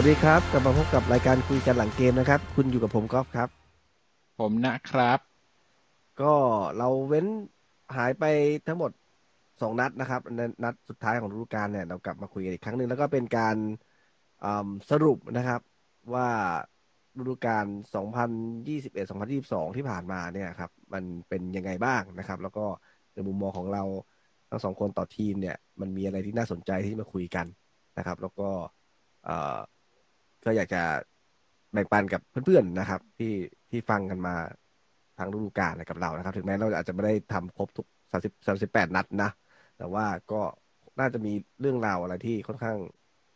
[0.00, 3.48] สวัสดีครับ กลับมาพบกับรายการคุยกันหลังเกมนะครับ คุณอยู่กับผมกอล์ฟครับ
[4.40, 5.18] ผมนะครับ
[6.22, 6.34] ก็
[6.78, 7.26] เราเว้น
[7.96, 8.24] หายไป
[8.66, 8.90] ทั้งหมด
[9.60, 13.56] สองนัดนะครับในนัดสุดท้ายของฤดูกาลเนี่ยเรากลับมาคุยกันอีกครั้งหนึ่งแล้วก็เป็นการ
[14.44, 15.60] อืมสรุปนะครับ
[16.14, 16.28] ว่า
[17.18, 17.66] ฤดูกาล
[18.70, 22.64] 2021-2022 ที่ผ่านมาเนี่ยครับ มันเป็นยังไงบ้างนะครับ แล้วก็
[23.14, 23.82] ในมุมมองของเรา
[24.50, 27.46] ทั้งสองคนต่อทีมเนี่ย มันมีอะไรที่น่าสนใจที่มาคุยกัน
[27.98, 28.48] นะครับ แล้วก็
[29.26, 29.58] เอ่อ
[30.44, 30.82] ก็อยากจะ
[31.72, 33.32] แบ่งปันกับเพื่อนๆนะครับ ที่
[33.70, 34.34] ที่ฟังกันมา
[35.18, 39.30] ทางฤดูกาลกับเรานะครับ ถึงแม้เราอาจจะไม่ได้ทำครบทุก30 38นัดนะ
[39.78, 40.40] แต่ว่าก็
[40.98, 42.78] น่าจะมีเรื่องราวอะไรที่ค่อนข้าง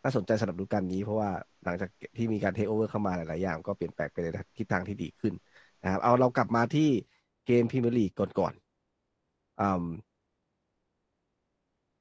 [0.02, 1.30] น่าสนใจสำหรับฤดูกาลนี้เพราะว่า
[1.64, 4.27] หลังจากที่มีการเทคโอเวอร์เข้ามาหลายๆอย่างก็เปลี่ยนแปลงไปใน
[4.58, 5.34] ทิศทางที่ดีขึ้น
[5.84, 6.88] นะครับ เอาเรากลับมาที่
[7.47, 8.62] เกมพรีเมียร์ลีกก่อนๆ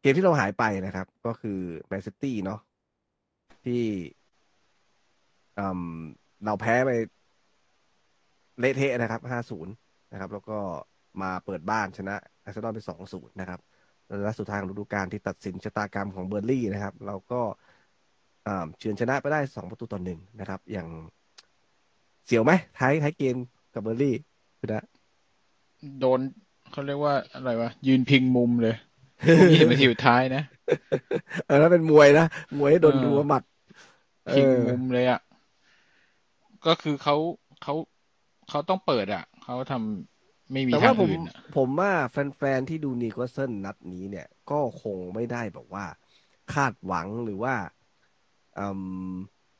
[0.01, 2.59] เกมที่เราหายไปนะครับ ก็คือแมนซิตี้เนาะ
[3.65, 3.81] ที่
[6.45, 6.91] เราแพ้ไป
[8.59, 10.57] เละเทะนะครับ5-0นะครับ แล้วก็
[11.21, 13.59] มาเปิดบ้านชนะอาร์เซนอลไป2-0นะครับ
[14.23, 17.41] และสุดท้ายของฤดูกาลที่ตัดสินชะตากรรมของเบิร์นลีย์นะครับ เราก็
[18.47, 20.87] อ่าเฉือนชนะไปได้2ประตูต่อหนึ่งนะครับ อย่าง
[22.25, 23.35] เสียวไหมท้ายท้ายเกม
[23.73, 24.15] กับเบิร์นลีย์
[24.59, 24.85] คือนะ
[25.99, 26.19] โดน
[26.71, 28.75] เขาเรียกว่าอะไรวะ ยืนพิงมุมเลย
[29.37, 30.43] พวกนี้เห็นไปทีสุดท้ายนะ
[31.45, 32.25] เออแล้วเป็นมวยนะ
[32.59, 33.43] มวยให้โดนเออดูว่าหมัด
[34.25, 35.19] เอพิงอมุมเลยอะ
[36.67, 37.15] ก็คือเขา
[37.61, 37.73] เขา
[38.49, 45.85] เขาต้องเปิดอะเขาทำไม่มีแต่ทาว่างผมอื่นอะผมว่าแฟนๆที่ดูนิวคาสเซิลนัดนี้เนี่ย ก็คงไม่ได้แบบว่า
[46.53, 47.55] คาดหวังหรือว่า
[48.57, 48.65] อื
[49.11, 49.13] ม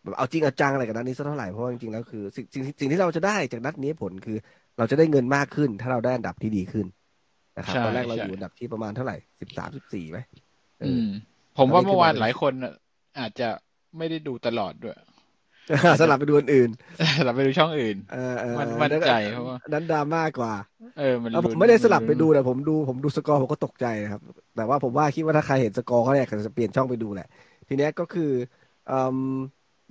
[0.04, 4.38] แบบเอาจริงเอาจังอะไรกับนัดนี้สักเท่าไหร่เพราะว่าจริงๆแล้วคือสิ่งสิ่งสิ่งที่เราจะได้จากนัดนี้ผลคือ
[4.78, 6.88] เราจะได้เงินมากขึ้น ถ้าเราได้อันดับที่ดีขึ้น
[7.58, 10.20] นะครับใช่ตอนแรกเราใช่อยู่อันดับที่ประมาณเท่าไหร่สิบสามสิบสี่ไหม
[10.82, 11.06] เออือม
[11.58, 12.74] ผมว่าตอนนี้เมื่อวานขึ้นมาเป็นหลายคนน่ะ
[13.20, 13.50] อาจจะ
[13.98, 14.96] ไม่ได้ดูตลอดด้วย
[16.02, 16.70] สลับไปดูอันอื่น
[17.26, 20.54] เราไปดูช่องอื่นเออเออมันเออมั่นนั้นใจเพราะว่านั้นดราม่ากว่า
[20.98, 24.22] เออมันเออผมลุ้นไม่ได้สมันลับไปลุ้นดูแต่ผมดูผมดูสกอร์ผมก็ตกใจนะครับ
[24.56, 27.28] แต่ว่าผมว่าคิดว่าถ้าใครเห็นสกอร์เขาเนี่ยก็จะเปลี่ยนช่องไปดูแหละ
[27.68, 28.32] ทีเนี้ยก็คือ
[28.90, 29.18] อืม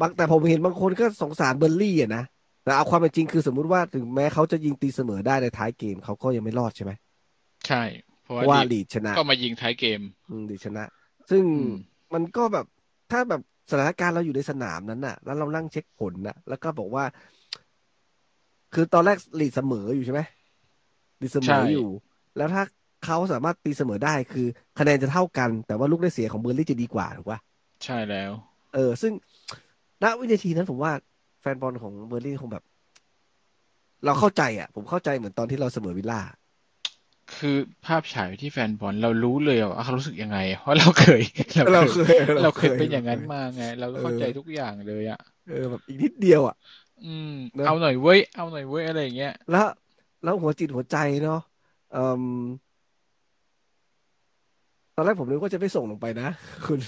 [0.00, 2.22] บางแต่ผมเห็นบางคนก็สงสารเบอร์ลี่อะนะ
[2.64, 6.92] แต่เอาความเป็นจริงคือสมมุติว่าถึงแม้เขาจะยิงตีเสมอได้ในท้ายเกมเขาก็ยังไม่รอดใช่ไหม
[7.66, 7.82] ใช่
[8.22, 10.84] เพราะเพว่าราะว่าลีลีดดชนะ ก็มายิงท้ายเกมอืมลีดชนะ
[11.30, 11.74] ซึ่งอืม
[12.14, 12.66] มันก็แบบ
[13.12, 13.40] ถ้าแบบ
[13.70, 17.04] สถานการณ์เราอยู่ในสนามนั้นน่ะ แล้วเรานั่งเช็คผลน่ะ แล้วก็บอกว่า
[18.74, 20.20] คือตอนแรกลีดเสมออยู่ใช่ไหม
[21.22, 21.88] ลีดเสมใช่ออยู่
[22.36, 22.62] แล้วถ้า
[23.04, 24.46] เขาสามารถตีเสมอได้คือ
[24.78, 27.38] คะแนนจะเท่ากัน แต่ว่าลูกได้เสียของเบอร์ลี่จะดีกว่าถูกปะ
[27.84, 28.32] ใช่แล้ว
[28.74, 29.12] เออ ซึ่ง
[30.02, 30.92] ณวินาทีนั้นผมว่า
[31.40, 32.64] แฟนบอลของเบอร์ลี่คงแบบ
[34.04, 36.20] เราเข้าใจอะ ผมเข้าใจเหมือนตอนที่เราเสมอวิลล่า
[37.38, 37.56] คือ
[37.87, 41.22] ภาพฉายที่แฟนบอลเรารู้เลยว่าเขารู้สึกยังไง เพราะเราเคย
[41.72, 46.56] เราเราเคเคยยเราเคยเป็นอย่างนั้นมาไง เราเอเข้าใจอทุกอย่างเลยอะเออแบบอีกนิดเดียวอะ
[47.04, 49.66] อืมเนอะเอาหน่อยเว้ยเอาหน่อยเว้ยอะไรอย่างเงี้ยแล้ว
[50.25, 51.41] แล้วหัวจิตหัวใจเนาะ
[51.93, 52.25] เอ่ม
[54.94, 56.28] ตอนแรกผมนึกว่าจะไม่ส่งลงไปนะ
[56.66, 56.78] คุณ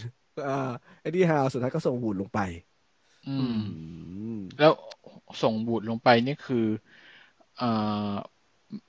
[0.46, 2.38] อ่าไอ้นี่ฮาวสุดท้ายก็ส่งบูดลงไป
[3.26, 3.58] อือืม
[4.34, 4.72] มแล้ว
[5.42, 6.66] ส่งบูดลงไปนี่คือ
[7.60, 8.14] อ่า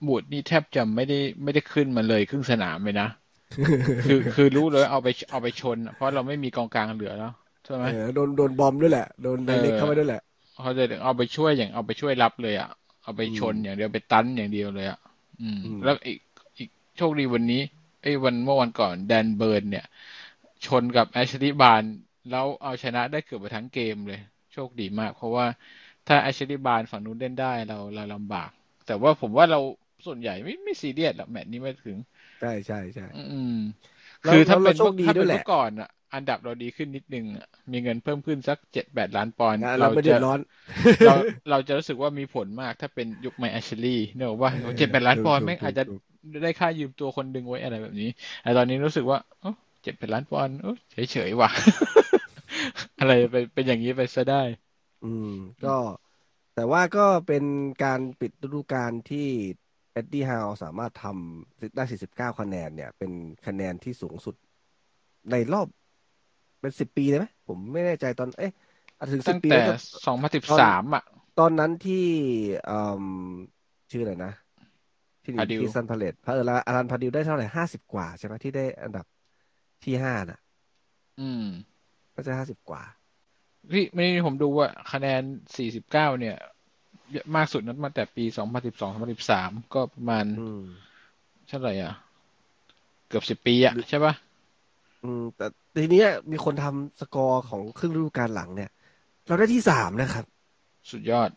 [0.06, 3.08] บูดนี่แทบจะไม่ได้ไม่ได้ขึ้นมาเลยครึ่งสนามเลยนะ
[4.04, 7.32] คือคือรู้เลยเอาไปเอาไปชน เพราะเราไม่มีกองกลางเหลือแล้ว
[7.66, 10.22] ใช่ไหมเออโดนโดนบอมด้วยแหละ โดนไดเอเรกอเข้าไปด้วยแหละ
[10.62, 12.70] เขาจะเอาไปช่วยอย่างเอาไปช่วยรับเลยอะ
[13.04, 15.00] เอาไปอืชมนอย่างเดียวไปตันอย่างเดียวเลยอะ
[15.42, 16.20] อืมอืมแล้วอีก
[16.58, 17.62] อีกโชคดีวันนี้
[18.02, 19.86] ไอ้ยวันเมื่อวันก่อนแดนเบิร์นเนี่ย
[20.66, 21.84] ชนกับแอชลีย์บาร์น
[22.30, 24.20] แล้วเอาชนะได้เกือบไปทั้งเกมเลย
[24.54, 25.46] โชคดีมาก เพราะว่า
[26.08, 28.52] ถ้าแอชลีย์บาร์นฝั่งนู้นเล่นได้เราเราลำบาก
[28.86, 29.60] แต่ว่าผมว่าเรา
[30.06, 31.98] ส่วนใหญ่ไม่ไม่ซีเรียสหรอกแมตช์นี้ไม่ถึง
[32.40, 33.18] ใช่ใช่ใช่อื
[33.50, 33.52] ม
[34.24, 40.40] แล้วคือถ้าแล้วเป็นเราโชคดีถ้าด้เป็วยนแหเมื่ละอก่อนอะอันดับเราดีขึ้นนิดนึงอะมีเงินเพิ่มขึ้นสักเจ็ดแปดล้านปอนด์นะเราเราไม่เดืจะอดร้อน
[41.04, 41.14] เรา
[41.50, 46.02] เราจะรู้สึกว่ามีผลมากถ้าเป็นยุคไมแอชลีย์เนอะว่าเออเจ็ดแปดล้านถูปกอนด์ถูกแม่งถูอาจกจะถูก
[46.44, 48.10] ได้ค่ายืมตัวคนดึงไว้อะไรแบบนี้
[48.42, 49.18] แต่ตอนนี้รู้สึกว่า
[49.84, 50.56] เจ็ดแปดล้านปอนด์
[50.92, 51.50] เฉยเฉยๆว่ะ
[53.00, 54.36] อะไรไปเป็นอย่างนี้ไปซะได้
[55.02, 55.28] อืม
[55.62, 55.68] ก็
[56.56, 57.44] แต่ว่าก็เป็น
[57.84, 59.28] การปิดฤดูกาลที่
[59.92, 63.12] เอ็ดดี้ฮาวสามารถทำได้ 49 คะแนนเนี่ย เป็น
[63.46, 64.36] คะแนนที่สูงสุด
[65.32, 65.68] ในรอบ
[66.62, 68.52] เป็นสิบปีเลยไหมผมไม่แน่ใจตอน เอ๊ะ
[68.98, 69.74] อาจถึงสิตั้บงปีแต่แล้วก็
[70.08, 71.04] สองพันสิบตอนสามอะ
[71.40, 72.06] ตอนนั้นที่
[72.70, 73.06] อืม
[73.92, 74.34] ชื่ออะไรนะ
[75.24, 79.06] ที่อยู่พาดิวที่ซันพาเลตพาเออแล้วอารันพาดิวได้เท่าไหร่ห้าสิบกว่าใช่ไหมที่ได้อันดับ
[79.84, 80.40] ที่ห้าน่ะ
[81.20, 81.46] อืม
[82.16, 82.84] ก็จะห้าสิบกว่า
[83.72, 85.22] พี่ไม่ผมดูว่าคะแนน
[85.58, 86.36] สี่สิบเก้าเนี่ย
[87.36, 90.62] มากสุดนั้นมาแต่ปีสองพันสิบสองสองพันสิบสามก็ประมาณอืม
[91.48, 91.94] เท่าไหร่อะ
[93.10, 94.14] เกือบสิบปีอะใช่ปะ
[95.04, 95.46] อืม แต่
[95.76, 98.70] ทีเนี้ยมีคนทำสกอร์ของครึ่งฤดูกาลหลังเนี่ย
[99.28, 100.26] เราได้ที่สามนะครับ
[100.92, 101.30] สุดยอด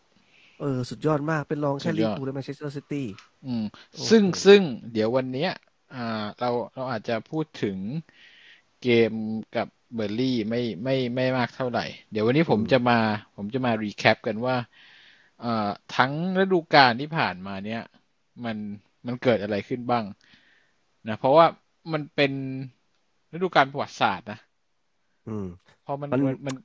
[0.61, 3.07] เออ สุดยอดมากเป็นรองแค่ลิยเวออดร์พูลสุดยอดและแมนเชสเตอร์ซิตี้
[3.45, 3.63] อืม
[3.95, 4.61] โอ้ซึ่งโหซึ่ง
[4.91, 5.51] เดี๋ยววันเนี้ย
[5.93, 7.77] อ่า เราเราอาจจะพูดถึง
[8.83, 9.11] เกม
[9.55, 12.99] กับ เบิร์นลีย์ไม่ไม่ไม่มากเท่าไหร่ เดี๋ยววันนี้ผมจะมา
[13.35, 14.55] ผมจะมา recap กันว่า
[15.41, 17.81] เอ่อทั้งฤดูกาลที่ผ่านมาเนี้ย
[18.45, 18.57] มัน
[19.05, 20.03] มันเกิดอะไรขึ้นบ้าง
[21.07, 21.45] นะเพราะว่า
[21.93, 22.31] มันเป็น
[23.33, 24.39] ฤดูกาลประวัติศาสตร์นะ
[25.27, 25.47] อืม
[25.83, 26.55] เพราะมันมันมันมัน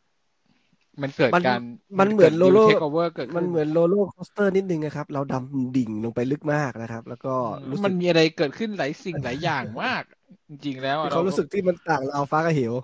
[1.03, 1.61] มันเกิดมันการ
[2.01, 7.35] มันเหมือนโลโลเทคโอเวอร์เกิดมันขึ้นเหมือนโลโลคอสเตอร์นิดนึงนะครับ เราดำดิ่งลงไปลึกมากนะครับ แล้วก็
[7.71, 10.03] รู้สึมันกมีอะไรเกิดขึ้นหลายสิ่งหลายอย่างมาก
[10.49, 12.75] จริงๆแล้วอะเขารู้สึกที่มันต่างเราวฟ้ากับเหว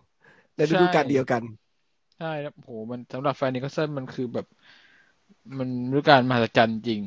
[0.61, 1.43] ในฤดูกาลเดียวกัน
[2.19, 4.47] ใช่ครับโหมันสำหรับแฟนนิโคลสันมันคือแบบ
[5.59, 7.01] มันฤดูกาลมหัศจรรย์จริง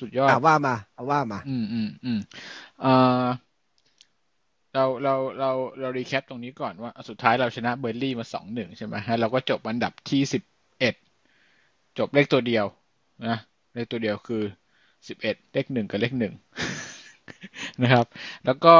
[0.00, 2.18] สุดยอดอ่าว่ามาเอาว่ามา อืมอืมอืม
[2.80, 2.92] เอ่
[3.22, 3.24] อ
[4.74, 5.50] เราเราเรา
[5.80, 10.42] เรารีแคปตรงนี้ก่อนว่าสุดท้ายเราชนะเบอร์ลี่มาสองหนึ่งใช่ไหมแล้วเราก็จบอันดับที่สิบ
[10.78, 10.94] เอ็ด
[11.98, 12.64] จบเลขตัวเดียว
[13.26, 13.36] นะ
[13.74, 14.42] เลขตัวเดียวคือ
[15.08, 16.34] สิบเอ็ดเลขหนึ่งกับเลขหนึ่ง
[17.82, 18.06] นะครับ
[18.44, 18.74] แล้วก็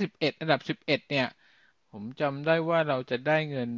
[0.00, 1.26] สิบเอ็ดอันดับสิบเอ็ดเนี่ย
[1.98, 3.70] ผมจำได้ว่าเราจะได้เงิน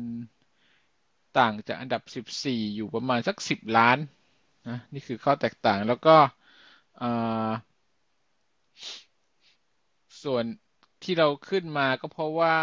[1.38, 3.99] ต่างจากอันดับสิบสี่อยู่ประมาณสักสิบล้าน
[4.69, 6.17] นะนี่คือข้อแตกต่างแล้วก็
[10.23, 10.44] ส่วน
[11.03, 12.56] ที่เราขึ้นมาก็เพราะว่า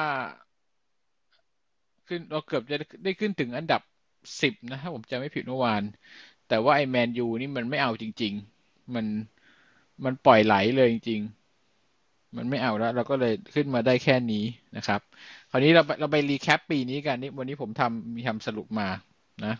[2.07, 3.81] ขึ้นเราเกือบจะได้ขึ้นถึงอันดับ
[4.41, 5.83] สิบนะถ้าผมจำไม่ผิดเมื่อวาน
[6.47, 8.33] แต่ว่าไอแมนยูนี่มันไม่เอาจริง
[8.65, 9.05] ๆ มัน
[10.05, 14.43] มันปล่อยไหลเลยจริง ๆ มันไม่เอาแล้ว เราก็เลยขึ้นมาได้แค่นี้
[14.75, 15.01] นะครับ
[15.55, 18.87] คราวนี้เราไปเราไป recap ปีนี้กันนี่วันนี้ผมทำมีทำสรุปมา
[19.45, 19.55] นะ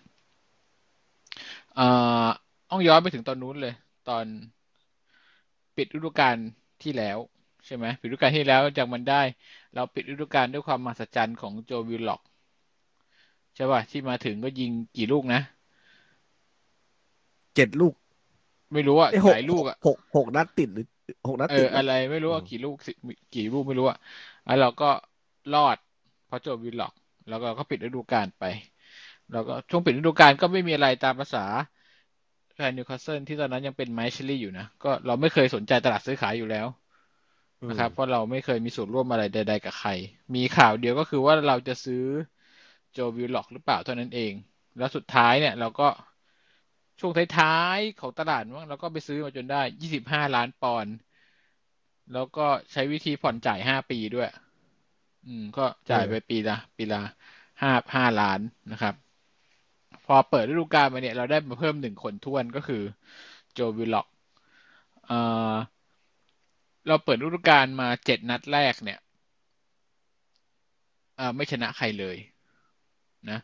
[1.76, 1.88] เอ่
[2.26, 2.28] อ
[2.70, 3.74] ต้องย้อนไปถึงตอนนู้นเลย
[4.10, 4.26] ตอน
[5.78, 6.36] ปิดฤดูกาล
[6.84, 7.18] ที่แล้ว
[7.66, 9.22] ใช่ไหมปิดฤดูกาลที่แล้วจากมันได้
[9.74, 12.22] เราปิดฤดูกาลด้วยความมหัศจรรย์ของโจวิลล็อก
[13.56, 15.42] ใช่ป่ะที่มาถึงก็ยิงกี่ลูกนะ
[17.56, 17.94] เจ็ดลูก
[18.74, 20.86] ไม่รู้อะเอ้ยหกหลายลูกอะหกหกนัดติดหรือ
[21.28, 22.92] หกนัดติดเอออะไร ไม่รู้ว่าอืมกี่ลูกสิ
[23.36, 23.98] กี่ลูกไม่รู้อะ
[24.46, 24.90] แล้วเราก็
[25.54, 25.78] รอด
[26.36, 26.94] เพราะโจวิลล็อก
[27.30, 28.44] แล้วก็ก็ปิดฤดูกาลไป
[29.32, 31.46] แล้วก็ช่วงปิดฤดูกาลก็ไม่มีอะไรตามภาษา
[32.54, 36.68] แฟนนิวคาสเซิลที่ตอนนั้นยังเป็นไมค์แอชลีย์อยู่นะ ก็เราไม่เคยสนใจตลาดซื้อขายอยู่แล้ว
[37.70, 39.90] นะครับ เพราะเราไม่เคยมีส่วนร่วมอะไรใด ๆ กับใคร
[40.36, 42.04] มีข่าวเดียวก็คือว่าเราจะซื้อ
[42.94, 44.34] โจวิลล็อกหรือเปล่าเท่านั้นเอง
[44.78, 45.88] แล้วสุดท้ายเนี่ยเราก็
[47.00, 50.94] ช่วงท้ายๆของตลาดมั้งเราก็ไปซื้อมาจนได้ยี่สิบห้าล้านปอนด์
[52.14, 54.30] แล้วก็ใช้วิธีผ่อนจ่ายห้าปีด้วย
[55.26, 56.98] อืม ก็จ่ายไปปีละปีละ
[57.62, 58.40] ห้าห้าล้าน
[58.72, 58.96] นะครับ
[60.06, 62.84] พอเปิดฤดูกาลมาเนี่ย เราได้มาเพิ่มหนึ่งคนท้วนก็คือ
[63.54, 64.08] โจวิลล็อก
[65.06, 65.20] เอ่
[65.54, 65.56] อ
[66.88, 69.00] เราเปิดฤดูกาลมาเจ็ดนัดแรกเนี่ย
[71.18, 72.18] เอ่อไม่ชนะใครเลย
[73.30, 73.40] นะ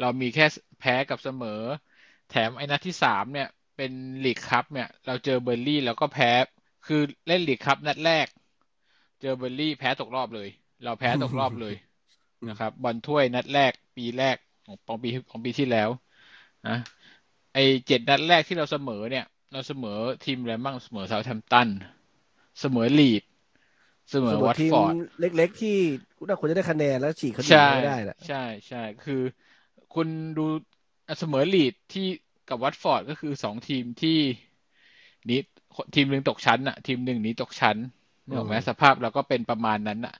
[0.00, 0.46] เรามีแค่
[0.80, 1.62] แพ้กับเสมอ
[2.28, 3.92] แถมไอ้นัดที่สามเนี่ย เป็น
[4.24, 6.30] ลีกคัพเนี่ย เราเจอเบิร์นลีย์แล้วก็แพ้
[6.86, 8.26] คือเล่นลีกคัพนัดแรก
[9.20, 10.48] เจอเบิร์นลีย์แพ้ตกรอบเลย
[10.84, 11.74] เราแพ้ตกรอบเลย
[12.48, 14.36] นะครับ บอลถ้วยนัดแรกปีแรก
[14.66, 15.88] ของของปีของปีที่แล้ว
[16.68, 16.78] นะ
[17.54, 21.68] ไอ้เจ็ดนัดแรกที่เราเสมอเนี่ย เราเสมอทีมอะไรบ้างเสมอเซาท์แฮมป์ตัน
[22.60, 23.22] เสมอลีดส์
[24.10, 25.76] เสมอวัตฟอร์ดสำหรับทีมเล็กๆ ที่
[26.16, 28.36] คุณน่าควรจะได้คะแนนแล้วฉีกเขาหนีใช่ไม่ได้แหละใช่
[28.68, 29.22] ใช่คือ
[29.94, 30.42] คุณดู
[31.18, 32.06] เสมอลีดที่
[32.48, 34.18] กับวัตฟอร์ดก็คือสองทีมที่
[35.26, 35.38] หนี้
[35.94, 37.76] ทีมหนึ่งตกชั้นอะทีมหนึ่งหนีตกชั้น
[38.26, 40.14] นึกออกไหมอืมสภาพเราก็เป็นประมาณนั้นอะ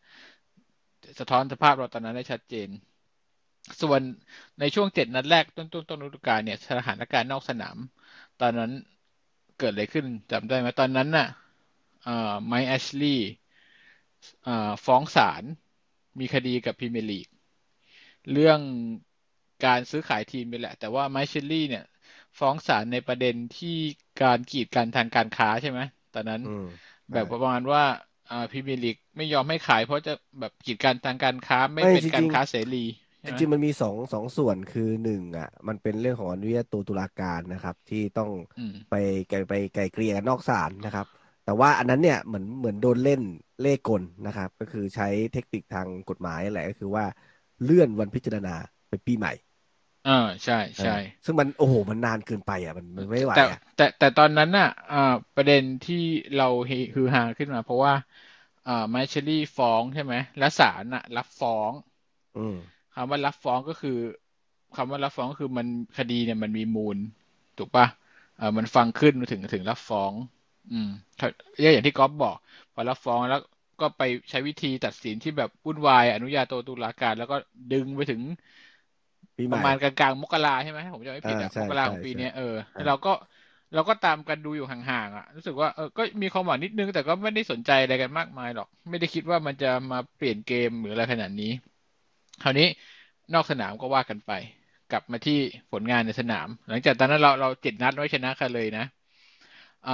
[1.18, 2.68] สะท้อนสภาพเราตอนนั้นได้ชัดเจน
[3.80, 4.02] ส่วน
[4.58, 7.76] ในช่วงเจ็ดนัดแรกต้นต้นต้นฤดูกาลเนี่ยสถานการณ์นอกสนาม
[8.40, 8.70] ตอนนั้น
[9.58, 11.26] เกิดอะไรขึ้นจำได้ไหมตอนนั้นน่ะ
[12.02, 13.22] เอ่อไมค์แอชลีย์
[14.44, 15.44] เอ่อฟ้องศาล
[16.18, 17.26] มีคดีกับพรีเมียร์ลีก
[18.30, 18.60] เรื่อง
[19.62, 21.82] การซื้อขายทีมไปแหละ แต่ว่าไมค์เชลลี่เนี่ย
[22.38, 23.68] ฟ้องศาลในประเด็นที่
[24.18, 25.80] การกีดกันทางการค้าใช่ไหม
[26.12, 26.64] ตอนนั้นอืม
[27.12, 27.82] แบบใช่ประมาณว่า
[28.30, 38.94] อ่าพรีเมียร์ลีกไม่ยอมให้ขาย เพราะจะแบบกีดกันทางการค้าไม่ไม่เป็นจการริงค้าเสรีๆใช่จไหมริงๆมันมีสองสองส่วนคือหนึ่งอะ มันเป็นเรื่องของอนุญาตตัวตุลาการนะครับ ที่ต้องอืมไป
[39.28, 41.06] ไกลไปไกลเกลี่ยกันนอกศาลนะครับ
[41.44, 43.20] แต่ว่าอันนั้นเนี่ยเหมือนเหมือนโดนเล่น
[43.60, 47.04] เล่ห์กลนะครับ ก็คือใช้เทคนิคทางกฎหมายแหละก็คือว่า
[47.62, 48.50] เลื่อนวันพิจารณา
[48.88, 49.30] ไปปีใหม่
[50.06, 50.12] อ่า
[50.44, 54.96] ใช่ใช่เออซึ่งมันโอ้โหมันนานเกินไปอะมันมันไม่ไหวแต่อะแต่แต่ตอนนั้นน่ะอ่า
[55.34, 55.94] ประเด็นที่
[56.36, 57.94] เราเฮฮือฮาขึ้นมา เพราะว่า
[58.66, 61.72] อ่าไมเชลลี่ฟ้องใช่ไหมและศาลน่ะ รับฟ้อง
[62.36, 62.56] อืม
[62.94, 63.98] คำว่ารับฟ้องก็คือ
[64.76, 65.66] คำว่ารับฟ้องก็คือมัน
[65.98, 66.98] คดีเนี่ยมันมีมูล
[67.58, 67.86] ถูกปะ
[68.36, 70.12] เออมันฟังขึ้นถึงถึงรับฟ้อง
[70.72, 70.88] อืม
[71.60, 72.36] อย่างที่ก๊อฟบอก
[72.74, 73.40] พอรับฟ้องแล้ว
[73.80, 77.36] ก็ไปใช้วิธีตัดสินที่แบบวุ่นวายอนุญาโตตุลาการ แล้วก็
[77.72, 78.20] ดึงไปถึง
[79.36, 83.10] ปีใหปม่ระมาณกลางๆมกราใช่ไหมผมจำไม่ผิดอ่าอะใช่มกราใช่ของปีใช่เนี้ยเออใช่เราก็
[83.74, 91.50] เราก็ตามกันดูอยู่ห่างๆอะรู้สึกว่าเออก็มีความหวังนิดนึง แต่ก็ไม่ได้สนใจอะไรกันมากมายหรอก ไม่ได้คิดว่ามันจะมาเปลี่ยนเกมหรืออะไรขนาดนี้
[92.42, 92.66] คราวนี้
[93.34, 94.30] นอกสนามก็ว่ากันไป
[94.88, 95.38] กลับมาที่
[95.70, 98.84] ผลงานในสนาม หลังจากตอนนั้นเราเราเจ็ดนัดไม่ชนะใครเลยนะ
[99.84, 99.92] อ่า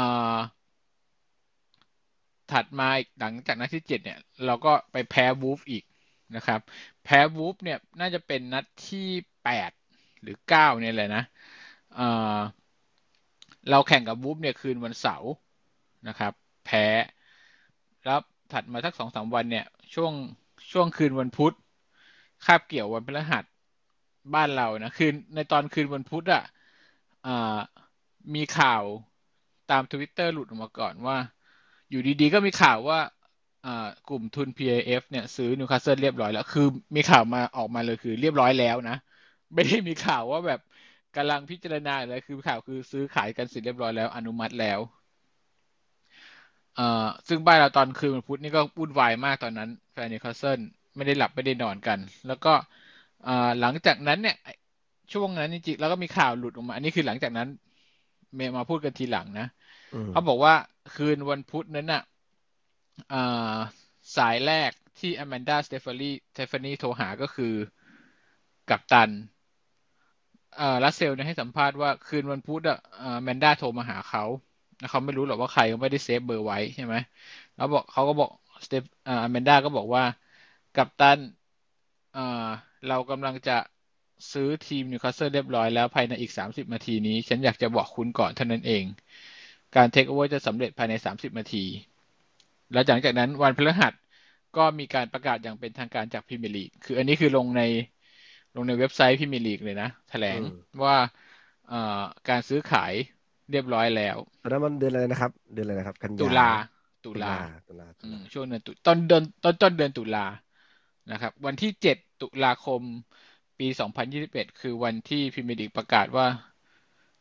[2.53, 5.85] ถัดมาอีกหลังจากนัดที่เจ็ดเนี่ย เราก็ไปแพ้วูฟอีก
[6.37, 6.61] นะครับ
[7.11, 9.09] แพ้วูฟเนี่ยน่าจะเป็นนัดที่
[9.45, 9.73] แปด
[10.23, 11.23] หรือเก้าเนี่ยแหละนะ
[11.95, 12.39] เอ่อ
[13.71, 15.31] เราแข่งกับวูฟเนี่ยคืนวันเสาร์
[16.09, 16.33] นะครับ
[16.65, 16.85] แพ้
[18.05, 18.19] แล้ว
[18.53, 20.13] ถัดมาสักสองสามวันเนี่ย ช่วง
[20.73, 21.55] ช่วงคืนวันพุธ
[22.45, 23.45] คาบเกี่ยววันพฤหัส
[24.35, 26.43] บ้านเรานะคืนในตอนคืนวันพุธอะ
[27.27, 27.59] อ่า
[28.35, 28.83] มีข่าว
[29.71, 31.17] ตามทวิตเตอร์หลุดออกมาก่อนว่า
[31.91, 32.99] อยู่ดีๆก็มีข่าวว่า
[34.07, 36.63] กลุ่มทุน PIF เนี่ยซื้อนิวคาสเซิลเรียบร้อยแล้ว คือ
[36.97, 38.95] มีข่าวมาออกมาเลยคือเรียบร้อยแล้วนะ
[39.55, 40.61] ไม่ได้มีข่าวว่าแบบ
[41.15, 44.81] กำลังพิจารณาอะไรคือข่าวคือซื้อขายกันเสร็จเรียบร้อยแล้วอนุมัติแล้ว
[46.75, 46.83] เอ่อ
[47.29, 50.61] ซึ่งบ้านเราตอนคืนวันพุธนี่ก็วุ่นวายมากตอนนั้นแฟนนิวคาสเซิล
[50.97, 52.53] ไม่ได้หลับไม่ได้นอนกัน แล้วก็
[53.25, 54.35] เอ่อหลังจากนั้นเนี่ย
[55.13, 57.49] ช่วงนั้นจริงๆแล้วก็มีข่าวหลุดออกมา อันนี้คือหลังจากนั้น
[58.35, 59.45] เมย์มาพูดกันทีหลังนะ
[59.93, 60.53] อืมเขาบอกว่า
[60.95, 62.01] คืนวันพุธนั้นน่ะอ่า
[64.17, 67.55] สายแรกที่อแมนดาสเตฟลีย์สเตฟลีย์โทรหาก็คือ
[68.71, 69.11] กัปตัน
[70.85, 74.25] ลาสเซลส์เนี่ยให้สัมภาษณ์ว่าคืนวันพุธอะอแมนดาโทรมาหาเขา
[74.79, 76.95] แล้วเขาไม่รู้หรอกว่าใครเขาไม่ได้ save เบอร์ไว้ใช่ไหม
[77.55, 78.31] แล้วบอกเขาก็บอก
[78.65, 80.03] สเตฟอ่าอแมนดาก็บอกว่า
[80.75, 81.19] กัปตัน
[82.89, 83.53] เรากำลังจะ
[84.33, 88.85] ซื้อทีมนิวคาสเซิลเรียบร้อยแล้วภายในอีกสามสิบนาทีนี้ ฉันอยากจะบอกคุณก่อนเท่านั้นเอง
[89.77, 91.65] การเทคโอเวอร์จะสำเร็จภายใน 30 นาที
[92.71, 93.93] แล้วหลังจากนั้นวันพฤหัส
[94.55, 97.61] ก็มีการประกาศอย่างเป็นทางการจากพรีเมียร์ลีก คืออันนี้คือลงใน
[98.55, 100.53] ลงในเว็บไซต์พรีเมียร์ลีกเลยนะแถลงอืม
[100.85, 100.95] ว่า
[101.65, 101.75] เอ่อ
[102.29, 102.93] การซื้อขาย
[103.51, 106.51] เรียบร้อยแล้วตอนนั้นมันเดือนอะไรนะครับ เดือนอะไรนะครับ กันยาตุลา
[107.05, 107.35] ตุลา
[107.67, 110.25] ตุลาตุอืลามช่วงเดือนตุต้นเดือนต้นต้นเดือนตุลา
[111.11, 112.83] นะครับ วันที่เจ็ดตุลาคม
[113.59, 116.27] ปี2021คือวันที่พรีเมียร์ลีกประกาศว่า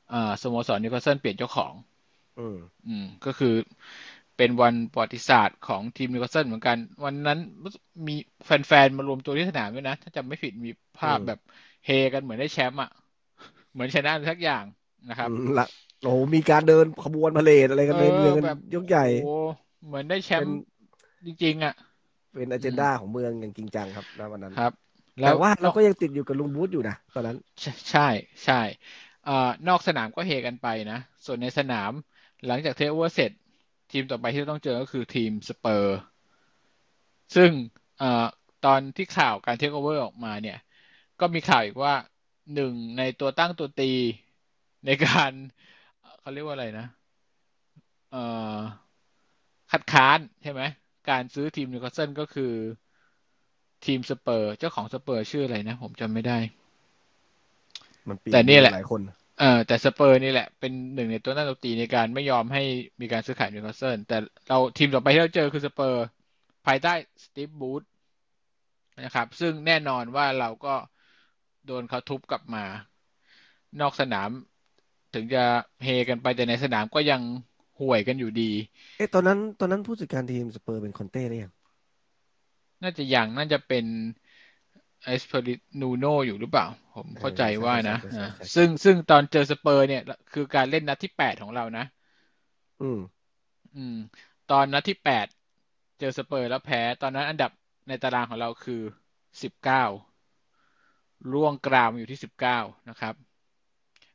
[0.10, 1.74] เอ่อสโมสรนิวคาสเซิลเปลี่ยนเจ้าของ
[2.38, 3.54] อืมอืมก็คือ
[4.38, 7.40] เป็นวันประวัติศาสตร์ของทีมนิวคาสเซิลเหมือนกัน วันนั้น
[8.08, 8.14] มี
[8.46, 11.40] แฟนๆ มารวมตัวที่สนามด้วยนะ ถ้าจำไม่ผิดมีภาพอืมแบบ
[11.86, 12.90] เฮกันเหมือนได้แชมป์อะ
[13.72, 14.66] เหมือนชนะอะไรสักอย่าง
[15.10, 15.66] นะครับอืมละ
[16.02, 19.24] โอ้โหมีการเดินขบวนพาเหรดอะไรกันในเมืองกันแบบยกใหญ่โอ้
[19.86, 20.56] เหมือนได้แชมเป็นป์
[21.26, 21.74] จริงๆ อะ
[22.34, 24.72] เป็นอเจนดาของเมืองอย่างจริงจังครับณวันนั้นครับ
[25.22, 28.02] แต่ว่าเราก็ยังติดอยู่กับลุงบูธอยู่นะตอนนั้น ใช่ใช่
[28.46, 28.56] ใช่
[29.24, 29.32] เอ่อ
[29.68, 31.92] นอกสนามก็เฮกันไปนะ ส่วนในสนาม
[32.46, 33.32] หลังจากเทคโอเวอร์เสร็จ
[33.92, 35.98] ทีมต่อไปที่ต้องเจอก็คือทีมสเปอร์
[37.36, 37.52] ซึ่ง
[38.00, 38.26] เอ่อ
[38.66, 40.58] ตอนที่ข่าวการเทคโอเวอร์ออกมาเนี่ย
[41.20, 41.94] ก็มีข่าวอีกว่า
[42.56, 43.92] หนึ่งในตัวตั้งตัวตี
[44.86, 45.32] ในการ
[46.00, 46.88] เอ่อเขาเรียกว่าอะไรนะ
[48.12, 48.24] เอ่
[48.56, 48.58] อ
[49.72, 50.62] คัดค้านใช่ไหม
[51.10, 52.54] การซื้อทีมนิวคาสเซิลก็คือ
[53.86, 56.38] ทีมสเปอร์ส เจ้าของสเปอร์สชื่ออะไรนะ ผมจำไม่ได้
[58.10, 59.02] มันเปลี่ยนแต่นี่แหละหลายคน
[59.38, 62.62] เออแต่สเปอร์สนี่แหละ เป็นหนึ่งในตัวตั้งตัวตีในการไม่ยอมให้
[63.02, 64.18] มีการซื้อขายนิวคาสเซิลแต่
[64.48, 66.04] เราทีมต่อไปที่เราเจอคือสเปอร์
[66.66, 67.82] ภายใต้สตีฟบรูซ
[69.04, 70.76] นะครับ ซึ่งแน่นอนว่าเราก็
[71.66, 72.66] โดนเขาทุบกลับมา
[73.82, 74.30] นอกสนาม
[75.14, 75.44] ถึงจะ
[75.84, 77.22] เฮกันไปแต่ในสนามก็ยัง
[77.80, 78.52] ห่วยกันอยู่ดี
[78.98, 81.54] เอ๊ะตอนนั้นตอนนั้นผู้จัดการทีมสเปอร์เป็นคอนเต้หรือยัง
[82.84, 83.86] น่าจะยังน่าจะเป็น
[85.06, 90.02] เอสปิริโตนูโนอยู่หรือเปล่า ผมเข้าใจว่านะใช่ใช่ใช่อ่าใช่ซึ่งซึ่งตอนเจอสเปอร์เนี่ย
[90.34, 91.86] คือการเล่นนัดที่แปดของเรานะ
[92.82, 93.00] อืม
[93.76, 93.98] อืม
[94.52, 95.28] ตอนนัดที่แปด
[96.00, 97.52] เจอสเปอร์แล้วแพ้ ตอนนั้นอันดับ
[97.88, 98.82] ในตารางของเราคือ
[99.42, 99.84] สิบเก้า
[101.32, 103.16] ร่วงกราวอยู่ที่สิบเก้านะครับ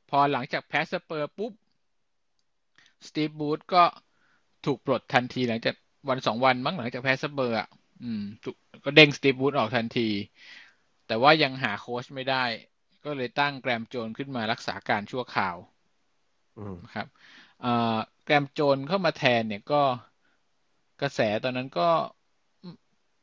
[0.08, 1.52] พอหลังจากแพ้สเปอร์ปุ๊บ
[3.06, 3.82] สตีฟบรูซก็
[4.66, 5.74] ถูกปลดทันทีหลังจาก
[6.08, 7.68] วันสองวันมั้งหลังจากแพ้สเปอร์อะ
[8.02, 10.08] อืมถูกก็เด้งสตีฟบรูซออกทันที
[11.06, 12.44] แต่ว่ายังหาโค้ชไม่ได้
[13.04, 15.56] ก็เลยตั้งแกรมโจนขึ้นมารักษาการชั่วคราว
[16.56, 17.06] อืมนะครับ
[17.60, 17.68] เอ่อ
[18.24, 19.82] แกรมโจนเข้ามาแทนเนี่ยก็
[21.00, 21.88] กระแสตอนนั้นก็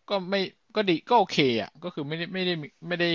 [0.09, 0.39] ก็ไม่
[0.75, 2.53] ก็ดีก็โอเคอะ ก็คือไม่ได้ไม่ได้
[2.87, 3.07] ไม่ได้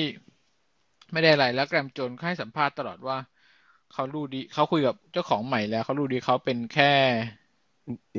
[1.12, 3.16] ไม่ได้อะไรแล้วแกรมโจนก็ให้สัมภาษณ์ตลอดว่า
[3.92, 7.43] เขารู้ดีเขาคุยกับเจ้าของใหม่แล้วเขารู้ดีเขาเป็นแค่อิน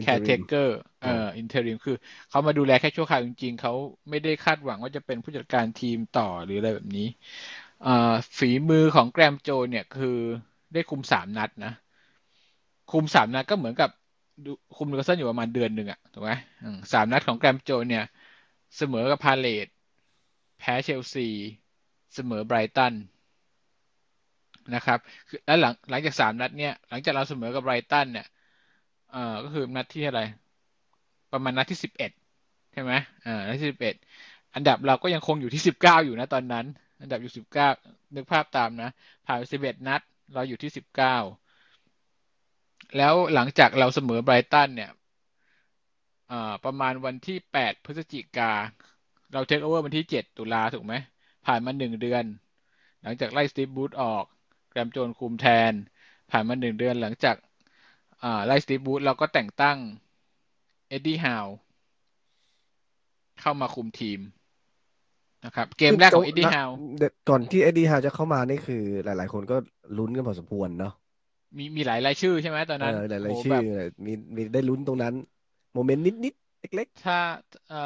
[0.01, 1.95] แค่ interim เอ่อ interim คือ
[2.29, 3.73] เขามาดูแลแค่ชั่วคราวจริงๆเขา
[4.09, 7.07] ไม่ได้คาดหวังว่าจะเป็นผู้จัดการทีมต่อหรืออะไรแบบนี้
[7.83, 10.17] เอ่อฝีมือของแกรมโจนเนี่ยคือ
[10.73, 11.73] ได้คุมสามนัดนะ
[12.91, 13.89] คุมสามนัดก็เหมือนกับ
[14.45, 16.31] ดูคุมนิวคาสเซิลอยู่ประมาณเดือนหนึ่งอะถูกไหม
[16.63, 18.05] อืมสามนัดของแกรมโจนเนี่ย
[18.77, 19.67] เสมอกับพาเลซ
[20.59, 21.27] แพ้เชลซี
[22.15, 22.93] เสมอไบรตัน
[24.75, 28.25] นะครับคือแล้วหลังหลังจากสามนัดเนี่ย หลังจากเราเสมอกับไบรตันเนี่ย
[29.15, 30.21] เออก็คือนัดที่อะไร
[31.31, 32.11] ประมาณนัดที่สิบเอ็ด
[32.73, 32.93] ใช่ไหม
[33.25, 33.95] อ่านัดที่สิบเอ็ด
[34.55, 36.65] อันดับเราก็ยังคงอยู่ที่สิบเก้าอยู่นะตอนนั้น
[37.01, 37.69] อันดับอยู่สิบเก้า
[38.15, 38.89] นึกภาพตามนะ
[39.25, 40.01] ผ่านสิบเอ็ดนัด
[40.33, 41.15] เราอยู่ที่สิบเก้า
[42.97, 44.91] แล้วหลังจากเราเสมอไบรตันเนี่ย
[46.31, 48.51] อ่าประมาณวันที่แปดพฤศจิกา
[49.33, 50.93] เราเทคโอเวอร์วันที่เจ็ดตุลาถูกไหม
[51.45, 52.23] ผ่านมาหนึ่งเดือน
[53.01, 54.23] หลังจากไล่สตีฟบรูซออก
[54.71, 55.73] แกรมโจนคุมแทน
[56.31, 57.35] ผ่านมาหนึ่งเดือนหลังจาก
[58.23, 59.77] อ่าไล่สตีฟบรูซเราก็แต่งตั้ง
[60.89, 61.47] เอ็ดดี้ฮาว
[63.41, 64.19] เข้ามาคุมทีม
[65.45, 66.69] นะครับเกมแรกของเอ็ดดี้ฮาว
[67.29, 69.57] ก่อนที่เอ็ดดี้ฮาวจะเข้ามานี่คือ หลาย ๆ คนก็
[69.97, 70.93] ลุ้นกันพอสมควรเนาะ
[71.57, 73.63] มีมีหลายรายชื่อใช่ไหมตอนนั้นเออหลายโๆชื่แบอบ
[74.05, 75.13] มีมีได้ลุ้นตรงนั้น
[75.73, 77.19] moment นิดๆเล็กถ้า
[77.69, 77.81] เอ่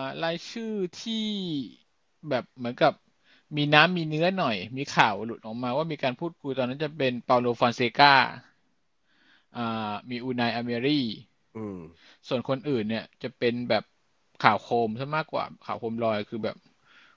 [0.00, 0.72] อรายชื่อ
[1.02, 1.26] ที่
[2.28, 2.92] แบบเหมือนกับ
[3.56, 8.51] มีน้ำมีเนื้อหน่อย มีข่าวหลุดออกมาว่ามีการพูดคุยตอนนั้นจะเป็นเปาโลฟอนเซกาอ่า
[10.10, 11.78] มีอูไนเอเมรีๆอืม
[12.28, 13.84] ส่วนคนอื่นเนี่ยจะเป็นแบบ
[14.44, 16.56] ข่าวโคมซะมากกว่าข่าวโคมลอยคือแบบ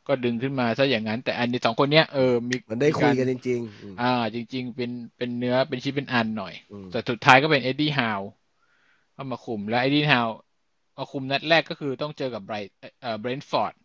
[0.08, 8.22] ก็ดึงขึ้นมาซะอย่างนั้น แต่อันนี้สองคนเนี้ยเออมีมันได้คุยกันมีจริงๆอืมอ่า จริง ๆ เป็นเป็นเนื้อเป็นชิ้นเป็นอันหน่อยอืมแต่สุดท้ายก็เป็นเอ็ดดี้ฮาว
[9.14, 10.28] เข้ามาคุม แล้วเอ็ดดี้ฮาว
[10.98, 13.85] มาคุมนัดแรกก็คือต้องเจอกับไบรท์เอ่อเบรนท์ฟอร์ดอื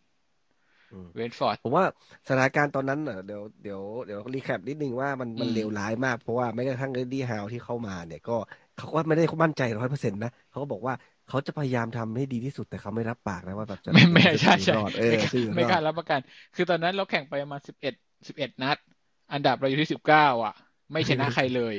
[1.13, 1.85] เบรนท์ฟอร์ดผมว่า
[2.27, 8.37] สถานการณ์ตอนนั้นเน่ะเดี๋ยวเดี๋ยวเดี๋ยว recap นิดนึงว่ามันมันอืมเลวร้ายมาก เพราะว่าแม้กระทั่งเอ็ดดี้ฮาวที่เข้ามาเนี่ยก็
[8.77, 10.93] เขาก็ไม่ได้มั่นใจร้อยเปอร์เซ็นต์นะเขาก็บอกว่า
[11.27, 16.19] เขาจะพยายามทำให้ดีที่สุดแต่เขาไม่รับปากนะว่าแบบจะไม่ไม่จะใช่อยู่ใช่รอดเออไม่กล้าจะอยู่ไม่รกอล้าดรับประกัน
[16.55, 17.93] คือตอนนั้นเราแข่งไปประมาณสิบเอ็ด
[18.27, 18.77] สิบเอ็ดนัด
[19.33, 20.53] อันดับเราอยู่ที่สิบเก้าอะ
[20.91, 21.75] ไม่ชนะใครเลย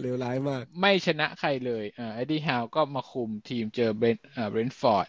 [0.00, 5.08] เลวร้ายมาก ไม่ชนะใครเลยอ่าเอ็ดดี้ฮาวก็มาคุมทีมเจอเบรนอ่าเบรนท์ฟอร์ด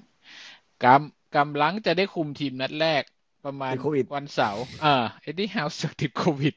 [0.84, 3.04] กำกำลังจะได้คุมทีมนัดแรก
[3.48, 6.56] ประมาณติดโควิดวันเสาร์อ่าเอ็ดดี้ฮาวเสือกติดโควิด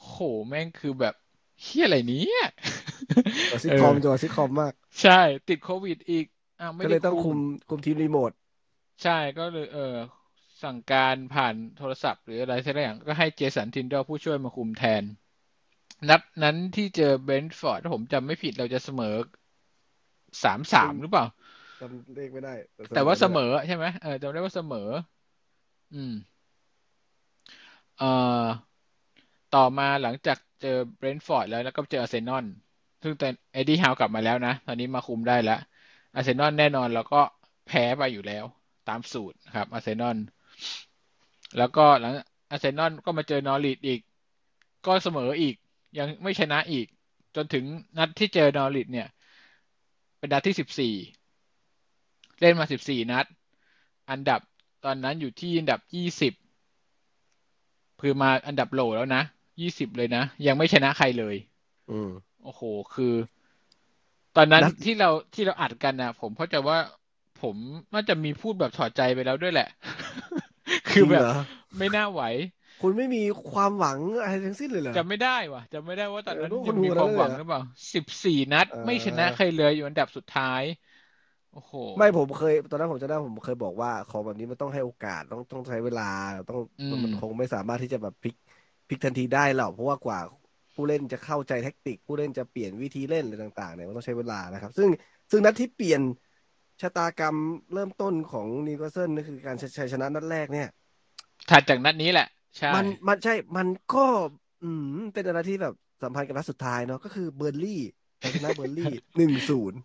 [0.00, 0.14] โห
[0.48, 1.14] แม่งคือแบบ
[1.62, 2.42] เฮียอะไรเนี้ย
[3.62, 6.26] ซิทคอมจังหวะซิทคอมมาก ใช่ ติดโควิดอีก
[6.60, 8.32] อ่าไม่ก็เลได้ยต้องคุมคุมทีมรีโมท
[9.02, 9.96] ใช่ก็เลยเออ
[10.62, 15.04] สั่งการผ่านโทรศัพท์หรืออะไรสักอย่างก็ให้เจสันทินดัลล์ผู้ช่วยมาคุมแทน
[16.08, 19.14] นัดนั้นที่เจอเบรนท์ฟอร์ดถ้าผมจำไม่ผิดเราจะเสมอ
[20.42, 21.24] สามสามหรือเปล่า
[21.80, 22.54] จำเลขไม่ได้
[22.92, 24.78] แต่ว่าเสมอใช่ไหมเออจำได้ว่าเสมอ
[25.92, 26.12] อืม
[27.96, 28.46] เอ่อ
[29.54, 32.44] ต่อมาหลังจากเจอเบรนท์ฟอร์ดแล้วแล้วก็เจออาร์เซนอล
[33.02, 35.58] ซึ่งแต่เอ็ดดี้ฮาวกลับมาแล้วนะ ตอนนี้มาคุมได้แล้ว
[36.14, 37.20] อาร์เซนอลแน่นอนแล้วก็
[37.66, 38.44] แพ้ไปอยู่แล้ว
[38.88, 40.16] ตามสูตรครับอาร์เซนอล
[41.56, 42.14] แล้วก็หลัง
[42.50, 44.00] อาร์เซนอลก็มาเจอนอริดอีก
[44.86, 45.54] ก็เสมออีก
[45.98, 46.86] ยังไม่ชนะอีก
[47.36, 47.64] จนถึง
[47.98, 49.08] นัดที่เจอนอริดเนี่ย
[50.18, 50.94] เป็นนัดที่สิบสี่
[52.40, 53.26] เล่นมาสิบสี่นัด
[54.10, 54.40] อันดับ
[54.84, 56.32] ตอนนั้นอยู่ที่อันดับยี่สิบ
[58.00, 59.22] คือมาอันดับโหลแล้วนะ
[59.60, 61.36] ยี่สิบเลยนะ ยังไม่ชนะใครเลย
[61.90, 62.10] อืม
[62.44, 62.62] โอ้โห
[62.94, 63.14] คือ
[64.36, 66.78] ตอนนั้นนัดที่เราที่เราอัดกันนะผมเข้าใจว่า
[67.42, 67.56] ผม
[67.92, 69.68] น่าจะมีพูดแบบถอดใจไปแล้วด้วยแหละ
[70.90, 71.34] คือแบบจริงเหรอ
[71.78, 72.22] ไม่น่าไหว
[72.82, 77.62] คุณไม่มีความหวังอะไรทั้งสิ้นเลยเหรอจำไม่ได้ว่ะจำไม่ได้ว่าตอนนั้นเออยังมีคนหัวความหวังแล้วเลยเหรอหรือเปล่า
[77.94, 80.62] สิบสี่นัดเออไม่ชนะใครเลยอยู่อันดับสุดท้าย
[81.52, 86.02] โอ้โห ไม่ผมเคย ตอนนั้นผมจะได้ผมเคยบอกว่าของแบบนี้มันต้องให้โอกาสต้องต้องใช้เวลา
[86.48, 88.34] ต้องอืม มันคงไม่สามารถที่จะแบบพลิก
[88.88, 90.18] พลิกทันทีได้หรอกเพราะว่ากว่า
[90.74, 94.88] ผู้เล่นจะเข้าใจแท็กติก ผู้เล่นจะเปลี่ยนวิธีเล่นอะไรต่างๆเนี่ยมันต้องใช้เวลานะครับ ซึ่ง
[95.30, 96.02] ซึ่งนัดที่เปลี่ยน
[96.80, 97.36] ชะตากรรม
[97.72, 100.68] เริ่มต้นของนิวคาสเซิลนั่นคือการชัยชนะนัดแรกเนี่ย
[101.50, 102.26] ถัดจากนัดนี้แหละ
[102.58, 104.06] ใช่ มันมันใช่ มันก็
[104.62, 107.80] อืม เป็นอะไรที่แบบสัมพันธ์กับนัดสุดท้ายเนาะก็คือเบิร์นลีย์
[108.34, 108.84] ชนะเบิร์นลีย์
[109.16, 109.78] หนึ่งศูนย์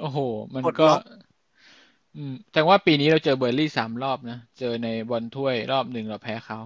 [0.00, 0.18] โอ้โห
[0.54, 1.00] มันปลดก็ล็อก
[2.16, 6.58] อืมแต่ว่าปีนี้เราเจอเบิร์นลีย์สามรอบนะ เจอในบอลถ้วยรอบหนึ่งเราแพ้เขา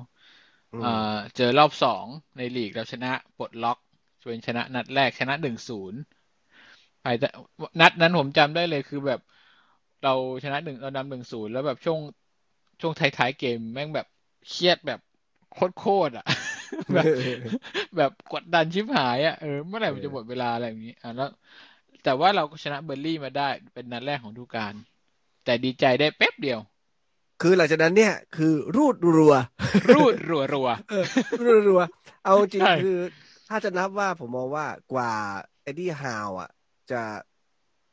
[0.83, 0.89] อ่า
[1.37, 3.79] เจอรอบสองในลีกเราชนะปลดล็อก
[4.23, 6.01] ชวนชนะนัดแรกชนะหนึ่งศูนย์
[7.05, 7.29] ภายแต่
[7.81, 9.21] นัดนั้นผมจำได้เลยคือแบบ
[10.03, 12.01] เราชนะหนึ่งเรานำหนึ่งศูนย์แล้วแบบช่วง
[12.81, 14.07] ช่วงท้ายๆเกมแม่งแบบ
[14.49, 15.01] เครียดแบบ
[15.53, 16.25] โคตรๆอะ
[16.95, 17.07] แบบ
[17.97, 21.29] แบบกดดันชิบหายอะเออเมื่อไหร่มันจะหมดเวลาอะไรอย่างนี้อะแล้ว
[22.05, 24.75] แต่ว่าเราก็ชนะเบอร์ลี่มาได้เป็นนัดแรกของฤดูกาล
[25.45, 26.61] แต่ดีใจได้แป๊บเดียว
[27.43, 29.35] คือหลังจากนั้นเนี่ย คือรูดรัว
[29.95, 31.05] รูดรัวรัวเออ
[31.45, 31.81] รูดรัว
[32.25, 32.99] เอาจริงใช่คือ
[33.49, 35.13] ถ้าจะนับว่าผมมองว่ากว่า
[35.63, 36.51] เอ็ดดี้ฮาวอะ
[36.91, 37.03] จะ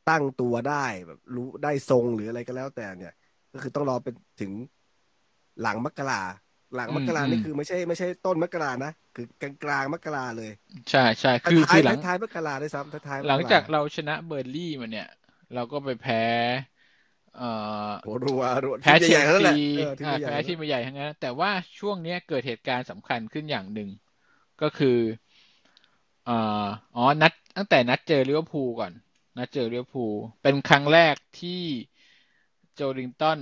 [0.10, 3.14] ตั้งตัวได้แบบ รู้ได้ทรงหรืออะไรก็แล้วแต่เนี่ย
[3.54, 4.52] ก็คือต้องรอเป็นถึง
[5.62, 6.22] หลังมกรา
[6.76, 10.52] หลังมกรานี่คือไม่ใช่ไม่ใช่ต้นมกรานะ คือกลางกลางๆมกราเลย
[10.90, 15.08] ใช่ใช่คือท้าคืยอหลังท้ายๆมกราด้วยซ้ำท้ายๆมกรหลังจากเราชนะเบิร์นลีย์มาเนี่ย
[15.54, 16.24] เราก็ไปแพ้
[17.34, 17.44] เอ่อ
[18.02, 23.90] โหรัวรัวแพ้ทีมเชใหญ่ลๆทั้งนั้นแหละซีเออทีมอ่าใหญ่แพ้ๆทีมใหญ่ทั้งนั้นแต่ว่าช่วงเนี้ยเกิดเหตุการณ์สำคัญขึ้นอย่างหนึ่ง
[24.62, 24.98] ก็คือ
[26.28, 26.32] อ่า
[26.96, 28.94] อ๋อนัดตั้งแต่นัดเจอลิเวอร์พูลก่อน
[29.38, 31.64] นัดเจอลิเวอร์พูลเป็นครั้งแรกที่
[32.74, 33.40] โจลิงตัน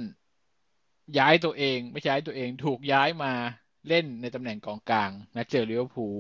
[1.18, 3.32] ย้ายตัวเองไม่ใช่ย้ายตัวเองถูกย้ายมา
[3.88, 6.18] เล่นในตำแหน่งกองกลางนัดเจอลิเวอร์พูล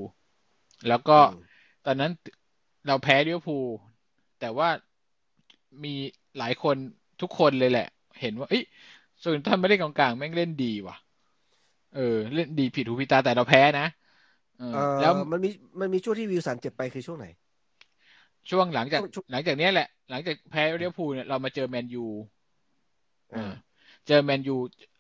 [0.87, 1.33] แล้วก็อืม
[1.85, 2.11] ตอนนั้น
[2.87, 3.67] เราแพ้ลิเวอร์พูล
[4.39, 4.69] แต่ว่า
[5.83, 5.93] มี
[6.37, 6.77] หลายคน
[7.21, 7.87] ทุกคนเลยแหละ
[8.21, 8.63] เห็นว่าเอ้ย
[9.19, 10.95] โจลิงตันไม่ได้กองกลางแม่งเล่นดีว่ะ
[11.95, 13.85] เออ เล่นดีผิดหูผิดตาแต่เราแพ้นะ
[14.57, 15.49] เออเอ่อแล้วมันมี
[15.79, 17.25] มันมีช่วงที่วิลสันเจ็บไปคือช่วงไหน
[18.49, 22.05] ช่วงหลังจากช่วงหลังจากเนี้ยแหละ หลังจากแพ้ลิเวอร์พูลเนี่ยเรามาเจอแมนยู
[23.33, 23.53] อ่า
[24.09, 24.55] เจอแมนยู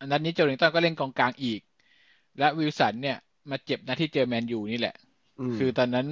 [0.05, 1.61] นัดนี้โจลิงตันก็เล่นกองกลางอีก
[2.39, 3.17] และวิลสันเนี่ย
[3.49, 4.95] มาเจ็บนัดที่เจอแมนยูนี่แหละ
[5.53, 6.07] มคือตอนนั้น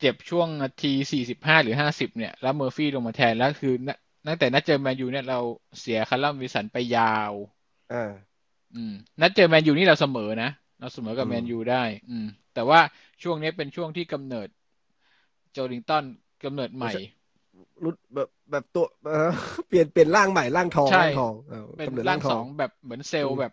[0.00, 5.38] เจ็บช่วงนาทีสี่สิบห้าหรือห้าสิบเนี่ย แล้วเมอร์ฟี่ลงมาแทนแล้วคือนัดตั้งแต่นัดเจอแมนยูเนี่ยเรา
[5.80, 7.32] เสียคาร์ลัมวิลสันไปยาว
[7.92, 8.10] อ่า
[8.74, 12.80] อืม นัดเจอแมนยูนี่เราเสมอนะเราเสมอกับอืมแมนยูได้ อืม แต่ว่า
[13.22, 14.48] ช่วงนี้เป็นช่วงที่กำเนิด
[15.52, 16.04] โจลิงตัน
[16.44, 16.92] กำเนิดใหม่
[17.84, 19.30] หลุดแบบแบบตัวเอ่อ
[19.68, 23.52] เปลี่ยนเปลี่ยนร่างใหม่ร่างทองใช่ร่างทองออเป็นกำเนิดร่างทองแบบเหมือนเซลอืล์มแบบ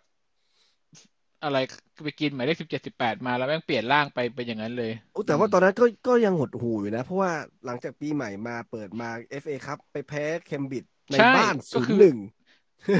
[1.42, 1.56] อะไร
[2.04, 7.32] ไปกินหมายเลขสิบเจ็ดสิบแปดมาแล้วแม่งเปลี่ยนร่างไปเป็นอย่างนั้นเลยโอ้แต่ว่าตอนนั้นก็ก็ยังหดหูอยู่นะ เพราะว่า
[7.64, 12.16] หลังจากปีใหม่มาเปิดมา FA ครับไปแพ้เคมบริดจ์ในใช่บ้านก็ศูนคือย์หนึ่ง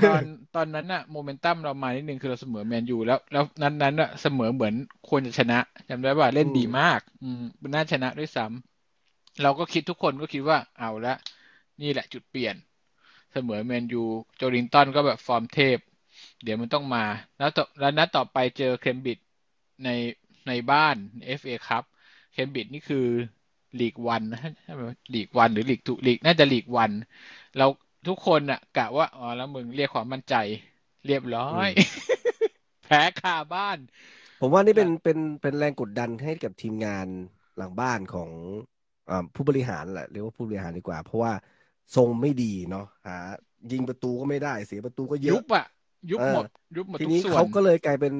[0.02, 0.22] ตอน
[0.54, 4.74] ตอนนั้นอะโมเมนตัมเรามานิดนึงคือเราเสมอแมนยูแล้ว แล้วนั้นนั้นอะเสมอเหมือน
[5.08, 7.40] ควรจะชนะจำได้ว่าเล่นอืมดีมาก อืม
[7.74, 8.67] น่าชนะด้วยซ้ำ
[9.42, 11.14] เราก็คิดทุกคนก็คิดว่าเอาละ
[11.82, 12.56] นี่แหละจุดเปลี่ยน
[13.32, 14.04] เสมอแมนยู
[14.36, 15.78] โจลิงตันก็แบบฟอร์มเทพ
[16.42, 17.04] เดี๋ยวมันต้องมา
[17.38, 19.24] แล้วต่อแล้วนัดต่อไปเจอเคมบริดจ์
[19.84, 19.88] ใน
[20.48, 20.96] ในบ้าน
[21.40, 21.84] FA ครับ
[22.32, 23.06] เคมบริดจ์นี่คือ
[23.80, 24.80] ลีกวันนะใช่ไหม
[25.14, 26.90] ลีกวันหรือลีกทูลีกน่าจะลีกวัน
[27.58, 27.66] เรา
[28.08, 30.34] ทุกคนอะกะว่าอ๋อแล้วมึงเรียกความมั่นใจ
[31.06, 31.68] เรียบร้อย
[32.84, 33.78] แพ้คาบ้าน
[34.40, 37.06] ผมว่านี่เป็นเป็นเป็นแรงกดดันให้กับทีมงาน
[37.56, 38.30] หลังบ้านของ
[38.64, 38.77] อ่า
[39.34, 41.32] ผู้บริหารแหละเรียกว่าผู้บริหารดีกว่า เพราะว่า
[41.96, 43.16] ทรงไม่ดีเนาะหา
[43.72, 45.66] ยิงประตูก็ไม่ได้ เสียประตูก็เยยุอะบอะ
[46.10, 46.44] ยุบเออหมด
[46.76, 48.14] ยุบหมดทีทุกนี้ส่วนเขาก็เลยกลายเป็น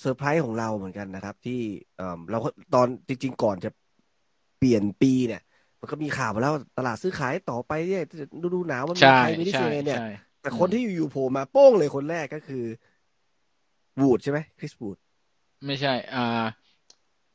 [0.00, 1.60] เซอร์ไพรส์ของเราเหมือนกันนะครับ ที่
[1.96, 3.70] เอ่อเราก็ตอนจริง ๆ ก่อนจะ
[4.58, 5.42] เปลี่ยนปีเนี่ย
[5.80, 8.04] มันก็มีข่าวมาแล้วตลาดซื้อขายต่อไปเนี่ย
[8.44, 12.64] ฤดูหนาวมันมีใช่ใครมีที่ใช่เซเนี่ยใช่แต่คนที่อยู่ๆโผล่มาโป้งเลยคนแรกก็คือ
[14.00, 14.98] วูดใช่ไหมคริสวูด
[15.66, 16.44] ไม่ใช่ อ่า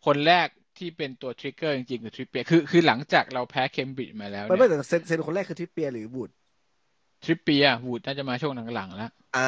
[0.06, 0.48] คนแรก
[0.80, 6.30] ที่เป็นตัวทริกเกอร์จริงๆคือทริปเปียร์คือคือหลังจากเราแพ้เคมบริดจ์มาแล้วไม่เนี่ไม่ยแต่เซนเซนคนแรกคือทริปเปียร์หรือวูด
[7.24, 9.40] ทริปเปียร์วูดน่าจะมาช่วงหลังๆแล้วอ่า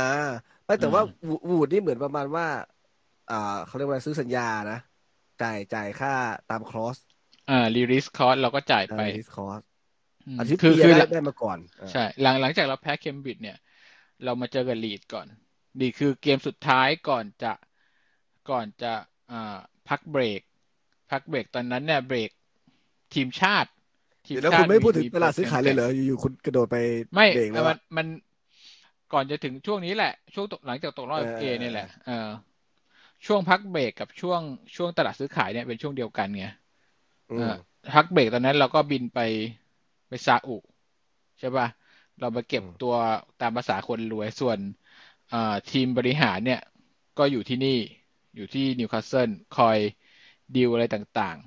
[0.66, 2.46] ไม่แต่ว่าอืมวูวูดนี่เหมือนประมาณว่า
[3.28, 4.76] อ่าเขาเรียกว่าซื้อสัญญานะ
[5.40, 6.10] จ่ายจ่ายค่า
[6.48, 6.98] ตามครอส
[7.50, 9.62] อ่ารีริสคอร์สเราก็จ่ายไปดิสคอส
[10.26, 13.58] อืมอาทิตย์คือเปียคือได้ได้มาก่อนอ่าใช่ หลังหลังจากเราแพ้เคมบริดจ์เนี่ย
[14.24, 15.28] เรามาเจอกับลีดก่อน
[15.80, 17.54] ลีดคือเกมสุดท้ายก่อนจะ
[18.50, 18.94] ก่อนจะ
[19.32, 20.42] อ่าพักเบรก
[21.12, 22.32] พักเบรกตอนนั้นเนี่ยเบรก
[23.14, 23.70] ทีมชาติ
[24.28, 26.76] ทีมเดี๋ยวแล้วชาคุณติไม่พูดถึงมีตลาดซื้อขายเลยเหรออยู่ๆคุณกระโดดไป
[27.14, 28.08] ไม่เบรกแล้วมันอะมัน
[29.14, 32.30] ก่อนจะถึงช่วงนี้แหละ ช่วงตกหลังจากตกรอบเออเอเนี่ยแหละเออ
[33.26, 34.42] ช่วงพักเบรกกับช่วง
[34.76, 36.46] ช่วงตลาดซื้อขายเนี่ยเป็นช่วงเดียวกันไง
[37.30, 37.54] อืเอมอ
[37.94, 39.20] พักเบรกตอนนั้นเราก็บินไป
[40.10, 40.58] ไปซาอุ
[41.40, 41.68] ใช่ป่ะ
[42.20, 42.94] เราไปเก็บอืมตัว
[43.40, 44.60] ตามภาษาคนรวยส่วน
[45.30, 46.60] เอ่อทีมบริหารเนี่ย
[47.18, 47.78] ก็อยู่ที่นี่
[48.36, 49.80] อยู่ที่นิวคาสเซิลคอย
[50.56, 51.38] ดีลอะไรต่าง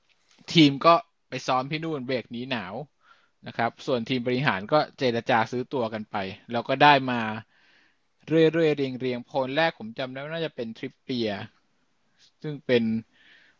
[0.00, 0.94] ๆ ทีมก็
[1.28, 2.74] ไปซ้อมที่นู่นเบรกหนีหนาว
[3.46, 6.16] นะครับ ส่วนทีมบริหารก็เจรจาซื้อตัวกันไป
[6.52, 7.20] แล้วก็ได้มา
[8.28, 11.42] เรื่อยๆเรียงเรียงๆคนแรกผมจำได้ว่าน่าจะเป็นทริปเปียร์
[12.42, 12.82] ซึ่งเป็น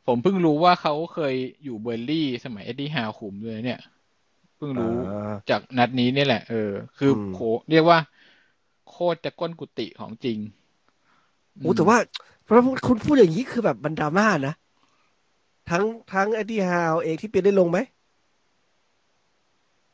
[0.07, 1.35] ผมเพิ่งรู้ว่าเขาเคย
[1.65, 3.81] อยู่เบิร์นลีย์สมัยเอ็ดดี้ฮาวคุมเลยเนี่ย
[4.57, 7.99] เพิ่งรู้อ่าจากนัดนี้นี่แหละ เออ คือโอ้โหเรียกว่า
[8.89, 10.39] โคตรจะก้นกุฏิของจริง
[11.59, 11.99] โอ้แต่ว่า
[12.45, 14.55] เพราะว่าคุณพูดอย่างนี้คือแบบมันดราม่านะ
[15.71, 17.79] ทั้งทั้งไอ้ที่ฮาวเองทริปเปียร์ได้ลงไหม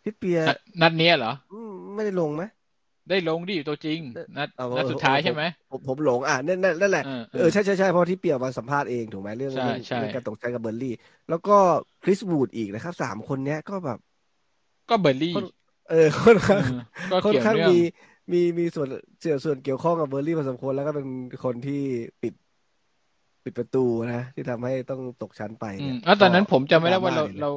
[0.05, 2.43] ทริปเปียร์นัดนัดเนี้ยเหรออืมไม่ได้ลงไหม
[3.11, 4.01] ได้ลงดิตัวจริง
[4.37, 10.95] นัดเอานัดสุดท้ายใช่ไหมผมผมหลงอะนั่นนั่นนั่นแหละเออเออใช่ใช่ใช่เพราะที่เปียมาสัมภาษณ์เองถูกไหมเรื่องใช่เรื่องใช่เรื่องการตกใจกับเบอร์ลี่
[11.29, 11.57] แล้วก็
[12.05, 13.99] คริสวูดอีกนะครับสามคนเนี้ยก็แบบ
[14.91, 15.47] ก็เบอร์ลี่ค่อน
[15.91, 16.61] เออค่อนข้าง
[17.11, 17.79] เออก็ค่อนเกี่ยวข้างเนื่องมี
[18.33, 18.89] มีมีส่วน
[19.21, 21.07] เสี่ยวส่วนเกี่ยวข้องกับเบอร์ลี่พอสมควรแล้วก็เป็น
[21.45, 21.83] คนที่
[22.23, 22.35] ปิด
[23.45, 27.49] ปิดประตูนะที่ทำให้ต้องตกชั้นไปอืเนี่มยแล้วตอนนั้นผมจำไม่ได้ว่าเราดม่ลยนะเรา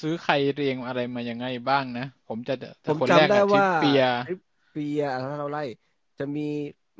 [0.00, 4.38] ซื้อใครเรียงอะไรมายังไงบ้างนะ ผมจะแต่ผมคนจำแรกได้อะทริว่าปเปียร์ทริป
[4.70, 5.60] เปียร์ถ้าเราไล่
[6.18, 6.40] จะมี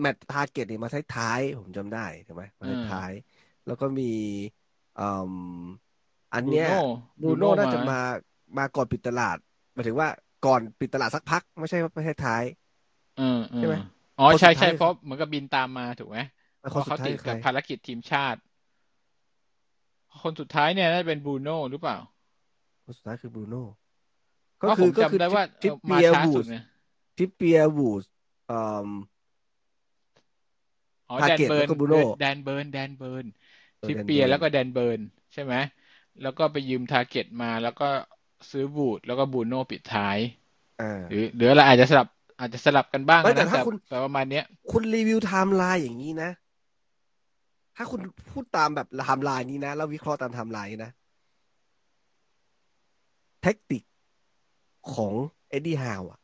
[0.00, 4.04] แมตต์ทาร์เก็ตเนี่ยมาท้ายๆผมจำได้ถูกไหมมาท้ายๆแล้วก็มี
[4.96, 5.00] อื
[5.32, 5.34] ม
[6.34, 6.78] อันบรูเนี้ยโน่
[7.20, 7.98] บรูโน่น่าจะมามา
[8.58, 9.36] มาก่อนปิดตลาด
[9.72, 10.08] หมายถึงว่า
[10.46, 12.42] ก่อนปิดตลาดสักพัก ไม่ใช่ไม่ใช่ท้าย
[13.14, 13.74] เออเออใช่ไหม
[14.16, 16.37] อ๋อคนสุดใช่ใช่ท้ายเพราะเหมือนกับบินตามมาถูกไหมแล้วเพ
[16.72, 18.40] คนราะสุเขาดท้ายติดคือใคกับรภารกิจทีมชาติ
[20.22, 21.98] คนสุดท้ายเนี่ยน่าจะเป็นบรูโน่หรือเปล่า
[22.84, 23.62] คนสุดท้ายคือบรูโน่
[24.58, 26.56] เพก็ราะคืผอมก็คือจำได้ว่าทิปเอ่อมาเปียช้าวูสุดดไง
[27.18, 28.02] ทิปเปียวูด
[28.46, 28.88] เอ่อ
[31.08, 33.26] อ๋อแดน Target เบิร์นแล้วก็ Bruno แดนเบิร์นแดนเบิร์น
[33.78, 35.00] เออทิปแดนเปียเบิร์นแล้วก็แดนเบิร์น
[35.32, 35.54] ใช่ไหม
[36.22, 37.88] แล้วก็ไปยืมทาร์เก็ตมาแล้วก็
[38.50, 40.18] ซื้อบูดแล้วก็บรูโน่ปิดท้าย
[40.80, 42.06] อ่าหรือหรืออะไรอาจจะสลับ
[42.40, 46.30] อาจจะสลับกันบ้างไม่แต่นะถ้าแต่คุณแต่ประมาณเนี้ย คุณรีวิวไทม์ไลน์อย่างนี้นะ
[47.80, 50.92] ถ้าคุณพูดตามแบบไทม์ไลน์นี้นะ แล้ววิเคราะห์ตามไทม์ไลน์นี้นะ
[53.42, 53.82] เทคนิค
[54.94, 55.14] ของ
[55.48, 56.18] เอ็ดดี้ฮาวอะ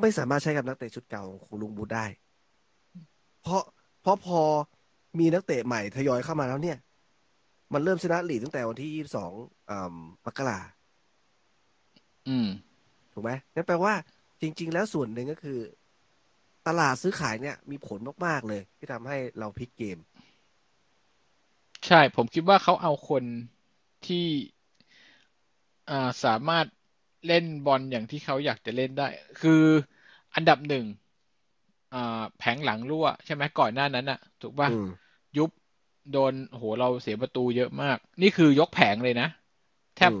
[0.00, 2.06] ไม่สามารถใช้กับนักเตะชุดเก่าของลุงบรูซได้
[3.42, 3.62] เพราะ
[4.02, 4.40] เพราะพอ
[5.18, 6.78] มีนักเตะใหม่ทยอยเข้ามาแล้วเนี่ย
[7.72, 9.32] มันเริ่มชนะลีกตั้งแต่วันที่ยี่สิบสอง
[10.26, 10.58] มกรา
[12.28, 12.48] อืม
[13.12, 13.94] ถูกไหมนั่นแปลว่า
[14.40, 15.58] จริง ๆ แล้วส่วนหนึ่งก็คือ
[16.70, 19.98] ตลาดซื้อขายเนี่ยมีผลมาก ๆ เลย ที่ทำให้เราพลิกเกม
[21.86, 23.24] ใช่ผมคิดว่าเขาเอาคน
[24.06, 24.26] ที่
[25.90, 26.66] อ่าสามารถ
[27.26, 29.08] เล่นบอลอย่างที่เขาอยากจะเล่นได้
[29.40, 29.62] คือ
[30.34, 30.84] อันดับหนึ่ง
[31.94, 34.86] อ่าแผงหลังรั่ว ใช่ไหมก่อนหน้านั้นน่ะถูกป่ะอืม
[35.36, 35.50] ยุบ
[36.12, 39.28] โดนโหเราเสียประตูเยอะมาก นี่คือยกแผงเลยนะ
[39.96, 40.12] แทบอื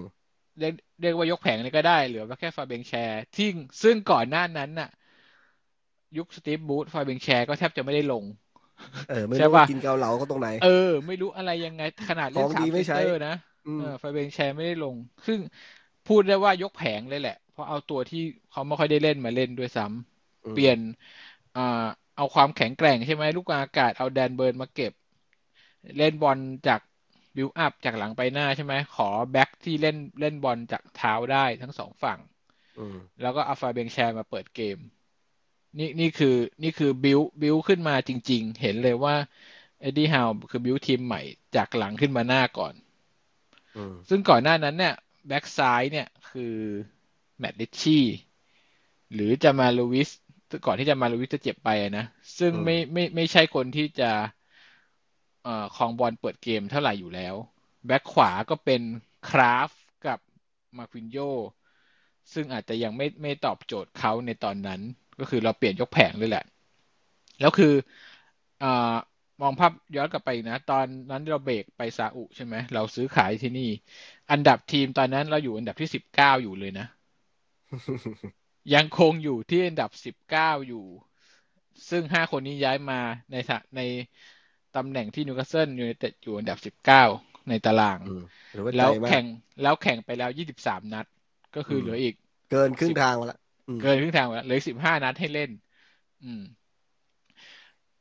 [0.58, 3.48] เรียกเรียกว่ายกแผงเลยก็ได้ เหลือแค่ฟาเบงแชร์ที่
[3.82, 4.90] ซึ่งก่อนหน้านั้นน่ะ
[6.18, 8.24] ยุคสตีฟบูธฟาเบงแชร์ก็แทบจะไม่ได้ลง
[9.08, 10.68] เออ ไม่ใช่รู้ปะว่ากินเกาเหลาก็ตรงไหน เออ
[11.06, 13.34] ไม่รู้อะไรยังไง ขนาดเล่นของสาดีมไม่เซนใช้เตอร์นะ
[13.66, 14.96] อืมเออฟาเบงแชร์ไม่ได้ลง
[15.26, 15.38] ซึ่ง
[16.08, 20.78] พูดได้ว่ายกแผงเลยแหละ เพราะเอาตัวที่เขาไม่ค่อยได้เล่นมาเล่นด้วยซ้ำอืมเปลี่ยน
[21.56, 21.60] อ่า
[22.16, 24.92] เอาความแข็งแกร่งใช่ไหมลูกอากาศเอาแดนเบิร์นมาเก็บ
[25.96, 26.80] เล่นบอลจาก
[27.36, 32.18] บิวอัพจากหลังไปหน้าใช่ไหมขอแบ็กที่เล่นเล่นบอลจากเท้าได้ทั้งสองฝั่ง
[32.78, 34.78] อืมแล้วก็เอาฟาเบงแชร์มาเปิดเกม
[35.78, 39.14] นี่นี่คือนี่คือบิวบิวขึ้นมาจริง ๆ เห็นเลยว่า
[39.80, 41.20] เอ็ดดี้ฮาวคือบิวทีมใหม่
[41.56, 42.74] จากหลังขึ้นมาหน้าก่อน
[43.76, 44.94] อืมซึ่งก่อนหน้านั้นเนี่ย
[45.28, 46.56] แบ็กซ้ายเนี่ยคือ
[47.38, 48.04] แมตต์ริตชี่
[49.12, 50.08] หรือจะมาลูวิส
[50.66, 52.04] ก่อนที่จะมาลูวิสจะเจ็บไปอะนะ
[52.38, 54.10] ซึ่งไม่ไม่ไม่ใช่คนที่จะ
[55.44, 57.34] เอ่อครองบอลเปิดเกมเท่าไหร่อยู่แล้ว
[57.86, 58.82] แบ็กขวาก็เป็น
[59.28, 59.70] คราฟ
[60.06, 60.18] กับ
[60.76, 61.18] มาควินโย
[62.32, 64.80] ซึ่งอาจจะยังไม่ไม่ตอบโจทย์เขาในตอนนั้น
[65.20, 66.44] ก็คือเราเปลี่ยนยกแผงเลยแหละ
[67.40, 67.74] แล้วคือ
[68.62, 68.94] อา
[69.40, 73.70] มองภาพย้อนกลับไปอีกนะ ตอนนั้นเราเบรกไปซาอุใช่ไหมเราซื้อขายที่นี่
[74.30, 76.86] อันดับทีมตอนนั้นเราอยู่อันดับที่สิบเก้าอยู่เลยนะ
[78.74, 80.84] ยังคงอยู่ที่อันดับสิบเก้าอยู่
[81.90, 83.00] ซึ่งห้าคนนี้ย้ายมา
[83.32, 83.80] ในฐานะใน
[84.76, 87.04] ตำแหน่งที่นิวคาสเซิลยูไนเต็ดอยู่อันดับสิบเก้า
[87.48, 89.24] ในตารางอืมหรือว่าแล้วใจมากแข่ง
[89.62, 91.06] แล้วแข่งไปแล้วยี่สิบสามนัด
[91.56, 92.14] ก็คือเหลืออีก
[92.50, 93.39] เกินครึ่งทางมาแล้วอืม
[93.80, 95.50] เกินครึ่งทางแล้วเหลือสิบห้านัดให้เล่น
[96.24, 96.42] อืม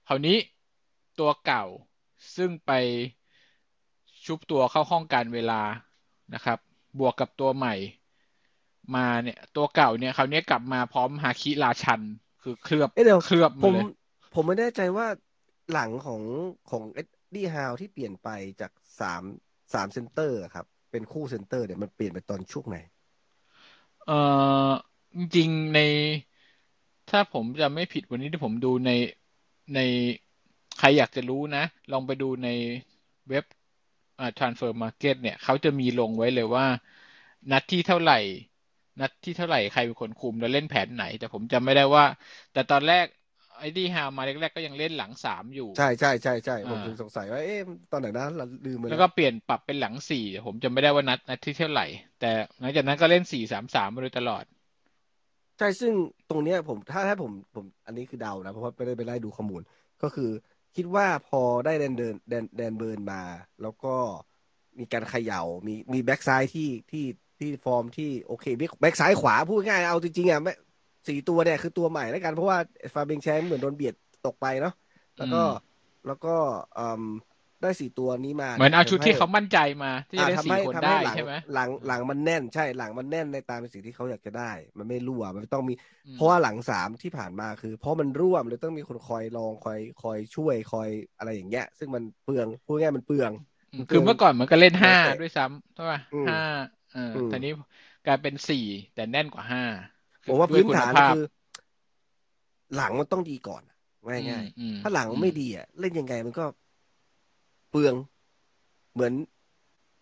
[0.07, 0.37] คราวนี้
[1.19, 1.65] ตัวเก่า
[2.35, 2.71] ซึ่งไป
[4.25, 5.61] ชุบตัวเข้าห้องการเวลา
[6.33, 6.57] นะครับ
[6.99, 7.75] บวกกับตัวใหม่
[8.95, 12.01] มาเนี่ย ตัวเก่าเนี่ยคราวนี้กลับมาพร้อมฮาคิราชันย์
[12.43, 13.85] คือเคลือบเอ้ยเดี๋ยวเคลือบผมมาเลย
[14.33, 15.07] ผมไม่แน่ใจว่า
[15.73, 16.21] หลังของ
[16.69, 18.29] ของเอ็ดดี้ฮาวที่เปลี่ยนไป
[18.61, 19.23] จากสาม
[19.73, 22.77] สาม center อะครับ เป็นคู่ center เนี่ยมันเปลี่ยนไปตอนช่วงไหน
[24.07, 24.19] เอ่
[24.69, 24.71] อ
[25.17, 25.79] จริงๆใน
[27.09, 28.91] ถ้าผมจะไม่ผิดวันนี้ที่ผมดูใน
[29.75, 29.79] ใน
[30.79, 32.49] ใครอยากจะรู้นะ ลองไปดูใน
[33.29, 33.45] เว็บ
[34.19, 36.65] อ่า transfer market เนี่ยเขาจะมีลงไว้เลยว่า
[37.51, 38.19] นัดที่เท่าไหร่
[39.01, 42.05] นัดที่เท่าไหร่ใครเป็นคนคุมแล้วเล่นแผนไหน แต่ผมจำไม่ได้ว่า
[42.53, 43.05] แต่ตอนแรก
[43.59, 47.59] ไอ้ดีฮาวมาแรกๆก็ยังเล่นหลังสามอยู่ ใช่ใช่ใช่ใช่ผมอ่าถึงสงสัยว่าเอ๊ะ
[47.91, 51.85] ตอนไหนนะเราลืมไปแล้วก็เปลี่ยนปรับเป็นหลังสี่ผมจำไม่ได้ว่านัดนัดที่เท่าไหร่
[52.19, 54.43] แต่หลังจากนั้นก็เล่นสี่สามสามมาโดยตลอด
[55.59, 55.93] ใช่ซึ่ง
[56.29, 59.61] ตรงเนี้ยผมถ้าถ้าผมผมอันนี้คือเดานะ เพราะว่าไม่ได้ไปไล่ดูข้อมูล
[60.01, 60.29] ก็คือ
[60.75, 63.21] คิดว่าพอได้แดนเดินแดนแดนเบิร์นมา
[63.61, 63.87] แล้วก็
[64.79, 66.99] มีการเขย่ามีมีแบ็กซ้ายที่ที่
[67.39, 68.45] ที่ฟอร์มที่โอเค
[68.81, 70.51] แบ็กซ้ายขวาพูดง่ายๆเอาจริงๆอะไม่
[71.07, 72.59] สี่ตัวเนี่ยคือตัวใหม่แล้วกัน เพราะว่า
[72.93, 74.71] ฟาเบงแชมเหมือนโดนเบียดตกไปเนาะ
[75.17, 75.37] แล้วก็
[76.05, 76.29] แล้วก็
[76.77, 77.03] อืม
[77.61, 85.73] ได้สี่ตัวนี้มาเหมือนเอาชุดทำให้ที่เขามั่นใจมาที่จะอ่าเล่นทำสี่ให้คนทำได้ให้หลังใช่ไหมหลังหลังมันแน่นใช่หลังมันแน่นในตามเป็นสิ่งที่เขาอยากจะได้ มันไม่รั่วมันต้องมี
[86.05, 93.31] อืมเพราะว่าหลังสามที่ผ่านมาคือ เพราะมันร่วมเลยต้องมีคนคอยรองคอยคอยช่วยคอยอะไรอย่างเงี้ย ซึ่งมันเปลืองพูดง่ายๆมันเปลือง
[93.71, 96.35] อืมคือเมื่อก่อนมันก็เล่นห้านักเตะด้วยซ้ำใช่ป่ะอืมห้า
[96.91, 97.51] เอออมตอนนี้
[98.05, 99.63] กลายเป็นสี่แต่แน่นกว่าห้า
[100.27, 101.21] ผมว่าด้ยพื้นคุณฐานภาพคือ
[102.75, 103.77] หลังมันต้องดีก่อนอะ
[104.29, 106.45] ง่ายอืมๆถ้าหลังไม่ดีอะเล่นยังไงมันก็
[107.69, 107.95] เปลือง
[108.93, 109.13] เหมือน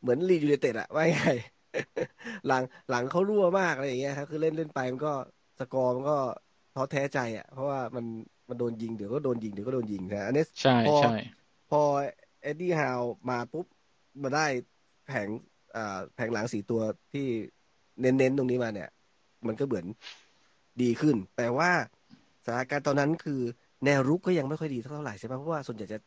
[0.02, 1.38] เหมือนลีดยูไนเต็ดอะว่าง่าย
[2.48, 5.14] หลังหลังเขารั่วมากอะไรอย่างเงี้ยครับคือเล่นเล่นไปมันก็
[5.60, 6.18] สกอร์มันก็
[6.76, 8.06] ท้อแท้ใจอะเพราะว่ามัน
[8.50, 11.16] มันโดนยิงเดี๋ยวก็โดนยิงเดี๋ยวก็โดนยิงนะอันนี้ใช่พอใช่
[11.70, 11.82] พอ
[12.42, 13.66] เอ็ดดี้ฮาวมาปุ๊บ
[14.24, 14.46] มาได้
[15.08, 15.30] แผง
[15.76, 16.82] อ่าแผงหลังสีตัว
[17.14, 17.26] ที่
[18.00, 18.90] เน้นๆตรงนี้มาเนี่ย
[19.48, 19.86] มันก็เหมือน
[20.82, 21.70] ดีขึ้น แต่ว่า
[22.46, 23.42] สถานการณ์ตอนนั้นคือ
[23.86, 26.00] แนวรุกก็ยังไม่ค่อยดีเท่าไหร่ใช่ไหมเพราะว่าส่วนใหญ่จะ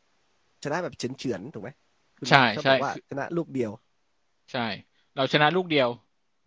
[0.65, 1.71] ชนะแบบเฉือนๆถูกไหม
[2.19, 3.71] คุณใช่ชอบใช่บอกว่าชนะลูกเดียว
[4.53, 4.67] ใช่
[5.17, 5.89] เราชนะลูกเดียว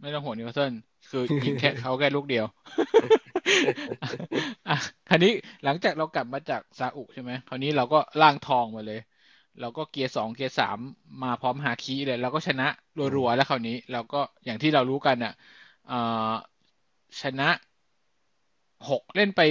[0.02, 0.74] ไม่ต้องห่วงนิวคาสเซิล
[1.10, 2.46] คือยิงแค่เขาแค่ลูกเดียว
[4.70, 4.78] อะ
[5.10, 9.00] คราวนี้หลังจากเรากลับมาจากซาอุใช่ไหมคราวนี้เราก็ร่างทองมาเลย
[9.62, 10.78] เราก็เกียร์สองเกียร์สาม
[11.24, 12.68] มาพร้อมฮาคิเลยเราก็ชนะ
[13.16, 15.34] รัวๆแล้วคราวนี้ เราก็อย่างที่เรารู้กันอะ
[15.88, 16.00] เอ่
[16.30, 16.32] อ
[17.22, 17.50] ชนะ
[18.90, 19.42] หกเล่นไป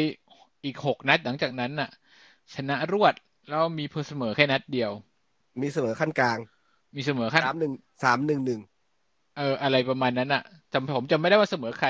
[0.65, 1.91] อีกหกนัดหลังจากนั้นน่ะ
[2.55, 3.15] ชนะรวด
[3.49, 4.93] แล้วมีเพิ่เสมอแค่นัดเดียว
[5.61, 6.39] มีเสมอคั่นกลาง
[6.97, 8.61] มีเสมอคั่นสามหนึ่งสามหนึ่งหนึ่ง
[9.37, 11.89] เออ อะไรประมาณนั้นอะจำผมจำไม่ได้ว่าเสมอใคร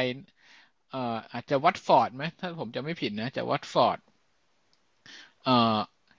[0.90, 3.98] เอ่อ อาจจะวัตฟอร์ดไหมถ้าผมจำไม่ผิดนะจะวัตฟอร์ด
[5.42, 5.50] เอ่อ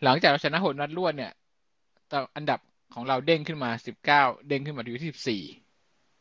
[0.04, 1.32] หลังจากเราชนะหกนัดรวดเนี่ย
[2.08, 2.60] แต่อันดับ
[2.93, 5.41] ของเราเด้งขึ้นมาสิบเก้าเด้งขึ้นมาอยู่ที่สิบสี่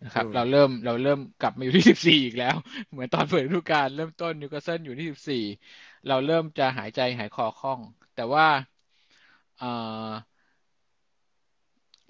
[0.04, 2.54] นะครับ เราเริ่มเราเริ่มกลับมาอยู่ที่สิบสี่อีกแล้ว
[2.90, 5.36] เหมือนตอนเปิดฤดูกาลเริ่มต้นนิวคาสเซิลอยู่ที่สิบสี่
[6.06, 7.80] เราเริ่มจะหายใจหายคอคล่อง
[8.14, 8.71] แต่ว่าเอ่อ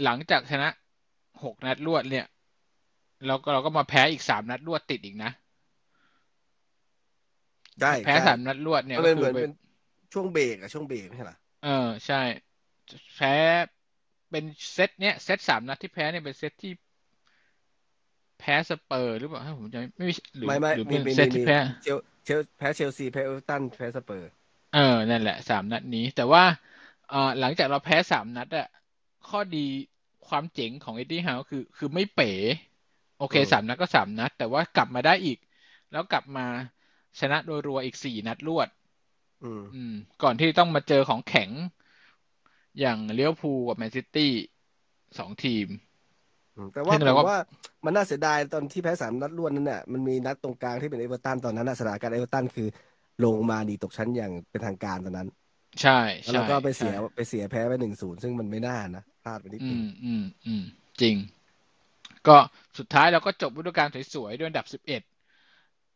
[0.03, 0.69] หลังจากชนะ
[1.45, 2.27] หกนัดรวดเนี่ย
[3.27, 5.31] เราก็เราก็มาแพ้อีกสามนัดรวดติดอีกนะ
[7.83, 9.51] ได้แพ้ใช่สามนัดรวดเนี่ยมันก็เป็นคืเหมืออนเป็เป็นน
[10.13, 12.23] ช่วงเบรกอะช่วงเบรกไม่ใช่เหรอเออ ใช่
[13.15, 13.35] แพ้
[14.31, 16.73] เป็นเซตเนี้ยเซตสามนัดที่แพ้เนี่ยเป็นเซตที่
[18.39, 24.31] แพ้สเปอร์หรือเปล่าถ้าผมจำไม่ไม่หรือไม่ไม่หรือมีเป็นมีเซตมีที่มีแพ้เชลเชลแพ้เชลซีแพ้เอเวอร์ตันแพ้สเปอร์
[24.75, 26.45] เออนั่นแหละสามนัดนี้ แต่ว่า
[27.13, 28.69] เอ่อหลังจากเราแพ้สามนัดอะ
[29.29, 29.67] ข้อดี
[30.29, 32.31] ความเจ๋งของเอ็ดดี้ฮาวคือ คือไม่เป๋
[33.19, 35.39] โอเคอืมสามนัดก็สามนัด แต่ว่ากลับมาได้อีก
[35.93, 36.47] แล้วกลับมา
[37.21, 38.69] ชนะโดยรัวอีกสี่นัดรวด
[39.43, 41.51] อืมอืมก่อนที่ต้องมาเจอของแข็ง
[42.79, 44.33] อย่างลิเวอร์พูลกับแมนซิตี้
[45.19, 45.67] สองทีม
[46.55, 47.37] อืมแต่ว่าซึ่งผเรามก็ว่า
[47.85, 52.65] มันน่าเสียดายตอนที่แพ้สามนัดรวดนั่นน่ะมันมีนัดตรงกลางที่เป็นเอเวอร์ตันตอนนั้นน่ะสถานการณ์เอเวอร์ตันคือ
[53.23, 55.29] ลงมาหนีตกชั้นอย่างเป็นทางการตอนนั้น
[55.81, 60.63] ใช่แล้วใช่เราก็ไปเสียใช่ไปเสียแพ้ไปหนึ่งศูนย์ซึ่งมันไม่น่านะพลาดไปนิดอืนึงมอืมอืม
[61.01, 61.17] จริง
[62.29, 62.37] ก็
[62.79, 65.03] สุดท้ายเราก็จบฤดูกาลสวยๆด้วยอันดับสิบเอ็ด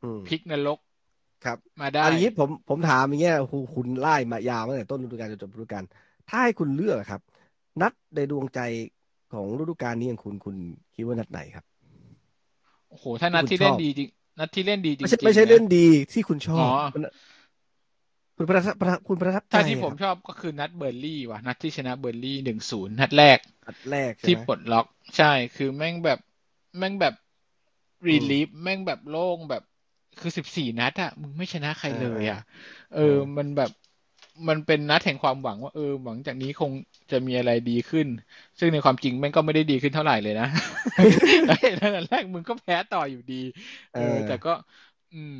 [0.02, 0.78] อืมพลิกนรก
[1.44, 5.84] ครับ มาได้อันนี้ผมผมถามอย่างเงี้ยคุณคุณไล่มายาวตั้งแต่ต้นฤดูกาลจนจบฤดูกาล
[6.28, 7.20] ถ้าให้คุณเลือกครับ
[7.80, 8.60] นัดในดวงใจ
[9.32, 10.56] ของฤดูกาลนี้ของคุณคุณ
[10.94, 11.64] คิดว่านัดไหนครับ
[12.88, 14.08] โอ้โหถ้านัดที่ที่คุณเล่นชอบดีจริง
[14.38, 15.78] นัดที่เล่นดีจริไม่งใช่ๆไม่ใช่นะเล่นดี
[16.12, 17.02] ที่คุณชออ๋บอมัน
[18.36, 26.18] คุณประทับประทับคุณประทับใจถ้าที่ผมครับชอบก็คือนัดเบิร์นลีย์ว่ะ นัดที่ชนะเบิร์นลีย์หนึ่งศูนย์นัดแรกนัดแรกใช่ที่ไหมปลดล็อกใช่คือแม่งแบบ
[26.78, 27.14] แม่งแบบ
[28.08, 29.62] relief แม่งแบบโล่งแบบ
[30.20, 32.40] คือสิบสี่นัดอะมึงไม่ชนะใครเลยอะ
[32.94, 33.70] เออ มันแบบ
[34.48, 36.72] มันเป็นนัดแห่งความหวังว่าเออหวังจากนี้คง
[37.10, 38.06] จะมีอะไรดีขึ้น
[38.58, 40.48] ซึ่งในความจริงแม่งก็ไม่ได้ดีขึ้นเท่าไหร่เลยนะ
[41.48, 43.42] นัดแรกมึงก็แพ้ต่ออยู่ดี
[43.92, 44.52] เออ แต่ก็
[45.12, 45.34] อืม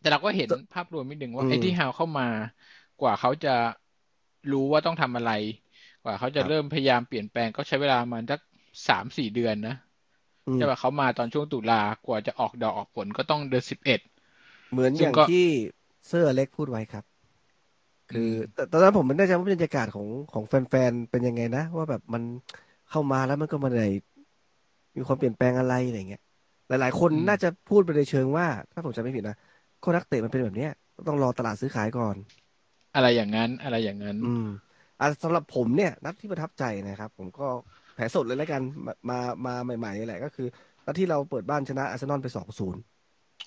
[0.00, 2.24] แต่เราก็เห็นภาพรวมนิดหนึ่งว่าอืมไอ้ที่ฮาวเข้ามา
[3.00, 3.50] กว่าเขาจะ
[4.50, 5.30] รู้ว่าต้องทำอะไร
[6.02, 8.40] กว่าเขาจะครับเริ่มพยายามเปลี่ยนแปลงก็ใช้เวลามาสัก
[8.88, 9.72] สามสี่เดือนนะ
[10.46, 14.00] อืมใช่ป่ะเขามาตอนช่วงตุลากว่าจะออกดอกออกผลก็ต้องเดือนสิบเอ็ด
[14.70, 15.44] เหมือนซึ่องย่างก็ที่
[16.06, 17.04] เซอร์อเล็กพูดไว้ครับ
[18.10, 22.22] คือมแต่ตอนนั้นผมไม่แน่ใจว่าบรรยากาศของของแฟนๆเป็นยังไงนะ ว่าแบบมัน
[22.88, 23.82] เข้ามาแล้วมันก็ไมาได้
[24.96, 26.20] มีความเปลี่ยนแปลงอะไรอะไรเงี้ย
[26.68, 29.34] หลาย ๆ คนอืมน่าจะพูดไปในเชิงว่า ถ้าผมจำไม่ผิดนะ
[29.82, 30.72] ก็นักเตะมันเป็นแบบเนี้ย
[31.08, 32.16] ต้องรอตลาดซื้อขายก่อน
[32.94, 34.46] อะไรอย่างนั้นอะไรอย่างนั้น อืม
[35.00, 37.46] อะสำหรับผมเนี่ยนัดที่ประทับใจนะครับ ผมก็
[37.94, 40.46] แผลสดเลยแล้วกันมามามาใหม่ๆนี่แหละก็คือ
[40.86, 42.80] นัดที่เราเปิดบ้านชนะอาร์เซนอลไปสองศูนย์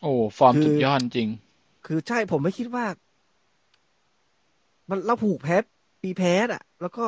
[0.01, 1.30] โอ้ ฟอร์มคือสุดยอดจริง
[1.86, 2.86] คือใช่ผมไม่คิดว่า
[4.89, 5.57] มันเราผูกแพ้
[6.03, 7.05] ปีแพ้อะแล้วก็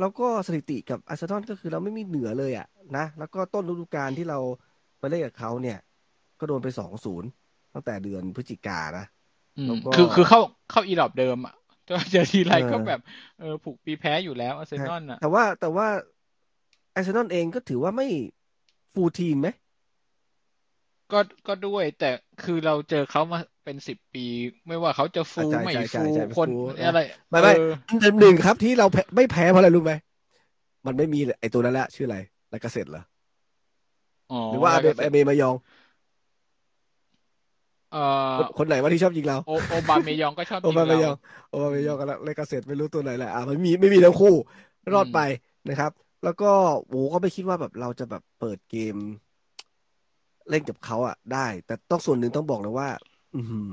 [0.00, 2.66] แล้วก็สถิติกับอาร์เซนอลก็คือเราไม่มีเหนือเลยอะ
[2.96, 4.38] นะแล้วก็ต้นฤดูกาลที่เรา
[4.98, 5.78] ไปเล่นกับเขาเนี่ย
[6.40, 7.28] ก็โดนไปสองศูนย์
[7.74, 9.04] ตั้งแต่เดือนพฤศจิกานะ
[9.58, 11.54] อืมแล้วก็คือคือเข้าเข้าอีหลอบเดิมอะ
[12.10, 13.00] เจอทีไรเออก็แบบ
[13.40, 15.86] เออผูกปีแพ้อยู่แล้วอาร์เซนอลอะแต่ว่าแต่ว่า
[16.94, 18.06] อาร์เซนอลเองก็ถือว่าไม่
[18.94, 19.48] ฟูลทีมไหม
[21.12, 21.18] ก็
[21.48, 22.10] ก็ด้วยแต่
[22.44, 24.26] คือเราเจอเขามาเป็นสิบปี
[24.66, 27.00] ไม่ว่าเขาจะฟูอะใช่ไม่ใช่ใช่ฟูใช่คนฟูนะอะไร
[27.30, 29.92] ไม่ไม่เอออันดับหนึ่งครับที่เราแพ้ไม่แพ้เพราะอะไรรู้ไหม
[30.86, 32.18] มันไม่มีไอตัวนั้นแหละชื่ออะไร
[32.52, 33.02] ลากาเซ็ตเหรอ
[34.32, 35.54] อ๋อหรือว่าอาเบแล้วก็อาเบมายอง
[37.94, 41.16] เอ่อคนคนไหนว่าที่ชอบยิงเรา โอโอบาเมยองก็ชอบโอยิงบาเมเรายอง
[41.50, 44.34] โอบาเมยองกับลากาเซ็ตไม่รู้ตัวไหนแหละอะมันมีไม่มีทั้งคู่
[44.94, 45.20] รอดไป
[45.68, 45.92] นะครับ
[46.24, 46.50] แล้วก็
[46.88, 48.96] โอ้ก็ไม่คิดว่าแบบเราจะแบบเปิดเกม
[50.50, 52.88] เล่นกับเขาอะ ได้ แต่ต้องส่วนหนึ่งต้องบอกเลยว่า
[53.36, 53.68] อือหือ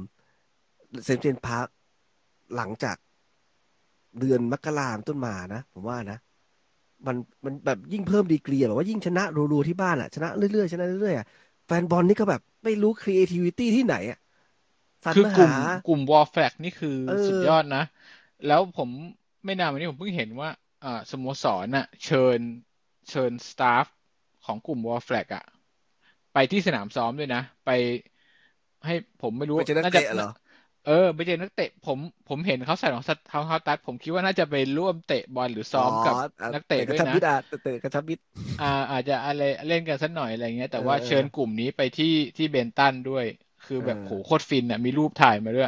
[1.06, 1.68] เซนต์เจมส์พาร์ค
[2.56, 2.98] หลังจาก
[4.20, 6.18] เดือนมกราเป็นต้นมานะผมว่านะ
[7.08, 7.16] มัน
[7.46, 11.26] มันแบบยิ่งเพิ่มดีกรีอะแบบว่ายิ่งชนะรัวๆที่บ้านอะชนะเรื่อยๆชนะเรื่อยๆอะ
[11.66, 14.20] แฟนบอลนี่ก็แบบ ไม่รู้ creativity ที่ไหนอะ
[15.06, 17.84] สรรคือมากลุ่มหากลุ่ม Wor Flags นี่คือเออสุดยอดนะ
[18.48, 18.90] แล้วผม
[19.46, 20.50] ไม่นานมานี้ผมเพิ่งเห็นว่า
[20.84, 22.40] อ่าสโมสรน่ะ เชิญ
[23.10, 23.86] เชิญ staff
[24.46, 25.46] ของกลุ่ม Wor Flags อะ
[26.34, 27.70] ไปที่สนามซ้อมด้วยนะ ไป
[28.86, 30.32] ให้ผมไม่รู้ไปเจอนักน่าจะเตะเหรอ
[30.84, 38.24] เออไปเจอนักเตะผมผมเห็นเขาใส่รองเท้าเท้าเท้าสตั๊ด ผมคิดว่าน่าจะไปร่วมเตะบอลหรือซ้อมกับอะนักเตะกด้ระวยชับนะมิตรอะเตะกระชับมิตร
[38.60, 42.06] อ่า อาจจะอะไรเล่นกันสักหน่อยอะไรเงี้ย แต่เออว่าเออเชิญกลุ่มนี้ไปที่
[42.38, 43.26] ที่เบนตันด้วย
[43.62, 45.66] คือแบบเออโหโคตรฟินอะมีรูปถ่ายมาด้วย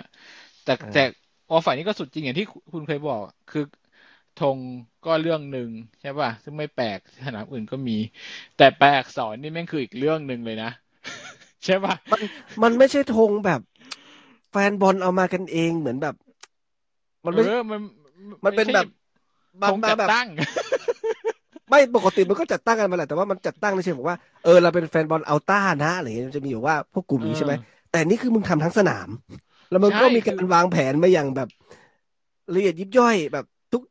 [0.63, 0.99] แต่เออแต่
[1.47, 3.61] พอฝ่ายนี้ก็สุดจริงอย่างที่คุณเคยบอก คือ
[4.35, 4.59] ธง
[5.03, 5.69] ก็เรื่องหนึ่ง
[6.01, 7.93] ใช่ป่ะซึ่งไม่แปลกสนามอื่นก็มี
[8.55, 10.67] แต่แปลอักษรนี่แม่งคืออีกเรื่องหนึ่งเลยนะ
[11.65, 12.21] ใช่ป่ะมัน
[12.63, 13.59] มันไม่ใช่ธงแบบ
[14.53, 16.15] แฟนบอลเอามากันเองเหมือนแบบ
[17.25, 17.79] มันไม่เออมัน
[18.45, 18.87] มันเป็นไใช่แบบ
[19.63, 20.27] มัธนงมาจัดแบบตั้ง
[21.69, 29.09] ไม่ปกติมันก็จัดตั้งกันมาแหละแต่ว่ามันจัดตั้งในเชิงบอกว่าเออเราเป็นแฟนบอลอัลต้านะอะไรอย่างเงี้ยมันจะมีแบบว่าพวกกลุ่มนี้ใช่ไหมเออแต่นี่คือมึงทำทั้งสนาม
[29.69, 31.49] แล้วมันก็ใช่มีคืกาอรวางแผนมาอย่างแบบ
[32.55, 33.81] ละเอียดยิบย่อยแบบทุก